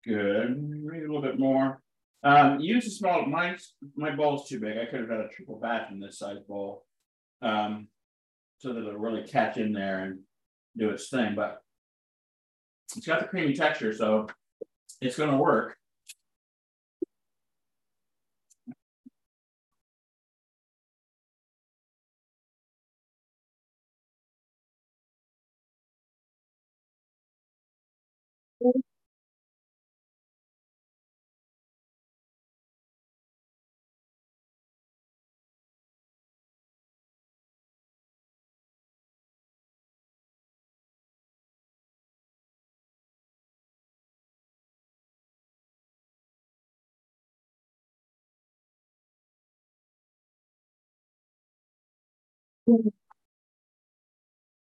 good. 0.05 0.61
Maybe 0.61 1.05
a 1.05 1.07
little 1.07 1.21
bit 1.21 1.39
more. 1.39 1.81
Um, 2.23 2.59
use 2.59 2.87
a 2.87 2.89
small, 2.89 3.25
my, 3.25 3.57
my 3.95 4.15
bowl's 4.15 4.47
too 4.47 4.59
big. 4.59 4.77
I 4.77 4.85
could 4.85 5.01
have 5.01 5.09
got 5.09 5.25
a 5.25 5.29
triple 5.29 5.59
batch 5.59 5.91
in 5.91 5.99
this 5.99 6.19
size 6.19 6.39
bowl 6.47 6.85
um, 7.41 7.87
so 8.59 8.73
that 8.73 8.79
it'll 8.79 8.93
really 8.93 9.27
catch 9.27 9.57
in 9.57 9.73
there 9.73 10.05
and 10.05 10.19
do 10.77 10.89
its 10.89 11.09
thing, 11.09 11.35
but 11.35 11.61
it's 12.95 13.05
got 13.05 13.19
the 13.19 13.27
creamy 13.27 13.53
texture, 13.53 13.93
so 13.93 14.27
it's 15.01 15.17
going 15.17 15.31
to 15.31 15.37
work. 15.37 15.77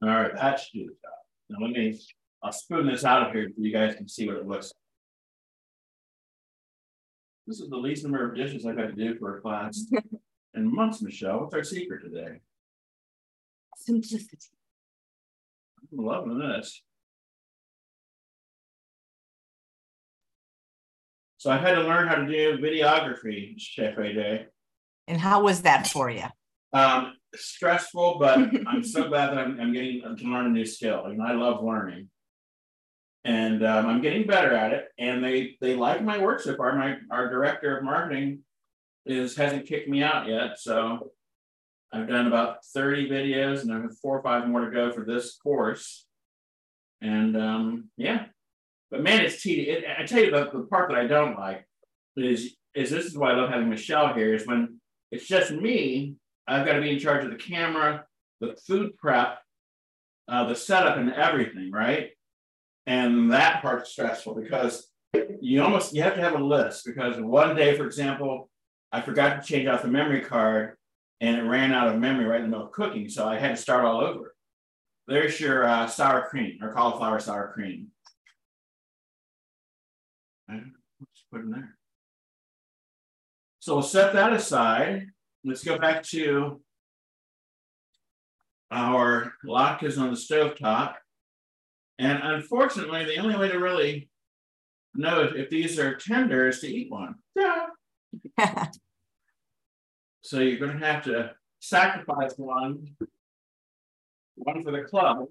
All 0.01 0.09
right, 0.09 0.35
that 0.35 0.61
should 0.61 0.73
do 0.73 0.87
the 0.87 0.93
job. 0.93 1.13
Now 1.51 1.67
let 1.67 1.73
me, 1.73 1.99
I'll 2.43 2.53
spoon 2.53 2.87
this 2.87 3.05
out 3.05 3.27
of 3.27 3.33
here 3.33 3.49
so 3.49 3.55
you 3.63 3.73
guys 3.73 3.97
can 3.97 4.09
see 4.09 4.27
what 4.27 4.37
it 4.37 4.47
looks 4.47 4.67
like. 4.67 4.73
This 7.47 7.61
is 7.61 7.71
the 7.71 7.77
least 7.77 8.05
number 8.05 8.29
of 8.29 8.37
dishes 8.37 8.67
I've 8.67 8.77
had 8.77 8.95
to 8.95 9.05
do 9.05 9.19
for 9.19 9.39
a 9.39 9.41
class 9.41 9.87
in 10.55 10.75
months, 10.75 11.03
Michelle. 11.03 11.41
What's 11.41 11.55
our 11.55 11.65
secret 11.65 12.03
today? 12.05 12.41
Simplicity. 13.77 14.39
I'm 15.93 16.05
loving 16.05 16.39
this. 16.39 16.83
So 21.39 21.51
I've 21.51 21.61
had 21.61 21.77
to 21.77 21.83
learn 21.83 22.09
how 22.09 22.17
to 22.17 22.27
do 22.27 22.59
videography, 22.59 23.55
Chef 23.57 23.97
AJ. 23.97 24.47
And 25.07 25.21
how 25.21 25.43
was 25.43 25.63
that 25.63 25.87
for 25.87 26.11
you? 26.11 26.25
Um, 26.73 27.15
stressful, 27.35 28.19
but 28.19 28.39
I'm 28.67 28.83
so 28.83 29.09
glad 29.09 29.31
that 29.31 29.39
I'm, 29.39 29.61
I'm 29.61 29.73
getting 29.73 30.03
to 30.03 30.25
learn 30.25 30.47
a 30.47 30.51
new 30.51 30.67
skill. 30.67 31.03
I 31.07 31.11
and 31.11 31.23
I 31.23 31.33
love 31.33 31.63
learning, 31.63 32.09
and 33.25 33.65
um, 33.65 33.87
I'm 33.87 34.03
getting 34.03 34.27
better 34.27 34.53
at 34.55 34.73
it. 34.73 34.89
And 34.99 35.23
they 35.23 35.57
they 35.61 35.75
like 35.75 36.03
my 36.03 36.19
work 36.19 36.41
so 36.41 36.57
far. 36.57 36.75
My 36.77 36.97
our 37.11 37.29
director 37.29 37.79
of 37.79 37.85
marketing 37.85 38.41
is 39.07 39.37
hasn't 39.37 39.67
kicked 39.67 39.89
me 39.89 40.03
out 40.03 40.29
yet. 40.29 40.59
So 40.59 41.13
I've 41.93 42.09
done 42.09 42.27
about 42.27 42.65
30 42.67 43.09
videos 43.09 43.63
and 43.63 43.73
I 43.73 43.81
have 43.81 43.99
four 43.99 44.19
or 44.19 44.23
five 44.23 44.47
more 44.47 44.67
to 44.67 44.71
go 44.71 44.93
for 44.93 45.05
this 45.05 45.37
course. 45.37 46.07
And 47.01 47.37
um, 47.37 47.89
yeah, 47.97 48.27
but 48.91 49.03
man, 49.03 49.25
it's 49.25 49.43
tedious. 49.43 49.85
I 49.99 50.05
tell 50.05 50.23
you 50.23 50.31
the, 50.31 50.51
the 50.53 50.67
part 50.71 50.91
that 50.91 50.99
I 50.99 51.07
don't 51.07 51.39
like 51.39 51.67
is 52.17 52.57
is 52.75 52.91
this 52.91 53.07
is 53.07 53.17
why 53.17 53.31
I 53.31 53.37
love 53.37 53.51
having 53.51 53.71
Michelle 53.71 54.15
here 54.15 54.35
is 54.35 54.47
when 54.47 54.81
it's 55.11 55.27
just 55.27 55.51
me, 55.51 56.15
I've 56.49 56.67
got 56.67 56.75
to 56.75 56.81
be 56.81 56.91
in 56.91 56.99
charge 56.99 57.25
of 57.25 57.31
the 57.31 57.37
camera, 57.37 58.05
the 58.41 58.57
food 58.67 58.97
prep, 58.97 59.39
uh, 60.29 60.49
the 60.49 60.55
setup 60.55 60.97
and 60.97 61.13
everything, 61.13 61.71
right? 61.71 62.11
And 62.87 63.33
that 63.33 63.61
part's 63.61 63.91
stressful 63.91 64.35
because 64.35 64.89
you 65.41 65.63
almost 65.63 65.95
you 65.95 66.03
have 66.03 66.15
to 66.15 66.21
have 66.21 66.35
a 66.35 66.43
list 66.43 66.85
because 66.87 67.21
one 67.21 67.55
day, 67.55 67.77
for 67.77 67.85
example, 67.85 68.49
I 68.91 69.03
forgot 69.03 69.43
to 69.43 69.47
change 69.47 69.67
out 69.67 69.83
the 69.83 69.89
memory 69.89 70.23
card 70.23 70.77
and 71.21 71.37
it 71.37 71.43
ran 71.43 71.73
out 71.73 71.89
of 71.89 72.01
memory 72.01 72.25
right 72.25 72.41
in 72.41 72.47
the 72.47 72.49
middle 72.49 72.67
of 72.67 72.73
cooking. 72.73 73.09
So 73.09 73.29
I 73.29 73.39
had 73.39 73.57
to 73.57 73.63
start 73.63 73.85
all 73.85 74.01
over. 74.01 74.35
There's 75.07 75.39
your 75.41 75.65
uh, 75.65 75.87
sour 75.87 76.29
cream 76.29 76.59
or 76.63 76.73
cauliflower 76.73 77.19
sour 77.21 77.53
cream. 77.53 77.89
Let's 80.49 81.25
put 81.31 81.43
in 81.43 81.51
there. 81.51 81.77
So 83.61 83.75
we'll 83.75 83.83
set 83.83 84.15
that 84.15 84.33
aside. 84.33 85.09
Let's 85.49 85.65
go 85.65 85.79
back 85.79 86.03
to 86.09 86.61
our 88.71 89.33
latkes 89.47 89.99
on 89.99 90.11
the 90.11 90.17
stove 90.17 90.59
top. 90.59 90.99
And 91.99 92.21
unfortunately, 92.23 93.07
the 93.07 93.17
only 93.17 93.35
way 93.35 93.49
to 93.49 93.59
really 93.59 94.11
know 94.95 95.23
if, 95.23 95.35
if 95.37 95.49
these 95.49 95.79
are 95.79 95.95
tender 95.95 96.49
is 96.49 96.61
to 96.61 96.69
eat 96.69 96.91
one. 96.91 97.15
Yeah. 97.35 97.69
so 100.21 100.41
you're 100.41 100.59
going 100.59 100.79
to 100.79 100.87
have 100.87 101.05
to 101.05 101.31
sacrifice 101.61 102.35
one, 102.37 102.87
one 104.35 104.63
for 104.63 104.71
the 104.71 104.83
club. 104.83 105.25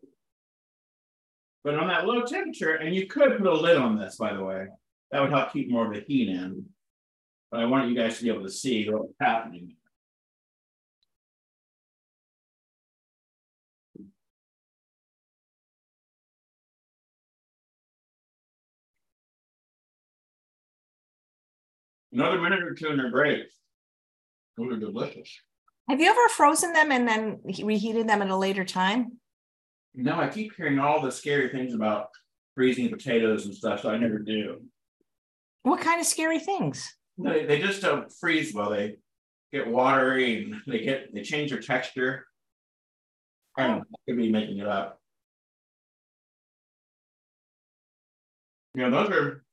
But 1.63 1.75
on 1.75 1.89
that 1.89 2.07
low 2.07 2.23
temperature, 2.23 2.73
and 2.73 2.95
you 2.95 3.05
could 3.05 3.37
put 3.37 3.45
a 3.45 3.53
lid 3.53 3.77
on 3.77 3.99
this, 3.99 4.15
by 4.15 4.33
the 4.33 4.43
way, 4.43 4.65
that 5.11 5.21
would 5.21 5.29
help 5.29 5.53
keep 5.53 5.69
more 5.69 5.85
of 5.85 5.93
the 5.93 6.03
heat 6.07 6.29
in. 6.29 6.65
But 7.51 7.59
I 7.59 7.65
want 7.65 7.87
you 7.87 7.95
guys 7.95 8.17
to 8.17 8.23
be 8.23 8.31
able 8.31 8.45
to 8.45 8.49
see 8.49 8.89
what's 8.89 9.13
happening. 9.21 9.75
Another 22.17 22.41
minute 22.41 22.63
or 22.63 22.73
two 22.73 22.87
and 22.87 22.99
they're 22.99 23.11
great. 23.11 23.45
Those 24.57 24.73
are 24.73 24.79
delicious. 24.79 25.29
Have 25.87 26.01
you 26.01 26.09
ever 26.09 26.29
frozen 26.29 26.73
them 26.73 26.91
and 26.91 27.07
then 27.07 27.39
reheated 27.63 28.09
them 28.09 28.23
at 28.23 28.29
a 28.31 28.35
later 28.35 28.65
time? 28.65 29.19
No, 29.93 30.19
I 30.19 30.27
keep 30.27 30.55
hearing 30.55 30.79
all 30.79 30.99
the 30.99 31.11
scary 31.11 31.49
things 31.49 31.75
about 31.75 32.07
freezing 32.55 32.89
potatoes 32.89 33.45
and 33.45 33.53
stuff, 33.53 33.81
so 33.81 33.91
I 33.91 33.99
never 33.99 34.17
do. 34.17 34.63
What 35.61 35.81
kind 35.81 36.01
of 36.01 36.07
scary 36.07 36.39
things? 36.39 36.91
They, 37.19 37.45
they 37.45 37.59
just 37.59 37.83
don't 37.83 38.11
freeze 38.11 38.51
well. 38.51 38.71
They 38.71 38.95
get 39.53 39.67
watery 39.67 40.43
and 40.43 40.55
they 40.65 40.79
get 40.79 41.13
they 41.13 41.21
change 41.21 41.51
their 41.51 41.59
texture. 41.59 42.25
I 43.55 43.67
don't 43.67 43.77
know, 43.77 43.83
I 43.93 43.97
could 44.09 44.17
be 44.17 44.31
making 44.31 44.57
it 44.57 44.67
up. 44.67 44.99
You 48.73 48.89
know, 48.89 49.03
those 49.03 49.11
are 49.11 49.43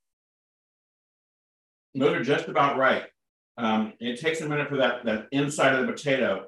those 1.95 2.15
are 2.15 2.25
just 2.25 2.49
about 2.49 2.77
right. 2.77 3.05
Um, 3.57 3.93
it 4.01 4.21
takes 4.21 4.41
a 4.41 4.49
minute 4.49 4.69
for 4.69 4.77
that, 4.79 5.05
that 5.05 5.29
inside 5.31 5.75
of 5.75 5.87
the 5.87 5.93
potato 5.93 6.47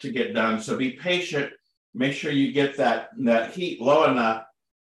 to 0.00 0.12
get 0.12 0.34
done. 0.34 0.60
So 0.60 0.76
be 0.76 0.92
patient. 0.92 1.52
Make 1.94 2.12
sure 2.12 2.32
you 2.32 2.52
get 2.52 2.76
that, 2.76 3.08
that 3.20 3.52
heat 3.52 3.80
low 3.80 4.04
enough 4.10 4.44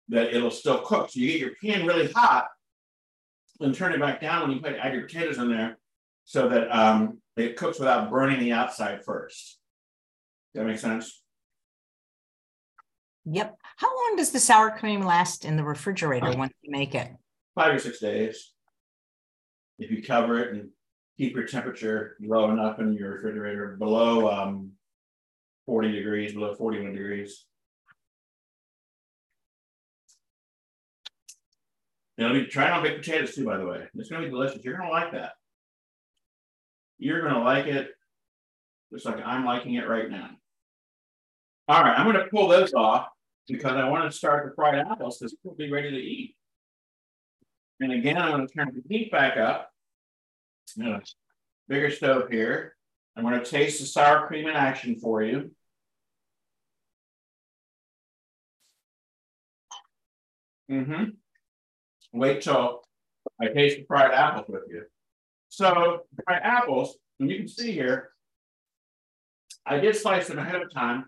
that 0.09 0.33
it'll 0.33 0.51
still 0.51 0.81
cook. 0.81 1.09
So 1.09 1.19
you 1.19 1.31
get 1.31 1.41
your 1.41 1.55
pan 1.61 1.85
really 1.85 2.11
hot 2.13 2.47
and 3.59 3.75
turn 3.75 3.93
it 3.93 3.99
back 3.99 4.21
down 4.21 4.43
when 4.43 4.51
you 4.51 4.61
put 4.61 4.75
add 4.75 4.93
your 4.93 5.03
potatoes 5.03 5.37
in 5.37 5.49
there 5.49 5.77
so 6.23 6.47
that 6.47 6.69
um, 6.71 7.17
it 7.35 7.57
cooks 7.57 7.79
without 7.79 8.09
burning 8.09 8.39
the 8.39 8.53
outside 8.53 9.03
first. 9.03 9.59
Does 10.53 10.61
that 10.61 10.67
make 10.67 10.79
sense? 10.79 11.21
Yep. 13.25 13.57
How 13.77 13.87
long 13.87 14.15
does 14.15 14.31
the 14.31 14.39
sour 14.39 14.71
cream 14.71 15.01
last 15.01 15.45
in 15.45 15.57
the 15.57 15.63
refrigerator 15.63 16.31
once 16.37 16.53
you 16.61 16.71
make 16.71 16.95
it? 16.95 17.11
Five 17.53 17.75
or 17.75 17.79
six 17.79 17.99
days 17.99 18.53
if 19.79 19.89
you 19.89 20.03
cover 20.03 20.39
it 20.39 20.53
and 20.53 20.69
keep 21.17 21.35
your 21.35 21.47
temperature 21.47 22.15
low 22.21 22.51
enough 22.51 22.79
in 22.79 22.93
your 22.93 23.15
refrigerator 23.15 23.75
below 23.77 24.29
um, 24.29 24.71
40 25.65 25.91
degrees, 25.91 26.33
below 26.33 26.55
41 26.55 26.93
degrees. 26.93 27.45
It'll 32.17 32.33
be 32.33 32.47
trying 32.47 32.73
on 32.73 32.83
baked 32.83 33.05
potatoes 33.05 33.33
too, 33.33 33.45
by 33.45 33.57
the 33.57 33.65
way. 33.65 33.87
It's 33.95 34.09
gonna 34.09 34.25
be 34.25 34.29
delicious. 34.29 34.63
You're 34.63 34.77
gonna 34.77 34.89
like 34.89 35.13
that. 35.13 35.33
You're 36.97 37.21
gonna 37.21 37.43
like 37.43 37.65
it 37.65 37.91
just 38.91 39.05
like 39.05 39.25
I'm 39.25 39.45
liking 39.45 39.75
it 39.75 39.87
right 39.87 40.09
now. 40.09 40.29
All 41.67 41.81
right, 41.81 41.97
I'm 41.97 42.05
gonna 42.05 42.27
pull 42.29 42.47
those 42.47 42.73
off 42.73 43.07
because 43.47 43.73
I 43.73 43.87
want 43.87 44.09
to 44.09 44.17
start 44.17 44.45
the 44.45 44.55
fried 44.55 44.79
apples 44.79 45.19
because 45.19 45.35
we'll 45.43 45.55
be 45.55 45.71
ready 45.71 45.91
to 45.91 45.97
eat. 45.97 46.35
And 47.79 47.93
again, 47.93 48.17
I'm 48.17 48.31
going 48.31 48.47
to 48.47 48.53
turn 48.53 48.71
the 48.73 48.83
heat 48.93 49.11
back 49.11 49.37
up. 49.37 49.71
bigger 51.67 51.91
stove 51.91 52.29
here. 52.29 52.75
I'm 53.15 53.23
going 53.23 53.39
to 53.39 53.45
taste 53.45 53.79
the 53.79 53.85
sour 53.85 54.27
cream 54.27 54.47
in 54.47 54.55
action 54.55 54.95
for 54.97 55.21
you. 55.23 55.51
Mm-hmm. 60.69 61.03
Wait 62.13 62.41
till 62.41 62.83
I 63.41 63.47
taste 63.47 63.77
the 63.77 63.85
fried 63.85 64.11
apples 64.11 64.45
with 64.47 64.63
you. 64.69 64.83
So 65.49 66.01
fried 66.25 66.41
apples, 66.43 66.97
and 67.19 67.29
you 67.29 67.37
can 67.37 67.47
see 67.47 67.71
here, 67.71 68.11
I 69.65 69.79
did 69.79 69.95
slice 69.95 70.27
them 70.27 70.39
ahead 70.39 70.61
of 70.61 70.71
time, 70.73 71.05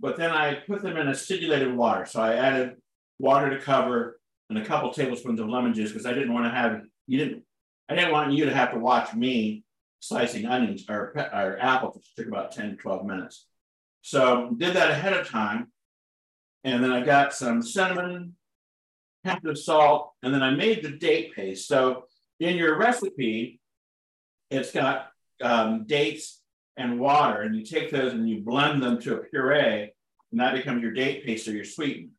but 0.00 0.16
then 0.16 0.30
I 0.30 0.54
put 0.66 0.82
them 0.82 0.96
in 0.96 1.08
acidulated 1.08 1.74
water. 1.74 2.06
So 2.06 2.20
I 2.20 2.34
added 2.34 2.76
water 3.18 3.50
to 3.50 3.64
cover 3.64 4.18
and 4.50 4.58
a 4.58 4.64
couple 4.64 4.92
tablespoons 4.92 5.40
of 5.40 5.48
lemon 5.48 5.74
juice 5.74 5.90
because 5.90 6.06
I 6.06 6.12
didn't 6.12 6.32
want 6.32 6.46
to 6.46 6.50
have 6.50 6.82
you 7.06 7.18
didn't 7.18 7.44
I 7.88 7.94
didn't 7.94 8.12
want 8.12 8.32
you 8.32 8.46
to 8.46 8.54
have 8.54 8.72
to 8.72 8.78
watch 8.78 9.14
me 9.14 9.64
slicing 10.00 10.46
onions 10.46 10.84
or, 10.88 11.12
or 11.16 11.58
apples, 11.60 11.96
which 11.96 12.14
took 12.14 12.26
about 12.26 12.52
10 12.52 12.70
to 12.70 12.76
12 12.76 13.06
minutes. 13.06 13.46
So 14.02 14.54
did 14.56 14.74
that 14.76 14.90
ahead 14.90 15.14
of 15.14 15.28
time. 15.28 15.68
And 16.62 16.82
then 16.82 16.92
I 16.92 17.02
got 17.02 17.34
some 17.34 17.62
cinnamon, 17.62 18.34
hint 19.22 19.44
of 19.44 19.58
salt, 19.58 20.12
and 20.22 20.32
then 20.32 20.42
I 20.42 20.50
made 20.50 20.82
the 20.82 20.90
date 20.90 21.34
paste. 21.34 21.68
So 21.68 22.04
in 22.40 22.56
your 22.56 22.78
recipe, 22.78 23.60
it's 24.50 24.72
got 24.72 25.08
um, 25.42 25.84
dates 25.86 26.40
and 26.76 26.98
water, 26.98 27.42
and 27.42 27.54
you 27.54 27.64
take 27.64 27.90
those 27.90 28.12
and 28.12 28.28
you 28.28 28.40
blend 28.40 28.82
them 28.82 29.00
to 29.02 29.16
a 29.16 29.18
puree, 29.18 29.92
and 30.30 30.40
that 30.40 30.54
becomes 30.54 30.82
your 30.82 30.92
date 30.92 31.24
paste 31.24 31.48
or 31.48 31.52
your 31.52 31.64
sweetener. 31.64 32.10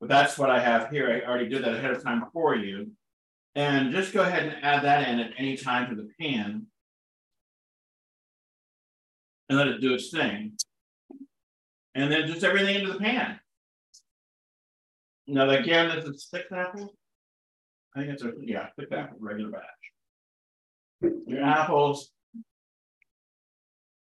But 0.00 0.08
that's 0.08 0.38
what 0.38 0.50
I 0.50 0.60
have 0.60 0.90
here. 0.90 1.10
I 1.10 1.28
already 1.28 1.48
did 1.48 1.64
that 1.64 1.74
ahead 1.74 1.90
of 1.90 2.02
time 2.02 2.24
for 2.32 2.54
you. 2.54 2.92
And 3.54 3.92
just 3.92 4.12
go 4.12 4.22
ahead 4.22 4.44
and 4.44 4.64
add 4.64 4.84
that 4.84 5.08
in 5.08 5.18
at 5.18 5.32
any 5.36 5.56
time 5.56 5.90
to 5.90 5.96
the 5.96 6.08
pan. 6.20 6.66
And 9.48 9.58
let 9.58 9.66
it 9.66 9.80
do 9.80 9.94
its 9.94 10.10
thing. 10.10 10.52
And 11.94 12.12
then 12.12 12.26
just 12.28 12.44
everything 12.44 12.76
into 12.76 12.92
the 12.92 12.98
pan. 12.98 13.40
Now 15.26 15.50
again, 15.50 15.88
this 15.88 16.04
is 16.04 16.28
thick 16.30 16.46
apple. 16.52 16.94
I 17.96 18.00
think 18.00 18.12
it's 18.12 18.22
a 18.22 18.32
yeah, 18.40 18.68
thick 18.78 18.92
apple, 18.92 19.18
regular 19.20 19.50
batch. 19.50 21.12
Your 21.26 21.42
apples. 21.42 22.10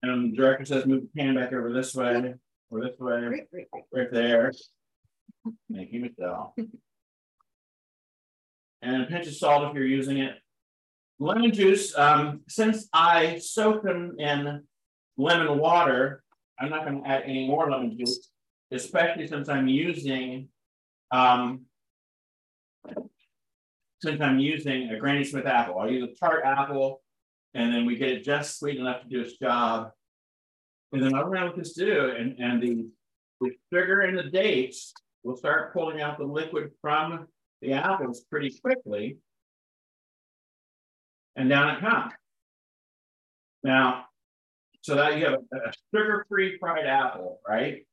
And 0.01 0.31
the 0.31 0.37
director 0.37 0.65
says 0.65 0.85
move 0.85 1.03
the 1.03 1.21
pan 1.21 1.35
back 1.35 1.53
over 1.53 1.71
this 1.71 1.95
way 1.95 2.33
or 2.69 2.81
this 2.81 2.99
way, 2.99 3.21
right, 3.21 3.47
right, 3.53 3.67
right. 3.73 3.83
right 3.93 4.11
there. 4.11 4.51
You, 5.69 6.01
Michelle. 6.01 6.55
and 8.81 9.03
a 9.03 9.05
pinch 9.05 9.27
of 9.27 9.33
salt 9.33 9.69
if 9.69 9.75
you're 9.75 9.85
using 9.85 10.17
it. 10.17 10.35
Lemon 11.19 11.51
juice, 11.51 11.97
um, 11.97 12.41
since 12.47 12.87
I 12.93 13.39
soak 13.39 13.83
them 13.83 14.15
in 14.19 14.63
lemon 15.17 15.57
water, 15.57 16.23
I'm 16.59 16.69
not 16.69 16.85
going 16.85 17.03
to 17.03 17.09
add 17.09 17.23
any 17.25 17.47
more 17.47 17.69
lemon 17.69 17.97
juice, 17.97 18.29
especially 18.71 19.27
since 19.27 19.49
I'm 19.49 19.67
using 19.67 20.49
um, 21.11 21.65
since 24.01 24.21
I'm 24.21 24.39
using 24.39 24.89
a 24.89 24.99
Granny 24.99 25.23
Smith 25.23 25.45
apple. 25.45 25.79
I'll 25.79 25.91
use 25.91 26.09
a 26.09 26.15
tart 26.15 26.43
apple, 26.45 27.01
and 27.53 27.73
then 27.73 27.85
we 27.85 27.97
get 27.97 28.09
it 28.09 28.23
just 28.23 28.59
sweet 28.59 28.77
enough 28.77 29.01
to 29.03 29.09
do 29.09 29.21
its 29.21 29.37
job. 29.37 29.91
And 30.93 31.03
then 31.03 31.13
I'll 31.13 31.29
let 31.29 31.55
this 31.55 31.73
do, 31.73 32.11
and, 32.17 32.39
and 32.39 32.63
the, 32.63 32.87
the 33.41 33.51
sugar 33.71 34.01
and 34.01 34.17
the 34.17 34.23
dates 34.23 34.93
we'll 35.23 35.35
start 35.35 35.73
pulling 35.73 36.01
out 36.01 36.17
the 36.17 36.25
liquid 36.25 36.71
from 36.81 37.27
the 37.61 37.73
apples 37.73 38.21
pretty 38.29 38.57
quickly. 38.59 39.17
And 41.35 41.49
down 41.49 41.75
it 41.75 41.79
comes. 41.79 42.13
Now, 43.63 44.05
so 44.81 44.95
that 44.95 45.17
you 45.17 45.25
have 45.25 45.33
a 45.33 45.73
sugar-free 45.93 46.57
fried 46.59 46.85
apple, 46.85 47.39
right? 47.47 47.85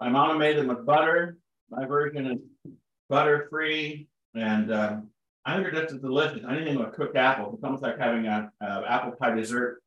My 0.00 0.08
mama 0.08 0.38
made 0.38 0.58
them 0.58 0.68
with 0.68 0.84
butter. 0.84 1.38
My 1.70 1.86
version 1.86 2.26
is 2.26 2.72
butter-free, 3.08 4.08
and 4.34 4.72
um, 4.72 5.08
I 5.44 5.56
think 5.56 5.72
just 5.72 6.02
delicious. 6.02 6.44
Anything 6.48 6.78
with 6.78 6.92
cooked 6.92 7.16
apple, 7.16 7.52
it's 7.54 7.64
almost 7.64 7.82
like 7.82 7.98
having 7.98 8.26
a, 8.26 8.50
a 8.60 8.82
apple 8.88 9.12
pie 9.12 9.34
dessert 9.34 9.80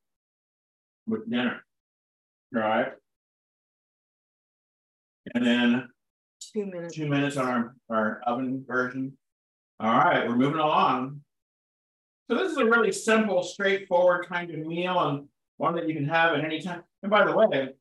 with 1.08 1.30
dinner, 1.30 1.64
right? 2.52 2.94
And 5.34 5.46
then 5.46 5.90
Two 6.56 6.68
minutes. 6.68 6.96
two 6.96 7.08
minutes 7.10 7.36
on 7.36 7.48
our, 7.48 7.76
our 7.90 8.22
oven 8.26 8.64
version. 8.66 9.18
All 9.82 9.92
right, 9.92 10.26
we're 10.26 10.38
moving 10.38 10.62
along. 10.62 11.20
So 12.30 12.38
this 12.38 12.50
is 12.50 12.58
a 12.58 12.64
really 12.64 12.94
simple, 12.94 13.44
straightforward 13.44 14.28
kind 14.28 14.50
of 14.50 14.60
meal 14.60 14.98
and 14.98 15.28
one 15.58 15.76
that 15.76 15.90
you 15.90 15.94
can 15.94 16.08
have 16.08 16.32
at 16.32 16.46
any 16.46 16.62
time. 16.62 16.84
And 17.04 17.10
by 17.10 17.26
the 17.26 17.36
way, 17.36 17.74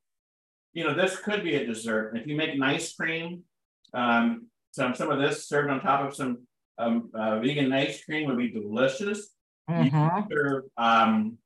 you 0.73 0.83
know, 0.83 0.93
this 0.93 1.17
could 1.19 1.45
be 1.45 1.55
a 1.55 1.65
dessert. 1.65 2.17
If 2.17 2.27
you 2.27 2.35
make 2.35 2.53
an 2.53 2.65
ice 2.65 2.93
cream, 2.93 3.45
um, 3.93 4.49
some, 4.73 4.97
some 4.97 5.09
of 5.09 5.21
this 5.21 5.47
served 5.47 5.71
on 5.71 5.81
top 5.81 6.09
of 6.09 6.17
some 6.17 6.39
um, 6.77 7.11
uh, 7.15 7.39
vegan 7.39 7.73
ice 7.73 8.05
cream 8.05 8.27
would 8.27 8.39
be 8.39 8.51
delicious. 8.51 9.29
You 9.69 9.89
can 9.89 9.95
either, 9.95 10.65
um, 10.77 11.39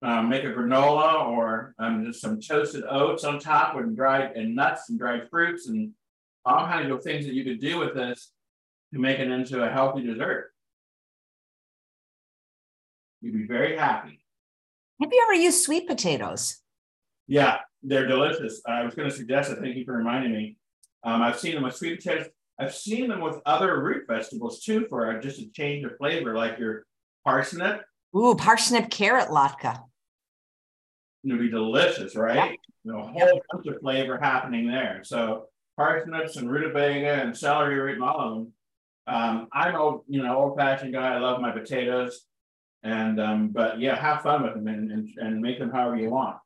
uh, 0.00 0.22
make 0.22 0.44
a 0.44 0.52
granola 0.52 1.26
or 1.26 1.74
um, 1.80 2.06
just 2.06 2.20
some 2.20 2.40
toasted 2.40 2.84
oats 2.88 3.24
on 3.24 3.40
top 3.40 3.74
with 3.74 3.96
dried 3.96 4.36
and 4.36 4.54
nuts 4.54 4.88
and 4.88 4.98
dried 4.98 5.28
fruits 5.28 5.68
and 5.68 5.92
all 6.44 6.66
kinds 6.66 6.90
of 6.90 7.02
things 7.02 7.26
that 7.26 7.34
you 7.34 7.44
could 7.44 7.60
do 7.60 7.78
with 7.78 7.94
this 7.94 8.32
to 8.92 8.98
make 8.98 9.18
it 9.18 9.30
into 9.30 9.62
a 9.62 9.70
healthy 9.70 10.02
dessert. 10.02 10.52
You'd 13.20 13.34
be 13.34 13.46
very 13.46 13.76
happy. 13.76 14.20
Have 15.00 15.10
you 15.12 15.22
ever 15.22 15.34
used 15.34 15.62
sweet 15.62 15.86
potatoes? 15.86 16.58
Yeah, 17.26 17.58
they're 17.82 18.06
delicious. 18.06 18.60
I 18.66 18.82
was 18.82 18.94
going 18.94 19.08
to 19.08 19.14
suggest 19.14 19.50
it. 19.50 19.58
Thank 19.60 19.76
you 19.76 19.84
for 19.84 19.92
reminding 19.92 20.32
me. 20.32 20.56
Um, 21.04 21.22
I've 21.22 21.38
seen 21.38 21.54
them 21.54 21.64
with 21.64 21.76
sweet 21.76 22.02
potatoes. 22.02 22.28
I've 22.58 22.74
seen 22.74 23.08
them 23.08 23.20
with 23.20 23.40
other 23.46 23.82
root 23.82 24.04
vegetables 24.06 24.60
too, 24.62 24.86
for 24.90 25.18
just 25.20 25.40
a 25.40 25.48
change 25.50 25.84
of 25.84 25.96
flavor, 25.96 26.34
like 26.34 26.58
your 26.58 26.84
parsnip. 27.24 27.82
Ooh, 28.14 28.34
parsnip 28.34 28.90
carrot 28.90 29.28
latke. 29.28 29.82
It'd 31.24 31.38
be 31.38 31.50
delicious, 31.50 32.16
right? 32.16 32.58
You 32.84 32.92
know, 32.92 32.98
a 33.00 33.06
whole 33.06 33.40
bunch 33.52 33.66
of 33.66 33.80
flavor 33.80 34.18
happening 34.18 34.66
there. 34.66 35.00
So 35.04 35.46
parsnips 35.80 36.36
and 36.36 36.50
rutabaga 36.50 37.22
and 37.22 37.34
celery 37.34 37.80
root 37.80 37.94
and 37.94 38.04
all 38.04 38.20
of 38.20 38.34
them. 38.34 38.52
Um, 39.06 39.48
I'm 39.50 39.74
old, 39.74 40.02
you 40.08 40.22
know, 40.22 40.36
old 40.36 40.58
fashioned 40.58 40.92
guy. 40.92 41.14
I 41.14 41.18
love 41.18 41.40
my 41.40 41.52
potatoes. 41.52 42.26
And 42.82 43.18
um, 43.18 43.48
but 43.48 43.80
yeah, 43.80 43.96
have 43.96 44.22
fun 44.22 44.42
with 44.42 44.52
them 44.54 44.68
and, 44.68 44.92
and, 44.92 45.08
and 45.16 45.40
make 45.40 45.58
them 45.58 45.70
however 45.70 45.96
you 45.96 46.10
want. 46.10 46.36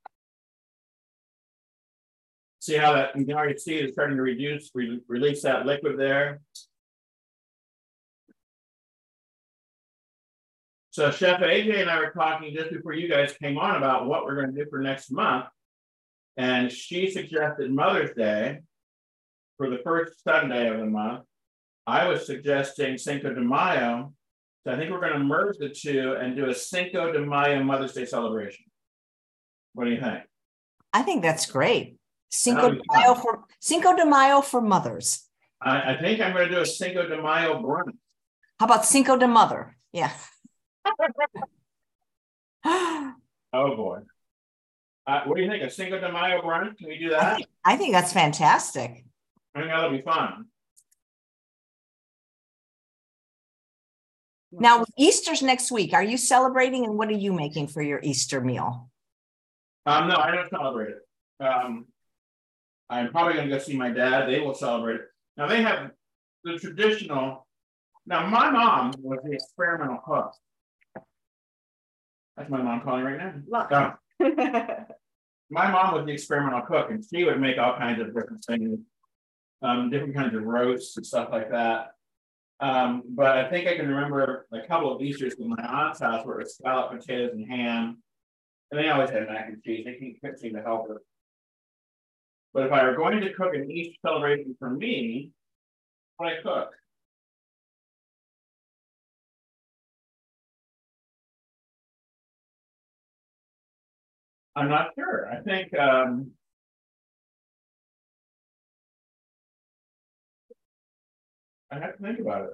See 2.60 2.76
how 2.76 2.92
that 2.92 3.16
you 3.16 3.24
can 3.24 3.34
already 3.34 3.58
see 3.58 3.74
it's 3.74 3.94
starting 3.94 4.16
to 4.16 4.22
reduce, 4.22 4.70
re- 4.72 5.00
release 5.08 5.42
that 5.42 5.66
liquid 5.66 5.98
there. 5.98 6.40
So 10.90 11.10
Chef 11.10 11.40
AJ 11.40 11.80
and 11.80 11.90
I 11.90 11.98
were 11.98 12.12
talking 12.12 12.54
just 12.54 12.70
before 12.70 12.92
you 12.92 13.08
guys 13.08 13.34
came 13.42 13.58
on 13.58 13.74
about 13.74 14.06
what 14.06 14.24
we're 14.26 14.36
going 14.36 14.54
to 14.54 14.64
do 14.64 14.70
for 14.70 14.78
next 14.78 15.10
month. 15.10 15.46
And 16.36 16.70
she 16.70 17.10
suggested 17.10 17.72
Mother's 17.72 18.14
Day 18.16 18.60
for 19.56 19.70
the 19.70 19.78
first 19.84 20.22
Sunday 20.24 20.68
of 20.68 20.78
the 20.78 20.86
month. 20.86 21.24
I 21.86 22.08
was 22.08 22.26
suggesting 22.26 22.98
Cinco 22.98 23.34
de 23.34 23.40
Mayo. 23.40 24.12
So 24.64 24.72
I 24.72 24.76
think 24.76 24.90
we're 24.90 25.00
going 25.00 25.12
to 25.12 25.18
merge 25.18 25.58
the 25.58 25.68
two 25.68 26.16
and 26.18 26.34
do 26.34 26.48
a 26.48 26.54
Cinco 26.54 27.12
de 27.12 27.20
Mayo 27.20 27.62
Mother's 27.62 27.92
Day 27.92 28.06
celebration. 28.06 28.64
What 29.74 29.84
do 29.84 29.90
you 29.90 30.00
think? 30.00 30.22
I 30.92 31.02
think 31.02 31.22
that's 31.22 31.46
great. 31.46 31.96
Cinco 32.30 32.70
de. 32.70 32.80
Mayo 32.88 33.14
for 33.14 33.44
Cinco 33.60 33.94
de 33.94 34.06
Mayo 34.06 34.40
for 34.40 34.60
mothers. 34.60 35.28
I, 35.60 35.94
I 35.94 35.98
think 36.00 36.20
I'm 36.20 36.32
going 36.32 36.48
to 36.48 36.54
do 36.54 36.60
a 36.60 36.66
Cinco 36.66 37.06
de 37.06 37.20
Mayo 37.20 37.60
brunch. 37.62 37.92
How 38.58 38.66
about 38.66 38.84
Cinco 38.84 39.16
de 39.16 39.28
Mother? 39.28 39.76
Yeah. 39.92 40.10
Oh 43.56 43.76
boy. 43.76 43.98
Uh, 45.06 45.20
what 45.26 45.36
do 45.36 45.42
you 45.42 45.48
think? 45.48 45.62
A 45.62 45.70
Cinco 45.70 46.00
de 46.00 46.10
Mayo 46.10 46.42
brunch? 46.42 46.76
Can 46.76 46.88
we 46.88 46.98
do 46.98 47.14
I 47.14 47.20
that? 47.20 47.36
think, 47.36 47.48
I 47.64 47.76
think 47.76 47.92
that's 47.92 48.12
fantastic. 48.12 49.04
I 49.54 49.60
think 49.60 49.70
that'll 49.70 49.90
be 49.90 50.02
fun. 50.02 50.46
Now, 54.52 54.84
Easter's 54.96 55.42
next 55.42 55.72
week. 55.72 55.92
Are 55.94 56.02
you 56.02 56.16
celebrating 56.16 56.84
and 56.84 56.96
what 56.96 57.08
are 57.08 57.12
you 57.12 57.32
making 57.32 57.68
for 57.68 57.82
your 57.82 58.00
Easter 58.02 58.40
meal? 58.40 58.90
Um, 59.86 60.08
no, 60.08 60.16
I 60.16 60.30
don't 60.30 60.48
celebrate 60.48 60.90
it. 60.90 61.44
Um, 61.44 61.86
I'm 62.88 63.10
probably 63.10 63.34
gonna 63.34 63.48
go 63.48 63.58
see 63.58 63.76
my 63.76 63.90
dad. 63.90 64.28
They 64.28 64.40
will 64.40 64.54
celebrate 64.54 64.96
it. 64.96 65.08
Now 65.36 65.46
they 65.46 65.62
have 65.62 65.90
the 66.44 66.58
traditional. 66.58 67.46
Now 68.06 68.26
my 68.26 68.50
mom 68.50 68.92
was 68.98 69.18
the 69.24 69.32
experimental 69.32 69.98
cook. 70.06 70.32
That's 72.36 72.50
my 72.50 72.62
mom 72.62 72.82
calling 72.82 73.04
right 73.04 73.18
now. 73.18 73.34
Look. 73.46 73.72
Oh, 73.72 73.94
my 75.50 75.70
mom 75.70 75.94
was 75.94 76.06
the 76.06 76.12
experimental 76.12 76.62
cook, 76.62 76.90
and 76.90 77.04
she 77.04 77.24
would 77.24 77.40
make 77.40 77.58
all 77.58 77.76
kinds 77.76 78.00
of 78.00 78.14
different 78.14 78.44
things, 78.44 78.78
um, 79.64 79.90
different 79.90 80.14
kinds 80.14 80.34
of 80.34 80.44
roasts 80.44 80.96
and 80.96 81.06
stuff 81.06 81.30
like 81.32 81.50
that. 81.50 81.92
Um, 82.60 83.02
but 83.08 83.36
I 83.36 83.50
think 83.50 83.66
I 83.66 83.76
can 83.76 83.88
remember 83.88 84.46
a 84.52 84.66
couple 84.66 84.94
of 84.94 85.02
Easter's 85.02 85.34
in 85.34 85.48
my 85.48 85.62
aunt's 85.62 86.00
house 86.00 86.24
where 86.24 86.38
it 86.40 86.44
was 86.44 86.54
scalloped 86.54 87.00
potatoes 87.00 87.32
and 87.32 87.48
ham. 87.48 88.02
And 88.70 88.80
they 88.80 88.90
always 88.90 89.10
had 89.10 89.26
mac 89.26 89.48
and 89.48 89.62
cheese. 89.62 89.84
They 89.84 90.16
couldn't 90.20 90.38
seem 90.38 90.54
to 90.54 90.62
help 90.62 90.88
her. 90.88 91.02
But 92.52 92.66
if 92.66 92.72
I 92.72 92.84
were 92.84 92.94
going 92.94 93.20
to 93.20 93.32
cook 93.32 93.54
an 93.54 93.70
Easter 93.70 93.96
celebration 94.06 94.54
for 94.58 94.70
me, 94.70 95.32
what 96.16 96.32
I 96.32 96.42
cook? 96.42 96.70
I'm 104.56 104.68
not 104.68 104.90
sure. 104.96 105.28
I 105.28 105.40
think 105.40 105.76
um 105.76 106.30
I 111.74 111.80
have 111.86 111.96
to 111.96 112.02
think 112.02 112.20
about 112.20 112.44
it. 112.44 112.50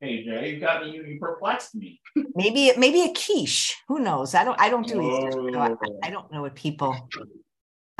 Hey 0.00 0.24
Jay, 0.24 0.54
you 0.54 0.60
got 0.60 0.84
me, 0.84 0.92
you, 0.92 1.04
you 1.04 1.18
perplexed 1.18 1.74
me. 1.74 2.00
Maybe 2.34 2.72
maybe 2.76 3.02
a 3.02 3.12
quiche. 3.12 3.76
Who 3.88 3.98
knows? 3.98 4.34
I 4.34 4.44
don't 4.44 4.60
I 4.60 4.68
don't 4.70 4.86
do 4.86 5.00
Easter. 5.02 5.32
so 5.32 5.58
I, 5.58 5.70
Oh. 5.70 5.98
I 6.04 6.10
don't 6.10 6.30
know 6.32 6.42
what 6.42 6.54
people. 6.54 6.96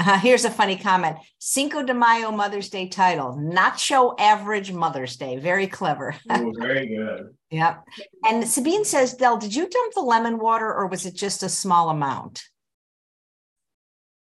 Uh, 0.01 0.17
here's 0.17 0.45
a 0.45 0.51
funny 0.51 0.77
comment. 0.77 1.17
Cinco 1.41 1.83
de 1.83 1.93
Mayo 1.93 2.31
Mother's 2.31 2.71
Day 2.71 2.87
title, 2.89 3.35
Nacho 3.37 4.15
Average 4.21 4.71
Mother's 4.71 5.17
Day. 5.17 5.39
Very 5.39 5.67
clever. 5.67 6.15
Oh, 6.31 6.53
very 6.57 6.87
good. 6.87 7.35
Yep. 7.51 7.83
And 8.25 8.47
Sabine 8.47 8.85
says, 8.85 9.15
Del, 9.15 9.39
did 9.39 9.53
you 9.53 9.69
dump 9.69 9.95
the 9.95 10.01
lemon 10.03 10.39
water 10.39 10.73
or 10.73 10.87
was 10.87 11.05
it 11.05 11.17
just 11.17 11.43
a 11.43 11.49
small 11.49 11.91
amount? 11.91 12.45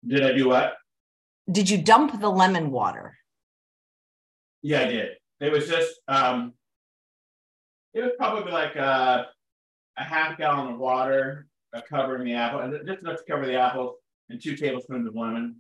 Did 0.06 0.24
I 0.24 0.34
do 0.34 0.50
what? 0.50 0.74
Did 1.50 1.70
you 1.70 1.82
dump 1.82 2.20
the 2.20 2.30
lemon 2.30 2.70
water? 2.70 3.18
Yeah, 4.62 4.82
I 4.82 4.86
did. 4.88 5.10
It 5.42 5.52
was 5.52 5.68
just 5.68 6.00
um 6.08 6.54
it 7.94 8.02
was 8.02 8.12
probably 8.18 8.52
like 8.52 8.76
a, 8.76 9.28
a 9.98 10.04
half 10.04 10.38
gallon 10.38 10.74
of 10.74 10.80
water 10.80 11.48
uh, 11.74 11.82
covering 11.90 12.24
the 12.26 12.36
apple, 12.36 12.60
and 12.60 12.74
just 12.88 13.02
enough 13.02 13.18
to 13.18 13.24
cover 13.30 13.46
the 13.46 13.60
apples 13.60 13.96
and 14.30 14.42
two 14.42 14.56
tablespoons 14.56 15.08
of 15.08 15.16
lemon. 15.16 15.58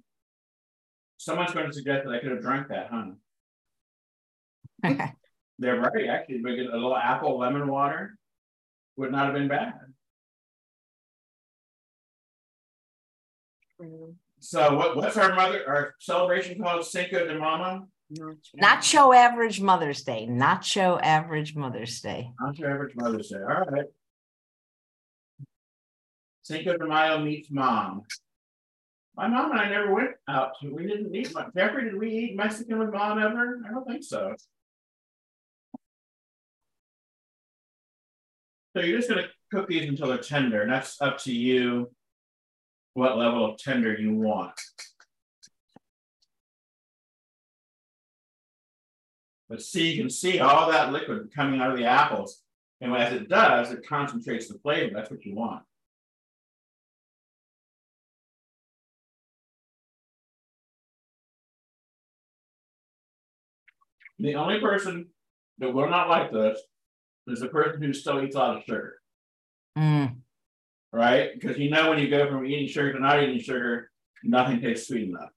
Someone's 1.17 1.53
going 1.53 1.67
to 1.67 1.73
suggest 1.73 2.05
that 2.05 2.13
I 2.13 2.19
could 2.19 2.31
have 2.31 2.41
drank 2.41 2.69
that, 2.69 2.87
huh? 2.89 3.11
Okay. 4.85 5.11
They're 5.59 5.79
right, 5.79 6.07
actually, 6.09 6.39
but 6.39 6.53
a 6.53 6.63
little 6.63 6.95
apple 6.95 7.37
lemon 7.37 7.67
water 7.67 8.17
would 8.97 9.11
not 9.11 9.25
have 9.25 9.33
been 9.35 9.47
bad. 9.47 9.73
So 14.39 14.75
what, 14.75 14.95
what's 14.95 15.17
our 15.17 15.35
mother, 15.35 15.63
our 15.67 15.93
celebration 15.99 16.61
called 16.61 16.85
Cinco 16.85 17.27
de 17.27 17.37
Mama? 17.37 17.85
Nacho 18.61 19.15
Average 19.15 19.61
Mother's 19.61 20.03
Day. 20.03 20.27
Nacho 20.29 20.99
Average 21.01 21.55
Mother's 21.55 22.01
Day. 22.01 22.31
Not 22.39 22.57
your 22.57 22.71
average 22.71 22.95
Mother's 22.95 23.29
Day, 23.29 23.37
all 23.37 23.65
right. 23.65 23.85
Cinco 26.43 26.77
de 26.77 26.85
Mayo 26.85 27.19
meets 27.19 27.49
mom. 27.51 28.03
My 29.15 29.27
mom 29.27 29.51
and 29.51 29.59
I 29.59 29.69
never 29.69 29.93
went 29.93 30.11
out 30.27 30.51
to, 30.61 30.73
we 30.73 30.87
didn't 30.87 31.13
eat 31.15 31.33
much. 31.33 31.47
Jeffrey, 31.55 31.85
did 31.85 31.97
we 31.97 32.09
eat 32.11 32.35
Mexican 32.35 32.79
with 32.79 32.91
mom 32.91 33.19
ever? 33.19 33.61
I 33.65 33.71
don't 33.71 33.87
think 33.87 34.03
so. 34.03 34.33
So 38.75 38.81
you're 38.81 38.97
just 38.97 39.09
gonna 39.09 39.27
cook 39.51 39.67
these 39.67 39.87
until 39.87 40.07
they're 40.07 40.17
tender, 40.17 40.61
and 40.61 40.71
that's 40.71 41.01
up 41.01 41.17
to 41.19 41.33
you. 41.33 41.91
What 42.93 43.17
level 43.17 43.45
of 43.45 43.57
tender 43.57 43.93
you 43.97 44.15
want. 44.15 44.59
But 49.51 49.61
see, 49.61 49.91
you 49.91 50.01
can 50.01 50.09
see 50.09 50.39
all 50.39 50.71
that 50.71 50.93
liquid 50.93 51.29
coming 51.35 51.59
out 51.59 51.71
of 51.71 51.77
the 51.77 51.83
apples. 51.83 52.41
And 52.79 52.95
as 52.95 53.11
it 53.11 53.27
does, 53.27 53.69
it 53.69 53.85
concentrates 53.85 54.47
the 54.47 54.57
flavor. 54.59 54.91
That's 54.95 55.11
what 55.11 55.25
you 55.25 55.35
want. 55.35 55.63
The 64.19 64.35
only 64.35 64.61
person 64.61 65.07
that 65.57 65.73
will 65.73 65.89
not 65.89 66.07
like 66.07 66.31
this 66.31 66.57
is 67.27 67.41
the 67.41 67.49
person 67.49 67.81
who 67.81 67.91
still 67.91 68.23
eats 68.23 68.37
a 68.37 68.39
lot 68.39 68.55
of 68.55 68.63
sugar. 68.63 69.01
Mm. 69.77 70.15
Right? 70.93 71.31
Because 71.33 71.57
you 71.57 71.69
know 71.69 71.89
when 71.89 71.99
you 71.99 72.09
go 72.09 72.25
from 72.29 72.45
eating 72.45 72.69
sugar 72.69 72.93
to 72.93 72.99
not 72.99 73.21
eating 73.21 73.41
sugar, 73.41 73.91
nothing 74.23 74.61
tastes 74.61 74.87
sweet 74.87 75.09
enough. 75.09 75.31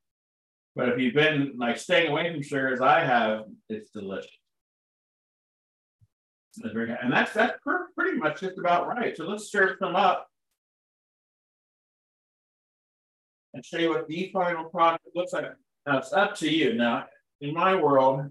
But 0.77 0.89
if 0.89 0.99
you've 0.99 1.15
been 1.15 1.55
like 1.57 1.79
staying 1.79 2.11
away 2.11 2.33
from 2.33 2.43
sugar 2.43 2.73
as 2.73 2.81
I 2.81 3.01
have, 3.01 3.45
it's 3.69 3.91
delicious. 3.91 4.31
And 6.63 7.13
that's 7.13 7.33
that's 7.33 7.59
pretty 7.97 8.19
much 8.19 8.41
just 8.41 8.59
about 8.59 8.89
right. 8.89 9.17
So 9.17 9.25
let's 9.25 9.51
serve 9.51 9.79
them 9.79 9.97
up. 9.97 10.29
And 13.53 13.65
show 13.65 13.79
you 13.79 13.91
what 13.91 14.09
the 14.09 14.31
final 14.33 14.65
product 14.65 15.05
looks 15.15 15.33
like. 15.33 15.53
Now 15.87 15.99
it's 15.99 16.13
up 16.13 16.35
to 16.37 16.51
you. 16.51 16.75
Now, 16.75 17.07
in 17.41 17.55
my 17.55 17.77
world, 17.77 18.31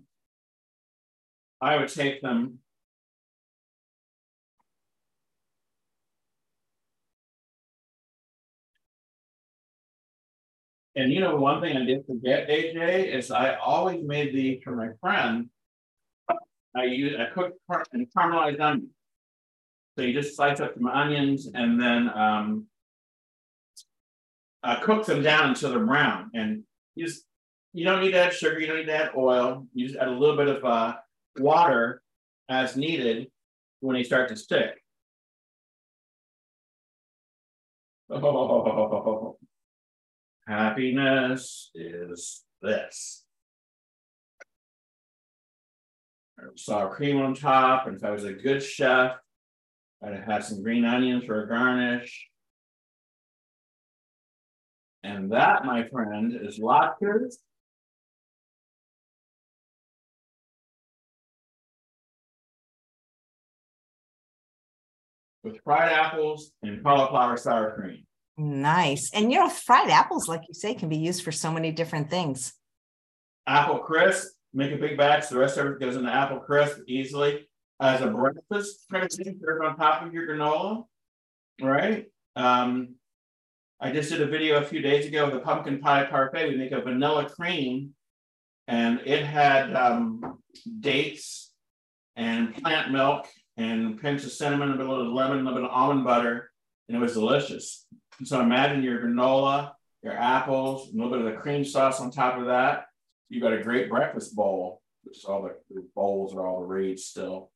I 1.61 1.77
would 1.77 1.89
take 1.89 2.21
them. 2.21 2.59
And 10.95 11.11
you 11.11 11.19
know, 11.19 11.35
one 11.35 11.61
thing 11.61 11.75
I 11.75 11.85
did 11.85 12.05
forget, 12.05 12.47
AJ, 12.49 13.13
is 13.13 13.31
I 13.31 13.55
always 13.55 14.03
made 14.03 14.33
these 14.33 14.61
for 14.63 14.75
my 14.75 14.89
friend. 15.01 15.49
I 16.75 16.85
use 16.85 17.15
I 17.19 17.33
cook 17.33 17.53
car- 17.69 17.85
and 17.93 18.07
caramelized 18.15 18.59
onions. 18.59 18.91
So 19.95 20.03
you 20.03 20.13
just 20.13 20.35
slice 20.35 20.59
up 20.59 20.73
some 20.73 20.87
onions 20.87 21.49
and 21.53 21.79
then 21.79 22.09
um, 22.09 22.65
uh, 24.63 24.79
cook 24.81 25.05
them 25.05 25.21
down 25.21 25.49
until 25.49 25.71
they're 25.71 25.85
brown. 25.85 26.31
And 26.33 26.63
you 26.95 27.05
just 27.05 27.25
you 27.73 27.85
don't 27.85 28.01
need 28.01 28.11
to 28.11 28.25
add 28.25 28.33
sugar, 28.33 28.59
you 28.59 28.67
don't 28.67 28.77
need 28.77 28.85
to 28.85 28.95
add 28.95 29.11
oil. 29.17 29.67
You 29.73 29.87
just 29.87 29.99
add 29.99 30.07
a 30.07 30.11
little 30.11 30.37
bit 30.37 30.47
of 30.47 30.63
uh, 30.63 30.95
water 31.39 32.01
as 32.49 32.75
needed 32.75 33.27
when 33.79 33.95
they 33.95 34.03
start 34.03 34.29
to 34.29 34.35
stick. 34.35 34.75
Oh, 38.15 39.22
happiness 40.47 41.71
is 41.73 42.43
this. 42.61 43.23
Sour 46.55 46.93
cream 46.93 47.21
on 47.21 47.35
top, 47.35 47.87
and 47.87 47.95
if 47.95 48.03
I 48.03 48.11
was 48.11 48.25
a 48.25 48.33
good 48.33 48.61
chef, 48.61 49.13
I'd 50.03 50.23
have 50.27 50.43
some 50.43 50.61
green 50.61 50.83
onions 50.83 51.23
for 51.25 51.43
a 51.43 51.47
garnish. 51.47 52.27
And 55.03 55.31
that, 55.31 55.65
my 55.65 55.87
friend, 55.87 56.33
is 56.33 56.59
latkes. 56.59 57.35
With 65.43 65.61
fried 65.63 65.91
apples 65.91 66.51
and 66.61 66.83
cauliflower 66.83 67.35
sour 67.35 67.75
cream. 67.75 68.05
Nice. 68.37 69.11
And 69.13 69.31
you 69.31 69.39
know, 69.39 69.49
fried 69.49 69.89
apples, 69.89 70.27
like 70.27 70.41
you 70.47 70.53
say, 70.53 70.73
can 70.73 70.89
be 70.89 70.97
used 70.97 71.23
for 71.23 71.31
so 71.31 71.51
many 71.51 71.71
different 71.71 72.09
things. 72.09 72.53
Apple 73.47 73.79
crisp, 73.79 74.33
make 74.53 74.71
a 74.71 74.77
big 74.77 74.97
batch. 74.97 75.29
The 75.29 75.37
rest 75.37 75.57
of 75.57 75.67
it 75.67 75.79
goes 75.79 75.95
in 75.95 76.03
the 76.03 76.13
apple 76.13 76.39
crisp 76.39 76.79
easily. 76.87 77.47
As 77.79 78.01
a 78.01 78.07
breakfast 78.07 78.85
kind 78.91 79.03
of 79.03 79.11
thing, 79.11 79.39
serve 79.43 79.61
on 79.63 79.75
top 79.75 80.05
of 80.05 80.13
your 80.13 80.27
granola. 80.27 80.85
Right? 81.61 82.05
Um, 82.35 82.95
I 83.79 83.91
just 83.91 84.09
did 84.09 84.21
a 84.21 84.27
video 84.27 84.57
a 84.57 84.63
few 84.63 84.81
days 84.81 85.05
ago 85.05 85.25
of 85.25 85.33
the 85.33 85.39
pumpkin 85.39 85.79
pie 85.79 86.05
parfait. 86.05 86.47
We 86.47 86.55
make 86.55 86.71
a 86.71 86.81
vanilla 86.81 87.29
cream, 87.29 87.93
and 88.67 89.01
it 89.05 89.25
had 89.25 89.75
um, 89.75 90.39
dates 90.79 91.51
and 92.15 92.55
plant 92.55 92.91
milk 92.91 93.27
and 93.57 93.93
a 93.93 94.01
pinch 94.01 94.23
of 94.23 94.31
cinnamon, 94.31 94.71
a 94.71 94.77
little 94.77 95.13
lemon, 95.13 95.39
a 95.39 95.43
little 95.43 95.55
bit 95.55 95.65
of 95.65 95.71
almond 95.71 96.05
butter, 96.05 96.52
and 96.87 96.97
it 96.97 96.99
was 96.99 97.13
delicious. 97.13 97.85
So 98.23 98.41
imagine 98.41 98.83
your 98.83 99.01
granola, 99.01 99.71
your 100.03 100.13
apples, 100.13 100.89
a 100.89 100.95
little 100.95 101.11
bit 101.11 101.25
of 101.25 101.33
the 101.33 101.39
cream 101.39 101.63
sauce 101.63 101.99
on 101.99 102.11
top 102.11 102.37
of 102.39 102.47
that. 102.47 102.85
You 103.29 103.41
got 103.41 103.53
a 103.53 103.63
great 103.63 103.89
breakfast 103.89 104.35
bowl, 104.35 104.81
which 105.03 105.17
is 105.17 105.25
all 105.25 105.41
the, 105.43 105.55
the 105.73 105.87
bowls 105.95 106.35
are 106.35 106.45
all 106.45 106.59
the 106.61 106.67
rage 106.67 106.99
still. 106.99 107.51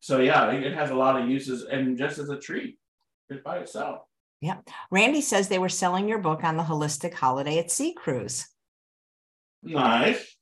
So 0.00 0.20
yeah, 0.20 0.50
it, 0.50 0.74
has 0.74 0.90
a 0.90 0.94
lot 0.94 1.20
of 1.20 1.28
uses, 1.28 1.64
and 1.64 1.98
just 1.98 2.18
as 2.18 2.28
a 2.28 2.38
treat, 2.38 2.78
just 3.30 3.44
by 3.44 3.58
itself. 3.58 4.00
Yeah. 4.40 4.56
Randy 4.90 5.20
says 5.20 5.48
they 5.48 5.60
were 5.60 5.68
selling 5.68 6.08
your 6.08 6.18
book 6.18 6.42
on 6.42 6.56
the 6.56 6.64
holistic 6.64 7.14
holiday 7.14 7.58
at 7.58 7.70
sea 7.70 7.94
cruise. 7.94 8.46
Nice, 9.62 10.34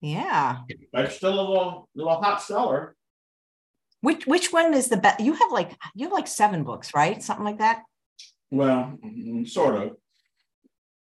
Yeah. 0.00 0.58
but 0.92 1.12
still 1.12 1.34
a 1.34 1.46
little 1.48 1.88
little 1.94 2.20
hot 2.20 2.42
seller. 2.42 2.95
Which 4.00 4.26
which 4.26 4.52
one 4.52 4.74
is 4.74 4.88
the 4.88 4.96
best? 4.96 5.20
You 5.20 5.32
have 5.32 5.50
like 5.50 5.76
you 5.94 6.06
have 6.06 6.12
like 6.12 6.28
seven 6.28 6.64
books, 6.64 6.94
right? 6.94 7.22
Something 7.22 7.44
like 7.44 7.58
that. 7.58 7.82
Well, 8.50 8.98
mm, 9.04 9.48
sort 9.48 9.74
of. 9.74 9.96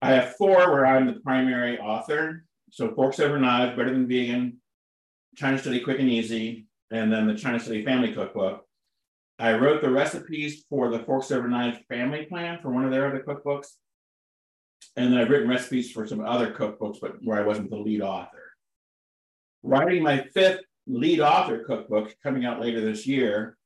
I 0.02 0.12
have 0.12 0.36
four 0.36 0.70
where 0.70 0.86
I'm 0.86 1.06
the 1.06 1.20
primary 1.20 1.78
author. 1.78 2.44
So 2.70 2.94
Forks 2.94 3.20
Over 3.20 3.38
Knives, 3.38 3.76
Better 3.76 3.92
Than 3.92 4.08
Vegan, 4.08 4.58
China 5.36 5.58
Study 5.58 5.80
Quick 5.80 6.00
and 6.00 6.10
Easy, 6.10 6.66
and 6.90 7.12
then 7.12 7.26
the 7.26 7.34
China 7.34 7.58
Study 7.58 7.84
Family 7.84 8.12
Cookbook. 8.12 8.64
I 9.38 9.54
wrote 9.54 9.80
the 9.80 9.90
recipes 9.90 10.64
for 10.68 10.90
the 10.90 11.00
Forks 11.00 11.32
Over 11.32 11.48
Knives 11.48 11.78
family 11.88 12.26
plan 12.26 12.58
for 12.62 12.70
one 12.70 12.84
of 12.84 12.90
their 12.90 13.08
other 13.08 13.24
cookbooks. 13.26 13.68
And 14.96 15.12
then 15.12 15.20
I've 15.20 15.30
written 15.30 15.48
recipes 15.48 15.90
for 15.90 16.06
some 16.06 16.24
other 16.24 16.52
cookbooks, 16.52 16.98
but 17.00 17.16
where 17.22 17.38
I 17.38 17.46
wasn't 17.46 17.70
the 17.70 17.76
lead 17.76 18.00
author. 18.00 18.52
Writing 19.62 20.02
my 20.02 20.26
fifth 20.34 20.60
lead 20.86 21.20
author 21.20 21.64
cookbook 21.64 22.14
coming 22.22 22.44
out 22.44 22.60
later 22.60 22.80
this 22.80 23.06
year. 23.06 23.56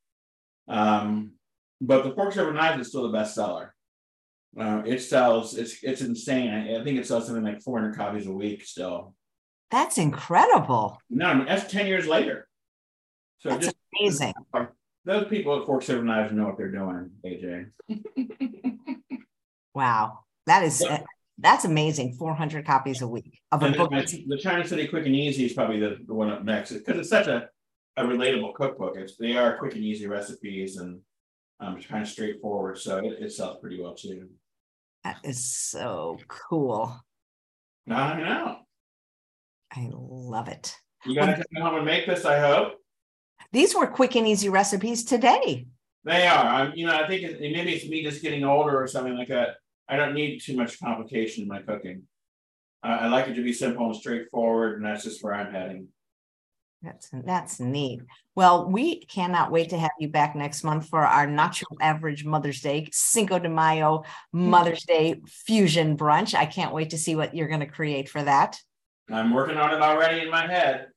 Um, 0.68 1.32
but 1.80 2.04
the 2.04 2.12
Forks 2.12 2.36
Over 2.36 2.52
Knives 2.52 2.80
is 2.80 2.88
still 2.88 3.10
the 3.10 3.16
bestseller. 3.16 3.70
Uh, 4.58 4.82
it 4.86 5.00
sells, 5.00 5.56
it's 5.56 5.82
it's 5.82 6.00
insane. 6.00 6.50
I, 6.50 6.80
I 6.80 6.84
think 6.84 6.98
it 6.98 7.06
sells 7.06 7.26
something 7.26 7.44
like 7.44 7.62
400 7.62 7.96
copies 7.96 8.26
a 8.26 8.32
week 8.32 8.64
still. 8.64 9.14
That's 9.70 9.98
incredible. 9.98 10.98
No, 11.10 11.26
I 11.26 11.34
mean, 11.34 11.46
that's 11.46 11.70
10 11.70 11.86
years 11.86 12.06
later. 12.06 12.48
So 13.40 13.50
That's 13.50 13.66
just 13.66 13.76
amazing. 14.00 14.32
those 15.04 15.28
people 15.28 15.60
at 15.60 15.66
Forks 15.66 15.90
Over 15.90 16.02
Knives 16.02 16.32
know 16.32 16.46
what 16.46 16.56
they're 16.56 16.72
doing, 16.72 17.10
AJ. 17.24 17.70
Wow. 19.74 20.20
That 20.46 20.64
is 20.64 20.82
Yeah. 20.84 21.04
That's 21.38 21.64
amazing. 21.64 22.14
400 22.14 22.66
copies 22.66 23.00
a 23.00 23.06
week 23.08 23.40
of 23.52 23.62
a 23.62 23.66
And 23.66 23.76
book. 23.76 23.92
my- 23.92 24.02
the 24.02 24.38
China 24.40 24.66
Study 24.66 24.88
Quick 24.88 25.06
and 25.06 25.14
Easy 25.14 25.44
is 25.46 25.52
probably 25.52 25.78
the, 25.78 25.98
the 26.06 26.14
one 26.14 26.30
up 26.30 26.44
next 26.44 26.72
because 26.72 26.98
it's 26.98 27.08
such 27.08 27.28
a, 27.28 27.48
a 27.96 28.02
relatable 28.04 28.54
cookbook. 28.54 28.96
It's 28.96 29.16
they 29.16 29.36
are 29.36 29.56
quick 29.58 29.74
and 29.74 29.84
easy 29.84 30.06
recipes 30.08 30.78
and 30.78 31.00
um, 31.60 31.76
it's 31.76 31.86
kind 31.86 32.02
of 32.02 32.08
straightforward. 32.08 32.78
So 32.78 32.98
it, 32.98 33.18
it 33.20 33.32
sells 33.32 33.58
pretty 33.60 33.80
well 33.80 33.94
too. 33.94 34.28
That 35.04 35.18
is 35.22 35.44
so 35.44 36.18
cool. 36.26 37.00
Now 37.86 38.02
I 38.02 38.20
know. 38.20 38.56
I 39.74 39.88
love 39.92 40.48
it. 40.48 40.74
You 41.06 41.14
gotta 41.14 41.34
come 41.54 41.62
home 41.62 41.76
and 41.76 41.84
make 41.86 42.06
this, 42.06 42.24
I 42.24 42.40
hope. 42.40 42.74
These 43.52 43.74
were 43.76 43.86
quick 43.86 44.16
and 44.16 44.26
easy 44.26 44.48
recipes 44.48 45.04
today. 45.04 45.66
They 46.04 46.26
are. 46.26 46.44
I'm, 46.44 46.72
you 46.74 46.86
know, 46.86 46.94
I 46.96 47.06
think 47.06 47.22
it, 47.22 47.40
maybe 47.40 47.74
it's 47.74 47.88
me 47.88 48.02
just 48.02 48.22
getting 48.22 48.42
older 48.44 48.80
or 48.80 48.86
something 48.88 49.16
like 49.16 49.28
that. 49.28 49.56
I 49.88 49.96
don't 49.96 50.14
need 50.14 50.40
too 50.40 50.56
much 50.56 50.80
complication 50.80 51.42
in 51.42 51.48
my 51.48 51.62
cooking. 51.62 52.02
I, 52.82 52.92
I 52.92 53.06
like 53.08 53.28
it 53.28 53.34
to 53.34 53.42
be 53.42 53.52
simple 53.52 53.86
and 53.86 53.96
straightforward, 53.96 54.76
and 54.76 54.84
that's 54.84 55.04
just 55.04 55.22
where 55.22 55.34
I'm 55.34 55.52
heading. 55.52 55.88
That's 56.82 57.10
that's 57.12 57.58
neat. 57.58 58.02
Well, 58.36 58.70
we 58.70 59.04
cannot 59.04 59.50
wait 59.50 59.70
to 59.70 59.78
have 59.78 59.90
you 59.98 60.08
back 60.08 60.36
next 60.36 60.62
month 60.62 60.88
for 60.88 61.04
our 61.04 61.26
Nacho 61.26 61.64
Average 61.80 62.24
Mother's 62.24 62.60
Day, 62.60 62.88
Cinco 62.92 63.40
de 63.40 63.48
Mayo 63.48 64.04
Mother's 64.32 64.84
Day 64.84 65.20
fusion 65.26 65.96
brunch. 65.96 66.34
I 66.34 66.46
can't 66.46 66.72
wait 66.72 66.90
to 66.90 66.98
see 66.98 67.16
what 67.16 67.34
you're 67.34 67.48
going 67.48 67.60
to 67.60 67.66
create 67.66 68.08
for 68.08 68.22
that 68.22 68.60
I'm 69.10 69.32
working 69.32 69.56
on 69.56 69.72
it 69.72 69.80
already 69.80 70.20
in 70.20 70.30
my 70.30 70.46
head. 70.46 70.88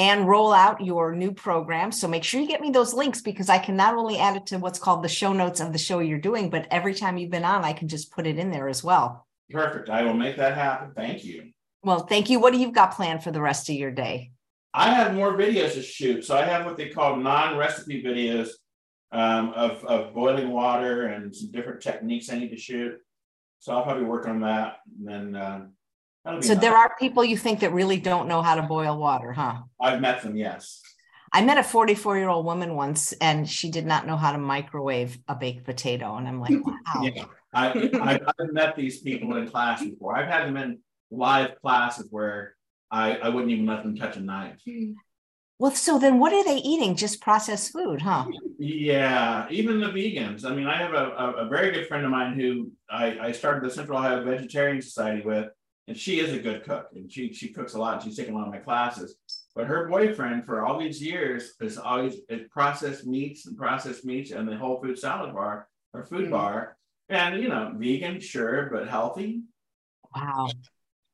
And 0.00 0.26
roll 0.26 0.50
out 0.50 0.82
your 0.82 1.14
new 1.14 1.30
program. 1.30 1.92
So 1.92 2.08
make 2.08 2.24
sure 2.24 2.40
you 2.40 2.48
get 2.48 2.62
me 2.62 2.70
those 2.70 2.94
links 2.94 3.20
because 3.20 3.50
I 3.50 3.58
can 3.58 3.76
not 3.76 3.94
only 3.94 4.16
add 4.18 4.34
it 4.34 4.46
to 4.46 4.56
what's 4.56 4.78
called 4.78 5.04
the 5.04 5.10
show 5.10 5.34
notes 5.34 5.60
of 5.60 5.72
the 5.72 5.78
show 5.78 5.98
you're 5.98 6.18
doing, 6.18 6.48
but 6.48 6.66
every 6.70 6.94
time 6.94 7.18
you've 7.18 7.30
been 7.30 7.44
on, 7.44 7.66
I 7.66 7.74
can 7.74 7.86
just 7.86 8.10
put 8.10 8.26
it 8.26 8.38
in 8.38 8.50
there 8.50 8.66
as 8.66 8.82
well. 8.82 9.26
Perfect. 9.50 9.90
I 9.90 10.02
will 10.04 10.14
make 10.14 10.38
that 10.38 10.54
happen. 10.54 10.92
Thank 10.96 11.22
you. 11.22 11.50
Well, 11.82 12.06
thank 12.06 12.30
you. 12.30 12.40
What 12.40 12.54
do 12.54 12.58
you 12.58 12.72
got 12.72 12.94
planned 12.94 13.22
for 13.22 13.30
the 13.30 13.42
rest 13.42 13.68
of 13.68 13.74
your 13.74 13.90
day? 13.90 14.30
I 14.72 14.88
have 14.94 15.12
more 15.14 15.34
videos 15.34 15.74
to 15.74 15.82
shoot. 15.82 16.24
So 16.24 16.34
I 16.34 16.46
have 16.46 16.64
what 16.64 16.78
they 16.78 16.88
call 16.88 17.16
non-recipe 17.16 18.02
videos 18.02 18.48
um, 19.12 19.50
of, 19.50 19.84
of 19.84 20.14
boiling 20.14 20.50
water 20.50 21.08
and 21.08 21.36
some 21.36 21.50
different 21.50 21.82
techniques 21.82 22.32
I 22.32 22.38
need 22.38 22.52
to 22.52 22.56
shoot. 22.56 22.94
So 23.58 23.74
I'll 23.74 23.82
probably 23.82 24.04
work 24.04 24.26
on 24.26 24.40
that. 24.40 24.78
And 24.98 25.34
then 25.34 25.36
uh, 25.36 25.66
that'll 26.24 26.40
be 26.40 26.46
So 26.46 26.54
nice. 26.54 26.62
there 26.62 26.76
are 26.76 26.94
people 26.98 27.24
you 27.24 27.36
think 27.36 27.60
that 27.60 27.72
really 27.72 27.98
don't 27.98 28.28
know 28.28 28.42
how 28.42 28.54
to 28.56 28.62
boil 28.62 28.98
water, 28.98 29.32
huh? 29.32 29.62
I've 29.80 30.00
met 30.00 30.22
them, 30.22 30.36
yes. 30.36 30.80
I 31.32 31.42
met 31.42 31.58
a 31.58 31.62
44 31.62 32.18
year 32.18 32.28
old 32.28 32.44
woman 32.44 32.74
once 32.74 33.12
and 33.12 33.48
she 33.48 33.70
did 33.70 33.86
not 33.86 34.06
know 34.06 34.16
how 34.16 34.32
to 34.32 34.38
microwave 34.38 35.18
a 35.28 35.34
baked 35.36 35.64
potato. 35.64 36.16
And 36.16 36.26
I'm 36.26 36.40
like, 36.40 36.54
wow. 36.66 37.02
Yeah. 37.02 37.24
I, 37.54 37.68
I've, 37.70 38.22
I've 38.40 38.52
met 38.52 38.76
these 38.76 39.00
people 39.00 39.36
in 39.36 39.48
class 39.48 39.82
before. 39.82 40.16
I've 40.16 40.28
had 40.28 40.46
them 40.46 40.56
in 40.56 40.78
live 41.10 41.60
classes 41.60 42.08
where 42.10 42.54
I, 42.90 43.16
I 43.16 43.28
wouldn't 43.28 43.52
even 43.52 43.66
let 43.66 43.82
them 43.84 43.96
touch 43.96 44.16
a 44.16 44.20
knife. 44.20 44.60
Well, 45.60 45.72
so 45.72 45.98
then 45.98 46.18
what 46.18 46.32
are 46.32 46.42
they 46.42 46.56
eating? 46.56 46.96
Just 46.96 47.20
processed 47.20 47.72
food, 47.72 48.00
huh? 48.00 48.26
Yeah, 48.58 49.46
even 49.50 49.78
the 49.80 49.88
vegans. 49.88 50.44
I 50.44 50.54
mean, 50.54 50.66
I 50.66 50.76
have 50.78 50.94
a, 50.94 51.10
a, 51.10 51.32
a 51.44 51.48
very 51.48 51.70
good 51.70 51.86
friend 51.86 52.04
of 52.04 52.10
mine 52.10 52.38
who 52.38 52.72
I, 52.90 53.18
I 53.20 53.32
started 53.32 53.62
the 53.62 53.72
Central 53.74 53.98
Ohio 53.98 54.24
Vegetarian 54.24 54.80
Society 54.80 55.22
with, 55.22 55.48
and 55.88 55.96
she 55.96 56.20
is 56.20 56.32
a 56.32 56.38
good 56.38 56.64
cook 56.64 56.88
and 56.94 57.10
she 57.10 57.32
she 57.32 57.48
cooks 57.52 57.74
a 57.74 57.78
lot. 57.78 58.02
She's 58.02 58.16
taken 58.16 58.34
a 58.34 58.36
lot 58.38 58.46
of 58.46 58.52
my 58.52 58.60
classes. 58.60 59.16
But 59.54 59.66
her 59.66 59.88
boyfriend 59.88 60.46
for 60.46 60.64
all 60.64 60.78
these 60.78 61.02
years 61.02 61.54
is 61.60 61.78
always 61.78 62.16
it 62.28 62.50
processed 62.50 63.06
meats 63.06 63.46
and 63.46 63.56
processed 63.56 64.04
meats 64.04 64.30
and 64.30 64.46
the 64.46 64.56
whole 64.56 64.80
food 64.80 64.98
salad 64.98 65.34
bar 65.34 65.68
or 65.92 66.04
food 66.04 66.28
mm. 66.28 66.30
bar. 66.30 66.76
And 67.08 67.42
you 67.42 67.48
know, 67.48 67.72
vegan, 67.76 68.20
sure, 68.20 68.68
but 68.72 68.88
healthy. 68.88 69.42
Wow. 70.14 70.50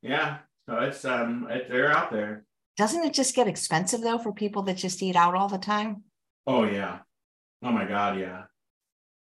Yeah. 0.03 0.39
So 0.69 0.79
it's 0.79 1.05
um 1.05 1.49
it, 1.51 1.69
they're 1.71 1.91
out 1.91 2.11
there. 2.11 2.45
Doesn't 2.77 3.05
it 3.05 3.14
just 3.14 3.35
get 3.35 3.49
expensive 3.49 4.03
though 4.03 4.19
for 4.19 4.33
people 4.33 4.62
that 4.64 4.77
just 4.77 5.03
eat 5.03 5.17
out 5.17 5.35
all 5.35 5.49
the 5.49 5.59
time? 5.59 6.03
Oh 6.47 6.64
yeah. 6.64 6.99
Oh 7.62 7.73
my 7.73 7.87
God, 7.87 8.19
yeah. 8.19 8.43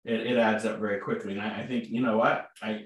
It, 0.06 0.22
it 0.22 0.38
adds 0.38 0.66
up 0.66 0.80
very 0.80 1.00
quickly. 1.00 1.34
And 1.34 1.42
I, 1.42 1.62
I 1.62 1.68
think, 1.68 1.90
you 1.90 2.02
know 2.02 2.18
what? 2.18 2.48
I 2.62 2.86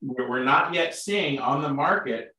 we're, 0.00 0.44
not 0.44 0.74
yet 0.74 0.94
seeing 0.94 1.38
on 1.38 1.62
the 1.62 1.68
market 1.68 2.34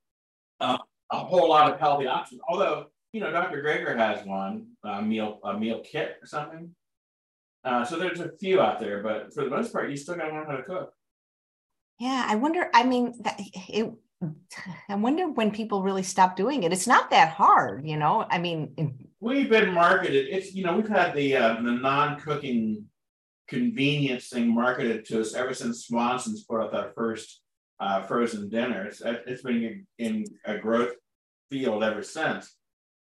uh, 0.60 0.78
a 1.12 1.18
whole 1.18 1.49
lot 1.49 1.72
of 1.72 1.80
healthy 1.80 2.07
options. 2.07 2.41
Although, 2.47 2.88
you 3.14 3.22
know, 3.22 3.32
Dr. 3.32 3.64
Greger 3.64 3.97
has 3.97 4.26
one, 4.26 4.68
a 4.84 5.01
meal, 5.01 5.39
a 5.43 5.57
meal 5.57 5.82
kit 5.84 6.18
or 6.22 6.28
something. 6.28 6.74
Uh, 7.64 7.84
so 7.84 7.97
there's 7.97 8.20
a 8.20 8.32
few 8.39 8.62
out 8.62 8.80
there, 8.80 9.03
but 9.03 9.34
for 9.34 9.43
the 9.43 9.49
most 9.49 9.74
part, 9.74 9.89
you 9.89 9.97
still 9.97 10.16
got 10.16 10.28
to 10.28 10.34
learn 10.34 10.45
how 10.45 10.55
to 10.55 10.64
cook. 10.64 10.93
Yeah, 11.99 12.26
I 12.28 12.36
wonder. 12.36 12.70
I 12.74 12.84
mean, 12.84 13.14
that, 13.22 13.39
it. 13.68 13.91
I 14.89 14.95
wonder 14.95 15.30
when 15.30 15.51
people 15.51 15.84
really 15.84 16.03
stop 16.03 16.36
doing 16.36 16.64
it. 16.64 16.74
It's 16.74 16.88
not 16.88 17.10
that 17.12 17.30
hard, 17.30 17.86
you 17.86 17.97
know. 17.97 18.26
I 18.30 18.38
mean, 18.38 19.10
we've 19.20 19.49
been 19.49 19.74
marketed. 19.74 20.28
It's 20.30 20.53
you 20.53 20.64
know 20.64 20.76
we've 20.76 20.88
had 20.88 21.14
the 21.14 21.36
uh, 21.36 21.53
the 21.55 21.72
non-cooking 21.72 22.86
convenience 23.49 24.30
thing 24.30 24.53
marketed 24.53 25.05
to 25.05 25.20
us 25.20 25.34
ever 25.34 25.53
since 25.53 25.88
Swanson's 25.88 26.43
put 26.43 26.62
out 26.62 26.72
that 26.72 26.93
first 26.95 27.41
uh, 27.80 28.01
frozen 28.03 28.49
dinner. 28.49 28.86
It's 28.86 29.01
it's 29.05 29.41
been 29.41 29.86
in 29.97 30.25
a 30.45 30.57
growth 30.57 30.93
field 31.49 31.84
ever 31.84 32.03
since, 32.03 32.55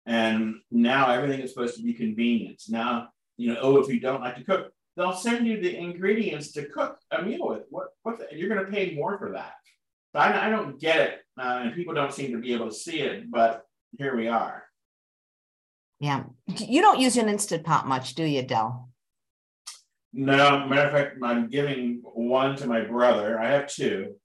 and 0.06 0.56
now 0.72 1.10
everything 1.10 1.42
is 1.42 1.54
supposed 1.54 1.78
to 1.78 1.84
be 1.84 1.94
convenience. 1.94 2.70
Now 2.70 3.10
you 3.38 3.54
know, 3.54 3.60
oh, 3.62 3.78
if 3.78 3.88
you 3.88 4.00
don't 4.00 4.22
like 4.22 4.36
to 4.36 4.44
cook, 4.44 4.72
they'll 4.96 5.14
send 5.14 5.48
you 5.48 5.62
the 5.62 5.78
ingredients 5.78 6.52
to 6.54 6.66
cook 6.66 6.98
a 7.12 7.22
meal 7.22 7.48
with. 7.48 7.64
What 7.70 7.90
what 8.04 8.18
the, 8.18 8.28
you're 8.36 8.50
going 8.50 8.66
to 8.66 8.72
pay 8.72 8.96
more 8.96 9.18
for 9.18 9.32
that? 9.34 9.54
So 10.14 10.20
I, 10.20 10.48
I 10.48 10.50
don't 10.50 10.80
get 10.80 10.98
it, 10.98 11.20
uh, 11.40 11.62
and 11.64 11.76
people 11.76 11.94
don't 11.94 12.14
seem 12.14 12.32
to 12.32 12.40
be 12.40 12.54
able 12.54 12.70
to 12.70 12.76
see 12.76 13.02
it. 13.02 13.30
But 13.30 13.64
here 13.98 14.16
we 14.16 14.28
are. 14.28 14.64
Yeah, 16.00 16.24
you 16.58 16.82
don't 16.82 17.00
use 17.00 17.18
an 17.18 17.30
instant 17.30 17.64
pot 17.64 17.88
much, 17.88 18.16
do 18.16 18.24
you, 18.24 18.44
Del? 18.44 18.90
No, 20.14 20.66
matter 20.68 20.88
of 20.88 20.94
fact, 20.94 21.18
I'm 21.24 21.50
giving 21.50 22.02
one 22.04 22.56
to 22.58 22.68
my 22.68 22.82
brother. 22.82 23.40
I 23.40 23.50
have 23.50 23.68
two. 23.68 24.16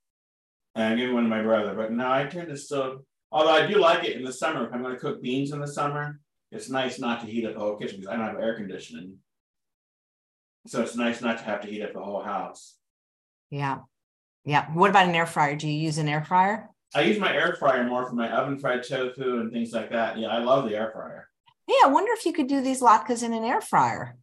And 0.75 1.01
I'm 1.01 1.15
one 1.15 1.25
to 1.25 1.29
my 1.29 1.43
brother. 1.43 1.75
But 1.75 1.93
no, 1.93 2.11
I 2.11 2.25
tend 2.25 2.49
to 2.49 2.57
still, 2.57 3.05
although 3.31 3.51
I 3.51 3.67
do 3.67 3.79
like 3.79 4.05
it 4.05 4.17
in 4.17 4.25
the 4.25 4.33
summer. 4.33 4.67
If 4.67 4.73
I'm 4.73 4.83
going 4.83 4.95
to 4.95 5.01
cook 5.01 5.23
beans 5.23 5.53
in 5.53 5.61
the 5.61 5.69
summer, 5.69 6.21
it's 6.51 6.71
nice 6.71 6.99
not 6.99 7.21
to 7.21 7.27
heat 7.27 7.47
up 7.47 7.55
the 7.55 7.61
whole 7.61 7.77
kitchen 7.77 8.01
because 8.01 8.13
I 8.13 8.17
don't 8.17 8.27
have 8.27 8.41
air 8.41 8.57
conditioning. 8.57 9.17
So 10.67 10.83
it's 10.83 10.97
nice 10.97 11.21
not 11.21 11.39
to 11.39 11.45
have 11.45 11.61
to 11.63 11.69
heat 11.69 11.83
up 11.83 11.93
the 11.93 12.03
whole 12.03 12.23
house. 12.23 12.77
Yeah. 13.51 13.81
Yeah. 14.45 14.67
What 14.73 14.91
about 14.91 15.09
an 15.09 15.15
air 15.15 15.27
fryer? 15.27 15.57
Do 15.57 15.69
you 15.69 15.79
use 15.79 15.99
an 15.99 16.09
air 16.09 16.25
fryer? 16.25 16.71
I 16.95 17.03
use 17.03 17.19
my 17.19 17.33
air 17.33 17.55
fryer 17.59 17.85
more 17.85 18.07
for 18.07 18.15
my 18.15 18.31
oven 18.31 18.59
fried 18.59 18.83
tofu 18.83 19.41
and 19.41 19.53
things 19.53 19.73
like 19.73 19.91
that. 19.91 20.19
Yeah, 20.19 20.29
I 20.29 20.39
love 20.39 20.69
the 20.69 20.77
air 20.77 20.91
fryer. 20.93 21.29
Hey, 21.67 21.75
I 21.85 21.89
wonder 21.89 22.13
if 22.13 22.27
you 22.27 22.33
could 22.33 22.49
do 22.49 22.61
these 22.61 22.81
latkes 22.81 23.23
in 23.23 23.33
an 23.33 23.45
air 23.45 23.61
fryer. 23.61 24.17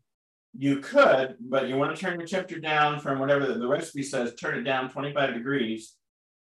You 0.58 0.80
could, 0.80 1.36
but 1.40 1.68
you 1.68 1.78
want 1.78 1.96
to 1.96 2.02
turn 2.02 2.20
your 2.20 2.28
temperature 2.28 2.60
down 2.60 3.00
from 3.00 3.20
whatever 3.20 3.48
the, 3.48 3.56
the 3.56 3.68
recipe 3.68 4.04
says, 4.04 4.36
turn 4.36 4.58
it 4.58 4.64
down 4.64 4.90
25 4.90 5.34
degrees 5.34 5.96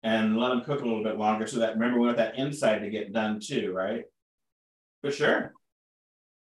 and 0.02 0.36
let 0.36 0.48
them 0.48 0.62
cook 0.62 0.80
a 0.80 0.84
little 0.84 1.04
bit 1.04 1.18
longer 1.18 1.46
so 1.46 1.60
that 1.60 1.74
remember 1.74 2.00
we 2.00 2.06
want 2.06 2.18
that 2.18 2.38
inside 2.38 2.80
to 2.80 2.90
get 2.90 3.12
done 3.12 3.40
too, 3.40 3.72
right? 3.72 4.04
For 5.00 5.10
sure. 5.10 5.52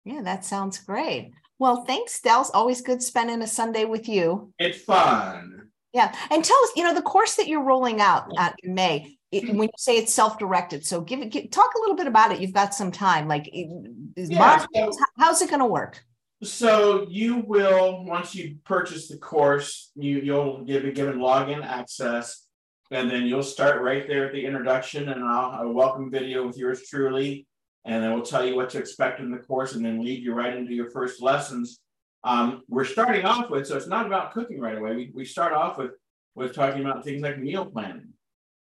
Yeah, 0.05 0.23
that 0.23 0.45
sounds 0.45 0.79
great. 0.79 1.33
Well, 1.59 1.85
thanks, 1.85 2.21
Del. 2.21 2.49
Always 2.55 2.81
good 2.81 3.03
spending 3.03 3.41
a 3.43 3.47
Sunday 3.47 3.85
with 3.85 4.09
you. 4.09 4.53
It's 4.59 4.83
fun. 4.83 5.69
Yeah. 5.93 6.13
And 6.31 6.45
tell 6.45 6.59
us, 6.65 6.71
you 6.75 6.83
know, 6.83 6.95
the 6.95 7.03
course 7.03 7.37
that 7.37 7.47
you're 7.47 7.63
rolling 7.63 8.01
out 8.01 8.27
uh, 8.37 8.51
in 8.63 8.75
May, 8.75 9.19
it, 9.31 9.49
when 9.49 9.65
you 9.65 9.69
say 9.77 9.97
it's 9.99 10.13
self-directed. 10.13 10.85
So 10.85 11.03
give 11.03 11.21
it, 11.21 11.53
talk 11.53 11.71
a 11.77 11.81
little 11.81 11.95
bit 11.97 12.07
about 12.07 12.33
it. 12.33 12.41
You've 12.41 12.53
got 12.53 12.75
some 12.75 12.91
time. 12.91 13.29
Like, 13.29 13.49
yeah, 13.53 14.65
so, 14.75 14.91
how's 15.17 15.41
it 15.41 15.51
going 15.51 15.61
to 15.61 15.67
work? 15.67 16.03
So 16.43 17.07
you 17.09 17.45
will, 17.47 18.05
once 18.05 18.35
you 18.35 18.57
purchase 18.65 19.09
the 19.09 19.19
course, 19.19 19.93
you, 19.95 20.19
you'll 20.19 20.65
give, 20.65 20.83
be 20.83 20.93
given 20.93 21.19
login 21.19 21.65
access 21.65 22.45
and 22.93 23.11
then 23.11 23.25
you'll 23.25 23.43
start 23.43 23.81
right 23.81 24.07
there 24.07 24.27
at 24.27 24.33
the 24.33 24.45
introduction 24.45 25.09
and 25.09 25.25
I'll 25.25 25.63
a 25.63 25.73
welcome 25.73 26.11
video 26.11 26.47
with 26.47 26.59
yours 26.59 26.87
truly. 26.89 27.47
And 27.87 28.05
then 28.05 28.13
we'll 28.13 28.23
tell 28.23 28.45
you 28.47 28.55
what 28.55 28.69
to 28.71 28.79
expect 28.79 29.19
in 29.19 29.31
the 29.31 29.39
course 29.39 29.75
and 29.75 29.85
then 29.85 30.05
lead 30.05 30.23
you 30.23 30.35
right 30.35 30.55
into 30.55 30.75
your 30.75 30.91
first 30.91 31.23
lessons. 31.23 31.81
Um, 32.23 32.63
we're 32.69 32.85
starting 32.85 33.25
off 33.25 33.51
with, 33.51 33.67
so 33.67 33.77
it's 33.77 33.89
not 33.89 34.07
about 34.07 34.33
cooking 34.33 34.61
right 34.61 34.77
away. 34.77 34.95
We, 34.95 35.11
we 35.15 35.25
start 35.25 35.55
off 35.55 35.79
with, 35.79 35.93
with 36.35 36.55
talking 36.55 36.83
about 36.83 37.03
things 37.03 37.23
like 37.23 37.39
meal 37.39 37.65
planning 37.65 38.11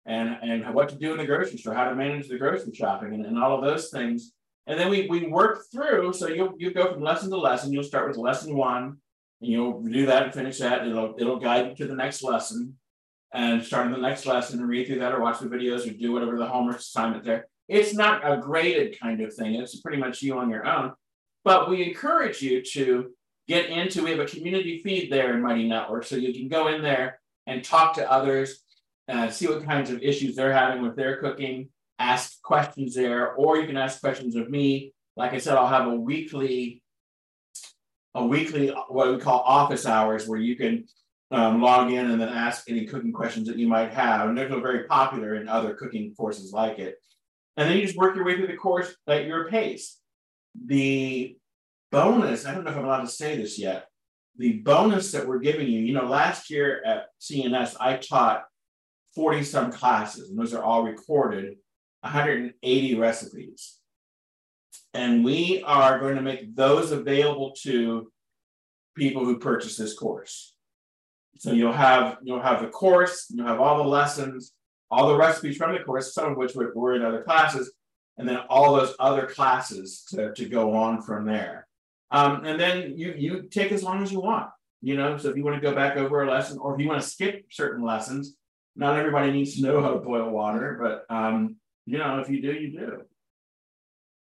and, 0.07 0.37
and 0.43 0.75
what 0.75 0.89
to 0.91 0.97
do 0.97 1.11
in 1.11 1.19
the 1.19 1.27
grocery 1.27 1.59
store, 1.59 1.75
how 1.75 1.91
to 1.91 1.97
manage 1.97 2.29
the 2.29 2.39
grocery 2.39 2.73
shopping 2.73 3.13
and, 3.13 3.27
and 3.27 3.37
all 3.37 3.59
of 3.59 3.65
those 3.65 3.91
things. 3.91 4.33
And 4.69 4.79
then 4.79 4.91
we, 4.91 5.09
we 5.09 5.27
work 5.27 5.65
through, 5.73 6.13
so 6.13 6.29
you 6.29 6.55
you 6.59 6.73
go 6.73 6.93
from 6.93 7.03
lesson 7.03 7.31
to 7.31 7.37
lesson. 7.37 7.73
You'll 7.73 7.83
start 7.83 8.07
with 8.07 8.17
lesson 8.17 8.55
one, 8.55 8.99
and 9.41 9.51
you'll 9.51 9.83
do 9.83 10.07
that 10.07 10.23
and 10.23 10.35
finish 10.35 10.59
that. 10.59 10.87
It'll 10.87 11.15
it'll 11.19 11.41
guide 11.41 11.71
you 11.71 11.75
to 11.77 11.87
the 11.89 11.97
next 11.97 12.23
lesson 12.23 12.77
and 13.33 13.63
start 13.63 13.91
the 13.91 13.97
next 13.97 14.27
lesson 14.27 14.59
and 14.59 14.69
read 14.69 14.87
through 14.87 14.99
that 14.99 15.13
or 15.13 15.21
watch 15.21 15.39
the 15.39 15.47
videos 15.47 15.89
or 15.89 15.93
do 15.93 16.13
whatever 16.13 16.37
the 16.37 16.47
homework 16.47 16.79
assignment 16.79 17.25
there. 17.25 17.47
It's 17.69 17.95
not 17.95 18.23
a 18.25 18.39
graded 18.39 18.99
kind 18.99 19.21
of 19.21 19.33
thing. 19.33 19.55
It's 19.55 19.81
pretty 19.81 19.99
much 19.99 20.23
you 20.23 20.39
on 20.39 20.51
your 20.51 20.67
own. 20.67 20.93
But 21.45 21.71
we 21.71 21.89
encourage 21.89 22.43
you 22.43 22.63
to 22.73 23.11
get 23.47 23.71
into, 23.71 24.05
we 24.05 24.11
have 24.11 24.21
a 24.21 24.27
community 24.27 24.81
feed 24.83 25.11
there 25.11 25.35
in 25.35 25.43
Mighty 25.43 25.69
Network. 25.69 26.05
So 26.05 26.17
you 26.17 26.33
can 26.33 26.49
go 26.49 26.69
in 26.69 26.83
there 26.83 27.21
and 27.47 27.65
talk 27.65 27.95
to 27.95 28.11
others, 28.11 28.63
uh, 29.09 29.31
see 29.31 29.47
what 29.47 29.65
kinds 29.65 29.91
of 29.91 30.03
issues 30.03 30.35
they're 30.35 30.53
having 30.53 30.83
with 30.83 30.97
their 30.97 31.17
cooking, 31.19 31.69
ask 31.99 32.43
questions 32.43 32.95
there, 32.95 33.35
or 33.35 33.59
you 33.59 33.67
can 33.67 33.77
ask 33.77 34.01
questions 34.01 34.35
of 34.35 34.51
me. 34.51 34.93
Like 35.17 35.33
I 35.33 35.39
said, 35.39 35.57
I'll 35.57 35.67
have 35.67 35.87
a 35.87 35.95
weekly, 35.95 36.83
a 38.15 38.25
weekly, 38.25 38.69
what 38.89 39.11
we 39.11 39.19
call 39.19 39.41
office 39.41 39.87
hours 39.87 40.27
where 40.27 40.41
you 40.41 40.57
can 40.57 40.87
um, 41.31 41.63
log 41.63 41.93
in 41.93 42.11
and 42.11 42.21
then 42.21 42.29
ask 42.29 42.69
any 42.69 42.87
cooking 42.87 43.13
questions 43.13 43.47
that 43.49 43.57
you 43.57 43.69
might 43.69 43.93
have. 43.93 44.29
And 44.29 44.37
they're 44.37 44.49
very 44.49 44.85
popular 44.85 45.37
in 45.37 45.49
other 45.49 45.75
cooking 45.75 46.15
courses 46.15 46.53
like 46.53 46.79
it. 46.79 46.97
And 47.57 47.69
then 47.69 47.77
you 47.77 47.85
just 47.85 47.97
work 47.97 48.17
your 48.17 48.25
way 48.25 48.37
through 48.37 48.49
the 48.49 48.57
course 48.57 48.95
at 49.07 49.27
your 49.27 49.49
pace. 49.49 49.99
The 50.67 51.37
bonus, 51.93 52.47
I 52.47 52.55
don't 52.55 52.65
know 52.65 52.71
if 52.71 52.77
I'm 52.77 52.85
allowed 52.85 53.03
to 53.03 53.09
say 53.09 53.37
this 53.37 53.59
yet, 53.59 53.87
the 54.37 54.59
bonus 54.59 55.13
that 55.13 55.27
we're 55.27 55.39
giving 55.39 55.69
you, 55.69 55.81
you 55.81 55.93
know, 55.93 56.07
last 56.07 56.51
year 56.51 56.83
at 56.85 57.07
CNS, 57.21 57.77
I 57.79 57.97
taught 57.97 58.45
40 59.15 59.43
some 59.43 59.73
classes, 59.73 60.31
and 60.31 60.39
those 60.39 60.55
are 60.55 60.63
all 60.63 60.85
recorded, 60.85 61.57
180 62.01 62.95
recipes. 62.95 63.77
And 64.95 65.25
we 65.25 65.63
are 65.65 65.99
going 65.99 66.17
to 66.17 66.23
make 66.23 66.55
those 66.57 66.91
available 66.91 67.53
to 67.63 68.11
people 68.97 69.25
who 69.25 69.39
purchase 69.39 69.77
this 69.77 69.97
course. 69.97 70.55
So 71.39 71.53
you'll 71.53 71.73
have 71.73 72.19
you'll 72.23 72.43
have 72.43 72.61
the 72.61 72.69
course, 72.69 73.27
you'll 73.31 73.47
have 73.47 73.61
all 73.61 73.79
the 73.79 73.89
lessons, 73.89 74.53
all 74.91 75.09
the 75.09 75.17
recipes 75.17 75.57
from 75.57 75.73
the 75.73 75.81
course, 75.81 76.13
some 76.13 76.33
of 76.33 76.37
which 76.37 76.55
were, 76.55 76.73
were 76.75 76.95
in 76.95 77.03
other 77.03 77.23
classes, 77.23 77.73
and 78.19 78.29
then 78.29 78.39
all 78.49 78.75
those 78.75 78.95
other 78.99 79.27
classes 79.27 80.05
to, 80.11 80.35
to 80.35 80.49
go 80.49 80.75
on 80.75 81.01
from 81.01 81.25
there. 81.25 81.67
Um, 82.11 82.45
and 82.45 82.61
then 82.61 82.99
you 82.99 83.15
you 83.17 83.43
take 83.43 83.73
as 83.73 83.83
long 83.83 84.03
as 84.03 84.13
you 84.13 84.21
want. 84.21 84.51
You 84.83 84.97
know, 84.97 85.17
so 85.19 85.29
if 85.29 85.37
you 85.37 85.45
want 85.45 85.57
to 85.57 85.67
go 85.67 85.75
back 85.75 85.97
over 85.97 86.23
a 86.23 86.31
lesson, 86.31 86.59
or 86.59 86.75
if 86.75 86.81
you 86.81 86.89
want 86.89 87.03
to 87.03 87.09
skip 87.09 87.47
certain 87.51 87.85
lessons, 87.85 88.37
not 88.77 88.99
everybody 88.99 89.31
needs 89.31 89.57
to 89.57 89.63
know 89.63 89.81
how 89.83 89.93
to 89.93 90.01
boil 90.01 90.31
water, 90.31 90.79
but 90.81 91.15
um, 91.15 91.57
you 91.87 91.99
know, 91.99 92.19
if 92.19 92.29
you 92.29 92.41
do, 92.41 92.53
you 92.53 92.73
do. 92.73 93.03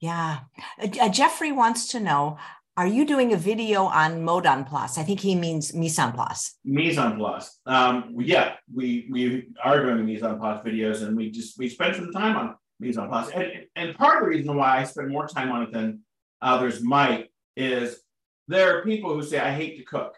Yeah. 0.00 0.40
Uh, 0.80 1.08
Jeffrey 1.08 1.52
wants 1.52 1.88
to 1.88 2.00
know 2.00 2.38
are 2.76 2.86
you 2.86 3.06
doing 3.06 3.32
a 3.32 3.36
video 3.36 3.84
on 3.84 4.22
mode 4.22 4.46
en 4.46 4.64
place? 4.64 4.98
I 4.98 5.02
think 5.02 5.20
he 5.20 5.34
means 5.34 5.72
mise 5.72 5.98
en 5.98 6.12
place. 6.12 6.58
Mise 6.64 6.98
en 6.98 7.16
place. 7.16 7.58
Um, 7.64 8.14
yeah, 8.18 8.54
we 8.72 9.08
we 9.10 9.48
are 9.64 9.82
doing 9.82 10.04
mise 10.04 10.22
en 10.22 10.38
place 10.38 10.60
videos, 10.64 11.02
and 11.02 11.16
we 11.16 11.30
just 11.30 11.58
we 11.58 11.68
spend 11.68 11.96
some 11.96 12.12
time 12.12 12.36
on 12.36 12.54
mise 12.78 12.98
en 12.98 13.08
place. 13.08 13.30
And, 13.30 13.50
and 13.76 13.96
part 13.96 14.18
of 14.18 14.24
the 14.24 14.28
reason 14.28 14.54
why 14.56 14.78
I 14.78 14.84
spend 14.84 15.08
more 15.08 15.26
time 15.26 15.50
on 15.52 15.62
it 15.62 15.72
than 15.72 16.00
others 16.42 16.82
might 16.82 17.30
is 17.56 17.98
there 18.46 18.76
are 18.76 18.84
people 18.84 19.14
who 19.14 19.22
say 19.22 19.38
I 19.38 19.52
hate 19.52 19.78
to 19.78 19.84
cook. 19.84 20.14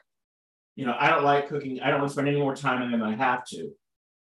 You 0.74 0.86
know, 0.86 0.96
I 0.98 1.10
don't 1.10 1.24
like 1.24 1.48
cooking. 1.48 1.80
I 1.80 1.90
don't 1.90 2.00
want 2.00 2.10
to 2.10 2.12
spend 2.14 2.28
any 2.28 2.40
more 2.40 2.56
time 2.56 2.82
on 2.82 2.88
it 2.88 2.90
than 2.90 3.02
I 3.02 3.14
have 3.14 3.44
to. 3.46 3.70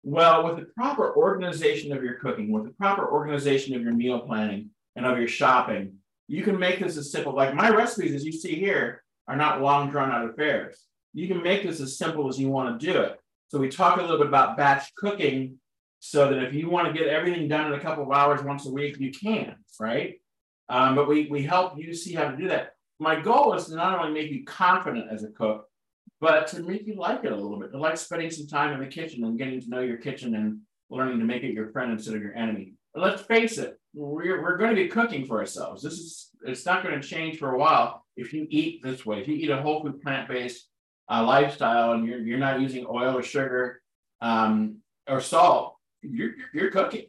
Well, 0.04 0.46
with 0.46 0.58
the 0.58 0.72
proper 0.78 1.16
organization 1.16 1.92
of 1.92 2.04
your 2.04 2.16
cooking, 2.16 2.52
with 2.52 2.64
the 2.64 2.72
proper 2.72 3.12
organization 3.12 3.76
of 3.76 3.82
your 3.82 3.94
meal 3.94 4.20
planning 4.20 4.70
and 4.96 5.06
of 5.06 5.18
your 5.18 5.28
shopping, 5.28 5.99
you 6.30 6.44
can 6.44 6.60
make 6.60 6.80
this 6.80 6.96
as 6.96 7.12
simple. 7.12 7.34
Like 7.34 7.56
my 7.56 7.70
recipes, 7.70 8.14
as 8.14 8.24
you 8.24 8.32
see 8.32 8.56
here, 8.56 9.04
are 9.28 9.36
not 9.36 9.62
long 9.62 9.90
drawn 9.90 10.12
out 10.12 10.30
affairs. 10.30 10.86
You 11.14 11.28
can 11.28 11.42
make 11.42 11.64
this 11.64 11.82
as 11.82 11.98
simple 11.98 12.30
as 12.30 12.40
you 12.40 12.50
want 12.50 12.80
to 12.80 12.86
do 12.86 13.00
it. 13.02 13.20
So 13.48 13.58
we 13.58 13.68
talk 13.68 13.98
a 13.98 14.02
little 14.02 14.20
bit 14.20 14.28
about 14.28 14.56
batch 14.56 14.94
cooking 14.96 15.58
so 16.00 16.30
that 16.30 16.44
if 16.44 16.54
you 16.54 16.70
want 16.70 16.88
to 16.88 16.94
get 16.94 17.10
everything 17.10 17.48
done 17.48 17.74
in 17.74 17.80
a 17.80 17.82
couple 17.82 18.04
of 18.04 18.12
hours 18.12 18.44
once 18.44 18.68
a 18.68 18.72
week, 18.72 19.00
you 19.00 19.12
can, 19.12 19.56
right? 19.80 20.22
Um, 20.70 20.96
but 20.96 21.08
we, 21.08 21.28
we 21.32 21.42
help 21.42 21.80
you 21.80 21.96
see 21.96 22.14
how 22.14 22.30
to 22.30 22.38
do 22.38 22.48
that. 22.50 22.74
My 23.00 23.20
goal 23.20 23.56
is 23.56 23.66
to 23.66 23.76
not 23.76 23.98
only 24.00 24.14
make 24.14 24.32
you 24.32 24.46
confident 24.46 25.12
as 25.12 25.24
a 25.24 25.30
cook, 25.30 25.66
but 26.22 26.46
to 26.48 26.62
make 26.62 26.86
you 26.86 26.96
like 26.96 27.24
it 27.24 27.32
a 27.32 27.36
little 27.36 27.60
bit, 27.60 27.72
to 27.72 27.80
like 27.80 27.98
spending 27.98 28.30
some 28.30 28.46
time 28.46 28.74
in 28.74 28.80
the 28.80 28.86
kitchen 28.86 29.24
and 29.24 29.38
getting 29.38 29.60
to 29.62 29.70
know 29.70 29.80
your 29.80 29.98
kitchen 29.98 30.36
and 30.36 30.60
learning 30.92 31.18
to 31.18 31.26
make 31.26 31.42
it 31.42 31.54
your 31.54 31.72
friend 31.72 31.92
instead 31.92 32.14
of 32.14 32.22
your 32.22 32.36
enemy. 32.36 32.74
But 32.94 33.04
let's 33.04 33.24
face 33.24 33.58
it, 33.58 33.79
we're, 33.94 34.42
we're 34.42 34.58
going 34.58 34.76
to 34.76 34.84
be 34.84 34.88
cooking 34.88 35.26
for 35.26 35.40
ourselves. 35.40 35.82
This 35.82 35.94
is 35.94 36.30
it's 36.46 36.66
not 36.66 36.84
going 36.84 37.00
to 37.00 37.06
change 37.06 37.38
for 37.38 37.52
a 37.52 37.58
while 37.58 38.06
if 38.16 38.34
you 38.34 38.48
eat 38.50 38.82
this 38.84 39.06
way. 39.06 39.20
If 39.20 39.28
you 39.28 39.36
eat 39.36 39.50
a 39.50 39.62
whole 39.62 39.82
food 39.82 40.02
plant 40.02 40.30
based 40.30 40.68
uh, 41.10 41.24
lifestyle 41.24 41.94
and 41.94 42.08
you're 42.08 42.20
you're 42.20 42.40
not 42.40 42.62
using 42.62 42.86
oil 42.88 43.18
or 43.18 43.24
sugar 43.24 43.82
um, 44.22 44.78
or 45.08 45.22
salt, 45.22 45.76
you're 46.02 46.32
you're 46.54 46.72
cooking, 46.72 47.06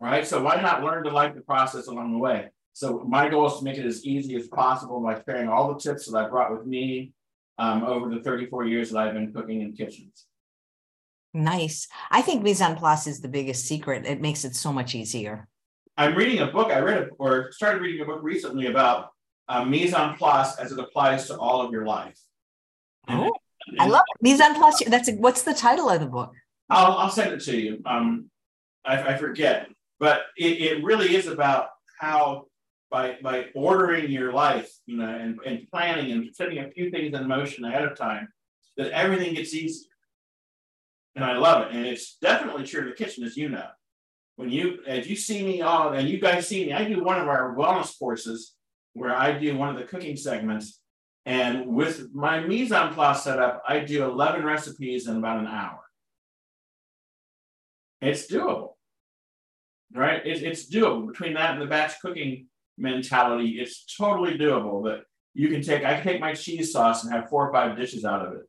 right? 0.00 0.26
So 0.26 0.42
why 0.42 0.60
not 0.60 0.82
learn 0.82 1.04
to 1.04 1.10
like 1.10 1.34
the 1.34 1.42
process 1.42 1.88
along 1.88 2.12
the 2.12 2.18
way? 2.18 2.48
So 2.72 3.04
my 3.06 3.28
goal 3.28 3.46
is 3.46 3.58
to 3.58 3.64
make 3.64 3.78
it 3.78 3.86
as 3.86 4.04
easy 4.04 4.34
as 4.36 4.48
possible 4.48 5.00
by 5.00 5.20
sharing 5.24 5.48
all 5.48 5.72
the 5.72 5.80
tips 5.80 6.06
that 6.06 6.18
I 6.18 6.28
brought 6.28 6.52
with 6.52 6.66
me 6.66 7.12
um, 7.58 7.84
over 7.84 8.08
the 8.08 8.20
34 8.20 8.64
years 8.64 8.90
that 8.90 8.98
I've 8.98 9.14
been 9.14 9.32
cooking 9.32 9.60
in 9.60 9.74
kitchens. 9.74 10.26
Nice. 11.32 11.88
I 12.10 12.22
think 12.22 12.42
mise 12.42 12.60
en 12.60 12.76
place 12.76 13.06
is 13.06 13.20
the 13.20 13.28
biggest 13.28 13.66
secret. 13.66 14.06
It 14.06 14.20
makes 14.20 14.44
it 14.44 14.56
so 14.56 14.72
much 14.72 14.94
easier. 14.94 15.48
I'm 15.96 16.14
reading 16.14 16.40
a 16.40 16.46
book. 16.46 16.70
I 16.70 16.80
read 16.80 16.98
a, 16.98 17.08
or 17.18 17.52
started 17.52 17.80
reading 17.80 18.00
a 18.02 18.04
book 18.04 18.20
recently 18.22 18.66
about 18.66 19.10
uh, 19.48 19.64
mise 19.64 19.94
en 19.94 20.14
place 20.14 20.56
as 20.58 20.72
it 20.72 20.78
applies 20.78 21.26
to 21.28 21.38
all 21.38 21.62
of 21.62 21.72
your 21.72 21.86
life. 21.86 22.18
oh, 23.08 23.30
and, 23.68 23.80
I 23.80 23.86
love 23.86 24.02
it. 24.14 24.22
mise 24.22 24.40
en 24.40 24.54
place. 24.54 24.82
That's 24.86 25.08
a, 25.08 25.12
what's 25.12 25.42
the 25.42 25.54
title 25.54 25.88
of 25.88 26.00
the 26.00 26.06
book? 26.06 26.32
I'll, 26.70 26.92
I'll 26.92 27.10
send 27.10 27.32
it 27.32 27.40
to 27.44 27.56
you. 27.56 27.82
Um, 27.86 28.30
I, 28.84 29.14
I 29.14 29.16
forget, 29.16 29.68
but 30.00 30.22
it, 30.36 30.60
it 30.60 30.84
really 30.84 31.14
is 31.14 31.26
about 31.26 31.68
how 32.00 32.46
by 32.90 33.16
by 33.22 33.46
ordering 33.54 34.10
your 34.10 34.32
life, 34.32 34.70
you 34.86 34.96
know, 34.96 35.08
and, 35.08 35.38
and 35.46 35.66
planning 35.70 36.12
and 36.12 36.34
setting 36.34 36.58
a 36.58 36.70
few 36.70 36.90
things 36.90 37.14
in 37.14 37.28
motion 37.28 37.64
ahead 37.64 37.84
of 37.84 37.96
time, 37.96 38.28
that 38.76 38.90
everything 38.90 39.34
gets 39.34 39.54
easier. 39.54 39.90
And 41.16 41.24
I 41.24 41.36
love 41.36 41.66
it. 41.66 41.76
And 41.76 41.86
it's 41.86 42.16
definitely 42.20 42.64
true 42.64 42.82
in 42.82 42.88
the 42.88 42.94
kitchen, 42.94 43.24
as 43.24 43.36
you 43.36 43.48
know. 43.48 43.68
When 44.36 44.50
you 44.50 44.78
as 44.86 45.08
you 45.08 45.16
see 45.16 45.44
me 45.44 45.62
all 45.62 45.92
and 45.92 46.08
you 46.08 46.20
guys 46.20 46.48
see 46.48 46.66
me, 46.66 46.72
I 46.72 46.84
do 46.84 47.02
one 47.02 47.20
of 47.20 47.28
our 47.28 47.54
wellness 47.54 47.96
courses 47.98 48.54
where 48.94 49.14
I 49.14 49.38
do 49.38 49.56
one 49.56 49.68
of 49.68 49.76
the 49.76 49.84
cooking 49.84 50.16
segments. 50.16 50.80
And 51.26 51.68
with 51.68 52.12
my 52.12 52.40
mise 52.40 52.72
en 52.72 52.92
place 52.92 53.22
setup, 53.22 53.62
I 53.66 53.80
do 53.80 54.04
11 54.04 54.44
recipes 54.44 55.08
in 55.08 55.16
about 55.16 55.40
an 55.40 55.46
hour. 55.46 55.80
It's 58.00 58.30
doable, 58.30 58.74
right? 59.94 60.24
It, 60.26 60.42
it's 60.42 60.70
doable 60.70 61.06
between 61.06 61.34
that 61.34 61.52
and 61.52 61.62
the 61.62 61.66
batch 61.66 61.98
cooking 62.00 62.48
mentality, 62.76 63.58
it's 63.60 63.86
totally 63.96 64.36
doable. 64.36 64.82
But 64.82 65.04
you 65.32 65.48
can 65.48 65.62
take, 65.62 65.84
I 65.84 65.94
can 65.94 66.04
take 66.04 66.20
my 66.20 66.34
cheese 66.34 66.72
sauce 66.72 67.04
and 67.04 67.12
have 67.12 67.30
four 67.30 67.48
or 67.48 67.52
five 67.52 67.76
dishes 67.76 68.04
out 68.04 68.26
of 68.26 68.34
it 68.34 68.42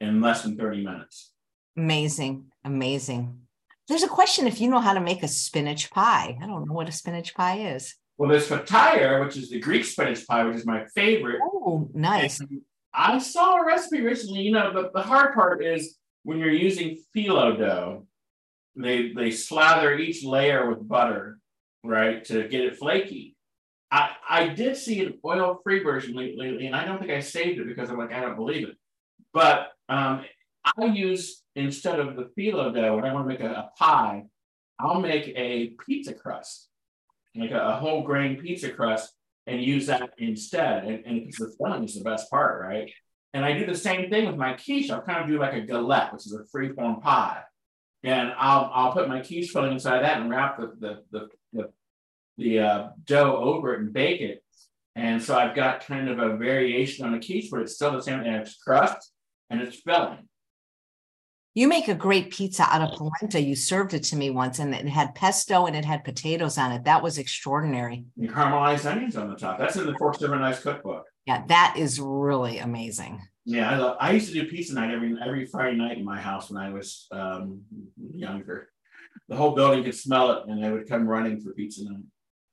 in 0.00 0.20
less 0.20 0.42
than 0.42 0.56
30 0.56 0.84
minutes. 0.84 1.32
Amazing. 1.76 2.46
Amazing. 2.64 3.40
There's 3.88 4.02
a 4.02 4.08
question 4.08 4.46
if 4.46 4.60
you 4.60 4.70
know 4.70 4.80
how 4.80 4.94
to 4.94 5.00
make 5.00 5.22
a 5.22 5.28
spinach 5.28 5.90
pie. 5.90 6.38
I 6.40 6.46
don't 6.46 6.66
know 6.66 6.72
what 6.72 6.88
a 6.88 6.92
spinach 6.92 7.34
pie 7.34 7.74
is. 7.74 7.94
Well, 8.16 8.30
there's 8.30 8.48
fatayer, 8.48 9.24
which 9.24 9.36
is 9.36 9.50
the 9.50 9.60
Greek 9.60 9.84
spinach 9.84 10.26
pie, 10.26 10.44
which 10.44 10.56
is 10.56 10.66
my 10.66 10.86
favorite. 10.94 11.40
Oh, 11.42 11.90
nice. 11.92 12.40
And 12.40 12.62
I 12.94 13.18
saw 13.18 13.56
a 13.56 13.66
recipe 13.66 14.00
recently. 14.00 14.42
You 14.42 14.52
know, 14.52 14.72
the, 14.72 14.90
the 14.94 15.02
hard 15.02 15.34
part 15.34 15.64
is 15.64 15.98
when 16.22 16.38
you're 16.38 16.50
using 16.50 17.02
phyllo 17.14 17.58
dough, 17.58 18.06
they 18.76 19.12
they 19.12 19.30
slather 19.30 19.96
each 19.96 20.24
layer 20.24 20.68
with 20.68 20.86
butter, 20.86 21.38
right, 21.82 22.24
to 22.26 22.48
get 22.48 22.62
it 22.64 22.76
flaky. 22.76 23.36
I, 23.90 24.10
I 24.28 24.48
did 24.48 24.76
see 24.76 25.04
an 25.04 25.18
oil-free 25.24 25.84
version 25.84 26.16
lately, 26.16 26.66
and 26.66 26.74
I 26.74 26.84
don't 26.84 26.98
think 26.98 27.12
I 27.12 27.20
saved 27.20 27.60
it 27.60 27.68
because 27.68 27.90
I'm 27.90 27.98
like, 27.98 28.12
I 28.12 28.20
don't 28.20 28.34
believe 28.34 28.68
it. 28.68 28.76
But 29.32 29.68
um, 29.88 30.24
I 30.64 30.86
use 30.86 31.42
instead 31.56 32.00
of 32.00 32.16
the 32.16 32.30
phyllo 32.36 32.74
dough, 32.74 32.96
when 32.96 33.04
I 33.04 33.12
want 33.12 33.28
to 33.28 33.28
make 33.28 33.40
a, 33.40 33.50
a 33.50 33.70
pie, 33.78 34.24
I'll 34.78 35.00
make 35.00 35.28
a 35.28 35.74
pizza 35.86 36.14
crust, 36.14 36.68
like 37.36 37.50
a, 37.50 37.60
a, 37.60 37.76
whole 37.76 38.02
grain 38.02 38.40
pizza 38.40 38.70
crust, 38.70 39.12
and 39.46 39.62
use 39.62 39.86
that 39.86 40.10
instead. 40.18 40.84
And, 40.84 41.04
and 41.04 41.26
because 41.26 41.38
the 41.38 41.56
filling 41.56 41.84
is 41.84 41.94
the 41.94 42.04
best 42.04 42.30
part, 42.30 42.62
right? 42.62 42.90
And 43.34 43.44
I 43.44 43.56
do 43.58 43.66
the 43.66 43.76
same 43.76 44.10
thing 44.10 44.26
with 44.26 44.36
my 44.36 44.54
quiche. 44.54 44.90
I'll 44.90 45.02
kind 45.02 45.22
of 45.22 45.28
do 45.28 45.38
like 45.38 45.54
a 45.54 45.60
galette, 45.60 46.12
which 46.12 46.26
is 46.26 46.32
a 46.32 46.44
free-form 46.46 47.00
pie. 47.00 47.42
And 48.02 48.32
I'll 48.36 48.70
I'll 48.72 48.92
put 48.92 49.08
my 49.08 49.20
quiche 49.20 49.50
filling 49.50 49.72
inside 49.72 50.02
that 50.02 50.20
and 50.20 50.30
wrap 50.30 50.58
the 50.58 50.72
the 50.78 51.02
the, 51.10 51.28
the 51.52 51.70
the 52.36 52.58
uh, 52.60 52.88
dough 53.04 53.36
over 53.36 53.74
it 53.74 53.80
and 53.80 53.92
bake 53.92 54.20
it. 54.20 54.42
And 54.96 55.22
so 55.22 55.36
I've 55.36 55.56
got 55.56 55.86
kind 55.86 56.08
of 56.08 56.18
a 56.18 56.36
variation 56.36 57.04
on 57.04 57.14
a 57.14 57.20
quiche, 57.20 57.48
but 57.50 57.60
it's 57.60 57.74
still 57.74 57.92
the 57.92 58.02
same, 58.02 58.20
and 58.20 58.36
it's 58.36 58.56
crust 58.56 59.12
and 59.50 59.60
it's 59.60 59.80
filling. 59.80 60.28
You 61.56 61.68
make 61.68 61.86
a 61.86 61.94
great 61.94 62.32
pizza 62.32 62.64
out 62.68 62.82
of 62.82 62.98
polenta. 62.98 63.40
You 63.40 63.54
served 63.54 63.94
it 63.94 64.02
to 64.04 64.16
me 64.16 64.30
once, 64.30 64.58
and 64.58 64.74
it 64.74 64.88
had 64.88 65.14
pesto 65.14 65.66
and 65.66 65.76
it 65.76 65.84
had 65.84 66.02
potatoes 66.02 66.58
on 66.58 66.72
it. 66.72 66.84
That 66.84 67.00
was 67.00 67.16
extraordinary. 67.16 68.04
And 68.18 68.28
caramelized 68.28 68.90
onions 68.90 69.16
on 69.16 69.30
the 69.30 69.36
top. 69.36 69.58
That's 69.58 69.76
in 69.76 69.86
the 69.86 69.94
Forks 69.96 70.20
Over 70.20 70.36
Knives 70.36 70.58
cookbook. 70.58 71.04
Yeah, 71.26 71.44
that 71.46 71.76
is 71.78 72.00
really 72.00 72.58
amazing. 72.58 73.22
Yeah, 73.44 73.70
I, 73.70 73.76
love, 73.76 73.96
I 74.00 74.10
used 74.10 74.32
to 74.32 74.34
do 74.34 74.48
pizza 74.48 74.74
night 74.74 74.90
every 74.90 75.14
every 75.24 75.46
Friday 75.46 75.76
night 75.76 75.96
in 75.96 76.04
my 76.04 76.20
house 76.20 76.50
when 76.50 76.60
I 76.60 76.70
was 76.70 77.06
um, 77.12 77.60
younger. 77.96 78.70
The 79.28 79.36
whole 79.36 79.54
building 79.54 79.84
could 79.84 79.94
smell 79.94 80.32
it, 80.32 80.48
and 80.48 80.62
they 80.62 80.72
would 80.72 80.88
come 80.88 81.06
running 81.06 81.40
for 81.40 81.52
pizza 81.52 81.84
night. 81.84 82.02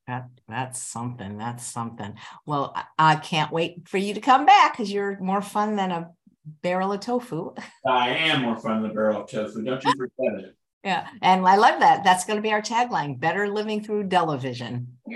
That 0.07 0.29
that's 0.47 0.79
something. 0.79 1.37
That's 1.37 1.65
something. 1.65 2.13
Well, 2.45 2.73
I, 2.75 3.13
I 3.13 3.15
can't 3.15 3.51
wait 3.51 3.87
for 3.87 3.97
you 3.97 4.13
to 4.13 4.21
come 4.21 4.45
back 4.45 4.73
because 4.73 4.91
you're 4.91 5.19
more 5.19 5.41
fun 5.41 5.75
than 5.75 5.91
a 5.91 6.11
barrel 6.45 6.93
of 6.93 7.01
tofu. 7.01 7.53
I 7.87 8.09
am 8.09 8.41
more 8.43 8.57
fun 8.57 8.81
than 8.81 8.91
a 8.91 8.93
barrel 8.93 9.21
of 9.21 9.29
tofu. 9.29 9.63
Don't 9.63 9.83
you 9.83 9.91
forget 9.91 10.39
it. 10.43 10.55
Yeah, 10.83 11.07
and 11.21 11.47
I 11.47 11.57
love 11.57 11.79
that. 11.81 12.03
That's 12.03 12.25
going 12.25 12.37
to 12.37 12.41
be 12.41 12.51
our 12.51 12.61
tagline: 12.61 13.19
"Better 13.19 13.47
living 13.47 13.83
through 13.83 14.09
Delavision." 14.09 14.85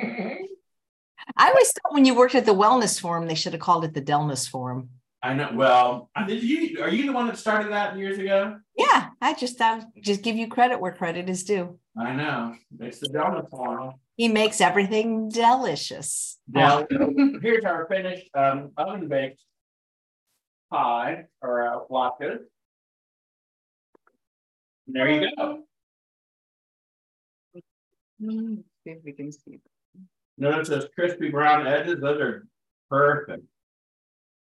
I 1.38 1.50
always 1.50 1.72
thought 1.72 1.94
when 1.94 2.06
you 2.06 2.14
worked 2.14 2.36
at 2.36 2.46
the 2.46 2.54
Wellness 2.54 3.00
Forum, 3.00 3.28
they 3.28 3.36
should 3.36 3.54
have 3.54 3.62
called 3.62 3.84
it 3.84 3.94
the 3.94 4.02
Delness 4.02 4.48
Forum. 4.48 4.90
I 5.24 5.34
know. 5.34 5.50
Well, 5.56 6.12
did 6.28 6.44
you? 6.44 6.84
Are 6.84 6.90
you 6.90 7.08
the 7.08 7.14
one 7.14 7.26
that 7.28 7.38
started 7.38 7.72
that 7.72 7.98
years 7.98 8.20
ago? 8.20 8.60
Yeah, 8.78 9.08
I 9.20 9.34
just 9.34 9.58
thought 9.58 9.84
just 10.00 10.22
give 10.22 10.36
you 10.36 10.48
credit 10.48 10.80
where 10.80 10.92
credit 10.92 11.30
is 11.30 11.44
due. 11.44 11.80
I 11.98 12.14
know. 12.14 12.56
It's 12.80 13.00
the 13.00 13.10
Delness 13.10 13.50
Forum. 13.50 13.96
He 14.18 14.28
makes 14.28 14.62
everything 14.62 15.30
delicious. 15.30 16.38
Now, 16.48 16.86
here's 17.42 17.66
our 17.66 17.88
finished 17.88 18.30
um, 18.36 18.72
oven 18.78 19.08
baked 19.08 19.42
pie 20.70 21.26
or 21.42 21.68
uh, 21.68 21.80
latkes. 21.90 22.40
There 24.88 25.10
you 25.10 25.30
go. 25.36 25.64
See 28.22 28.64
if 28.86 29.04
we 29.04 29.12
can 29.12 29.32
see. 29.32 29.60
Notice 30.38 30.70
those 30.70 30.88
crispy 30.94 31.30
brown 31.30 31.66
edges, 31.66 32.00
those 32.02 32.20
are 32.22 32.48
perfect. 32.90 33.44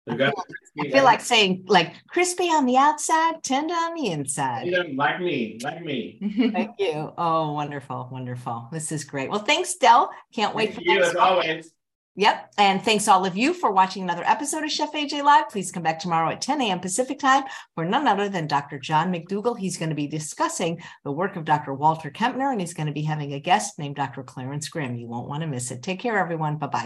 I 0.09 0.15
feel, 0.15 0.33
I 0.79 0.89
feel 0.89 1.03
like 1.03 1.19
saying 1.19 1.65
like 1.67 1.93
crispy 2.07 2.45
on 2.45 2.65
the 2.65 2.77
outside, 2.77 3.43
tender 3.43 3.73
on 3.73 3.93
the 3.93 4.07
inside. 4.07 4.69
Like 4.95 5.19
me, 5.19 5.59
like 5.61 5.83
me. 5.83 6.17
Thank 6.53 6.79
you. 6.79 7.11
Oh, 7.17 7.51
wonderful, 7.51 8.07
wonderful. 8.09 8.69
This 8.71 8.91
is 8.93 9.03
great. 9.03 9.29
Well, 9.29 9.43
thanks, 9.43 9.75
Del. 9.75 10.09
Can't 10.33 10.55
wait 10.55 10.73
Thank 10.73 10.87
for 10.87 10.93
you 10.93 11.03
as 11.03 11.15
always. 11.15 11.71
Yep. 12.17 12.53
And 12.57 12.81
thanks 12.83 13.07
all 13.07 13.27
of 13.27 13.37
you 13.37 13.53
for 13.53 13.71
watching 13.71 14.01
another 14.01 14.23
episode 14.25 14.63
of 14.63 14.71
Chef 14.71 14.91
AJ 14.93 15.23
Live. 15.23 15.49
Please 15.49 15.71
come 15.71 15.83
back 15.83 15.99
tomorrow 15.99 16.31
at 16.31 16.41
10 16.41 16.59
a.m. 16.61 16.79
Pacific 16.79 17.19
time 17.19 17.43
for 17.75 17.85
none 17.85 18.07
other 18.07 18.27
than 18.27 18.47
Dr. 18.47 18.79
John 18.79 19.13
McDougall. 19.13 19.57
He's 19.57 19.77
going 19.77 19.89
to 19.89 19.95
be 19.95 20.07
discussing 20.07 20.81
the 21.03 21.11
work 21.11 21.35
of 21.35 21.45
Dr. 21.45 21.75
Walter 21.75 22.09
Kempner, 22.09 22.51
and 22.51 22.59
he's 22.59 22.73
going 22.73 22.87
to 22.87 22.93
be 22.93 23.03
having 23.03 23.33
a 23.33 23.39
guest 23.39 23.77
named 23.77 23.97
Dr. 23.97 24.23
Clarence 24.23 24.67
Grimm. 24.67 24.95
You 24.95 25.05
won't 25.07 25.29
want 25.29 25.41
to 25.41 25.47
miss 25.47 25.69
it. 25.69 25.83
Take 25.83 25.99
care, 25.99 26.17
everyone. 26.17 26.57
Bye 26.57 26.67
bye. 26.67 26.85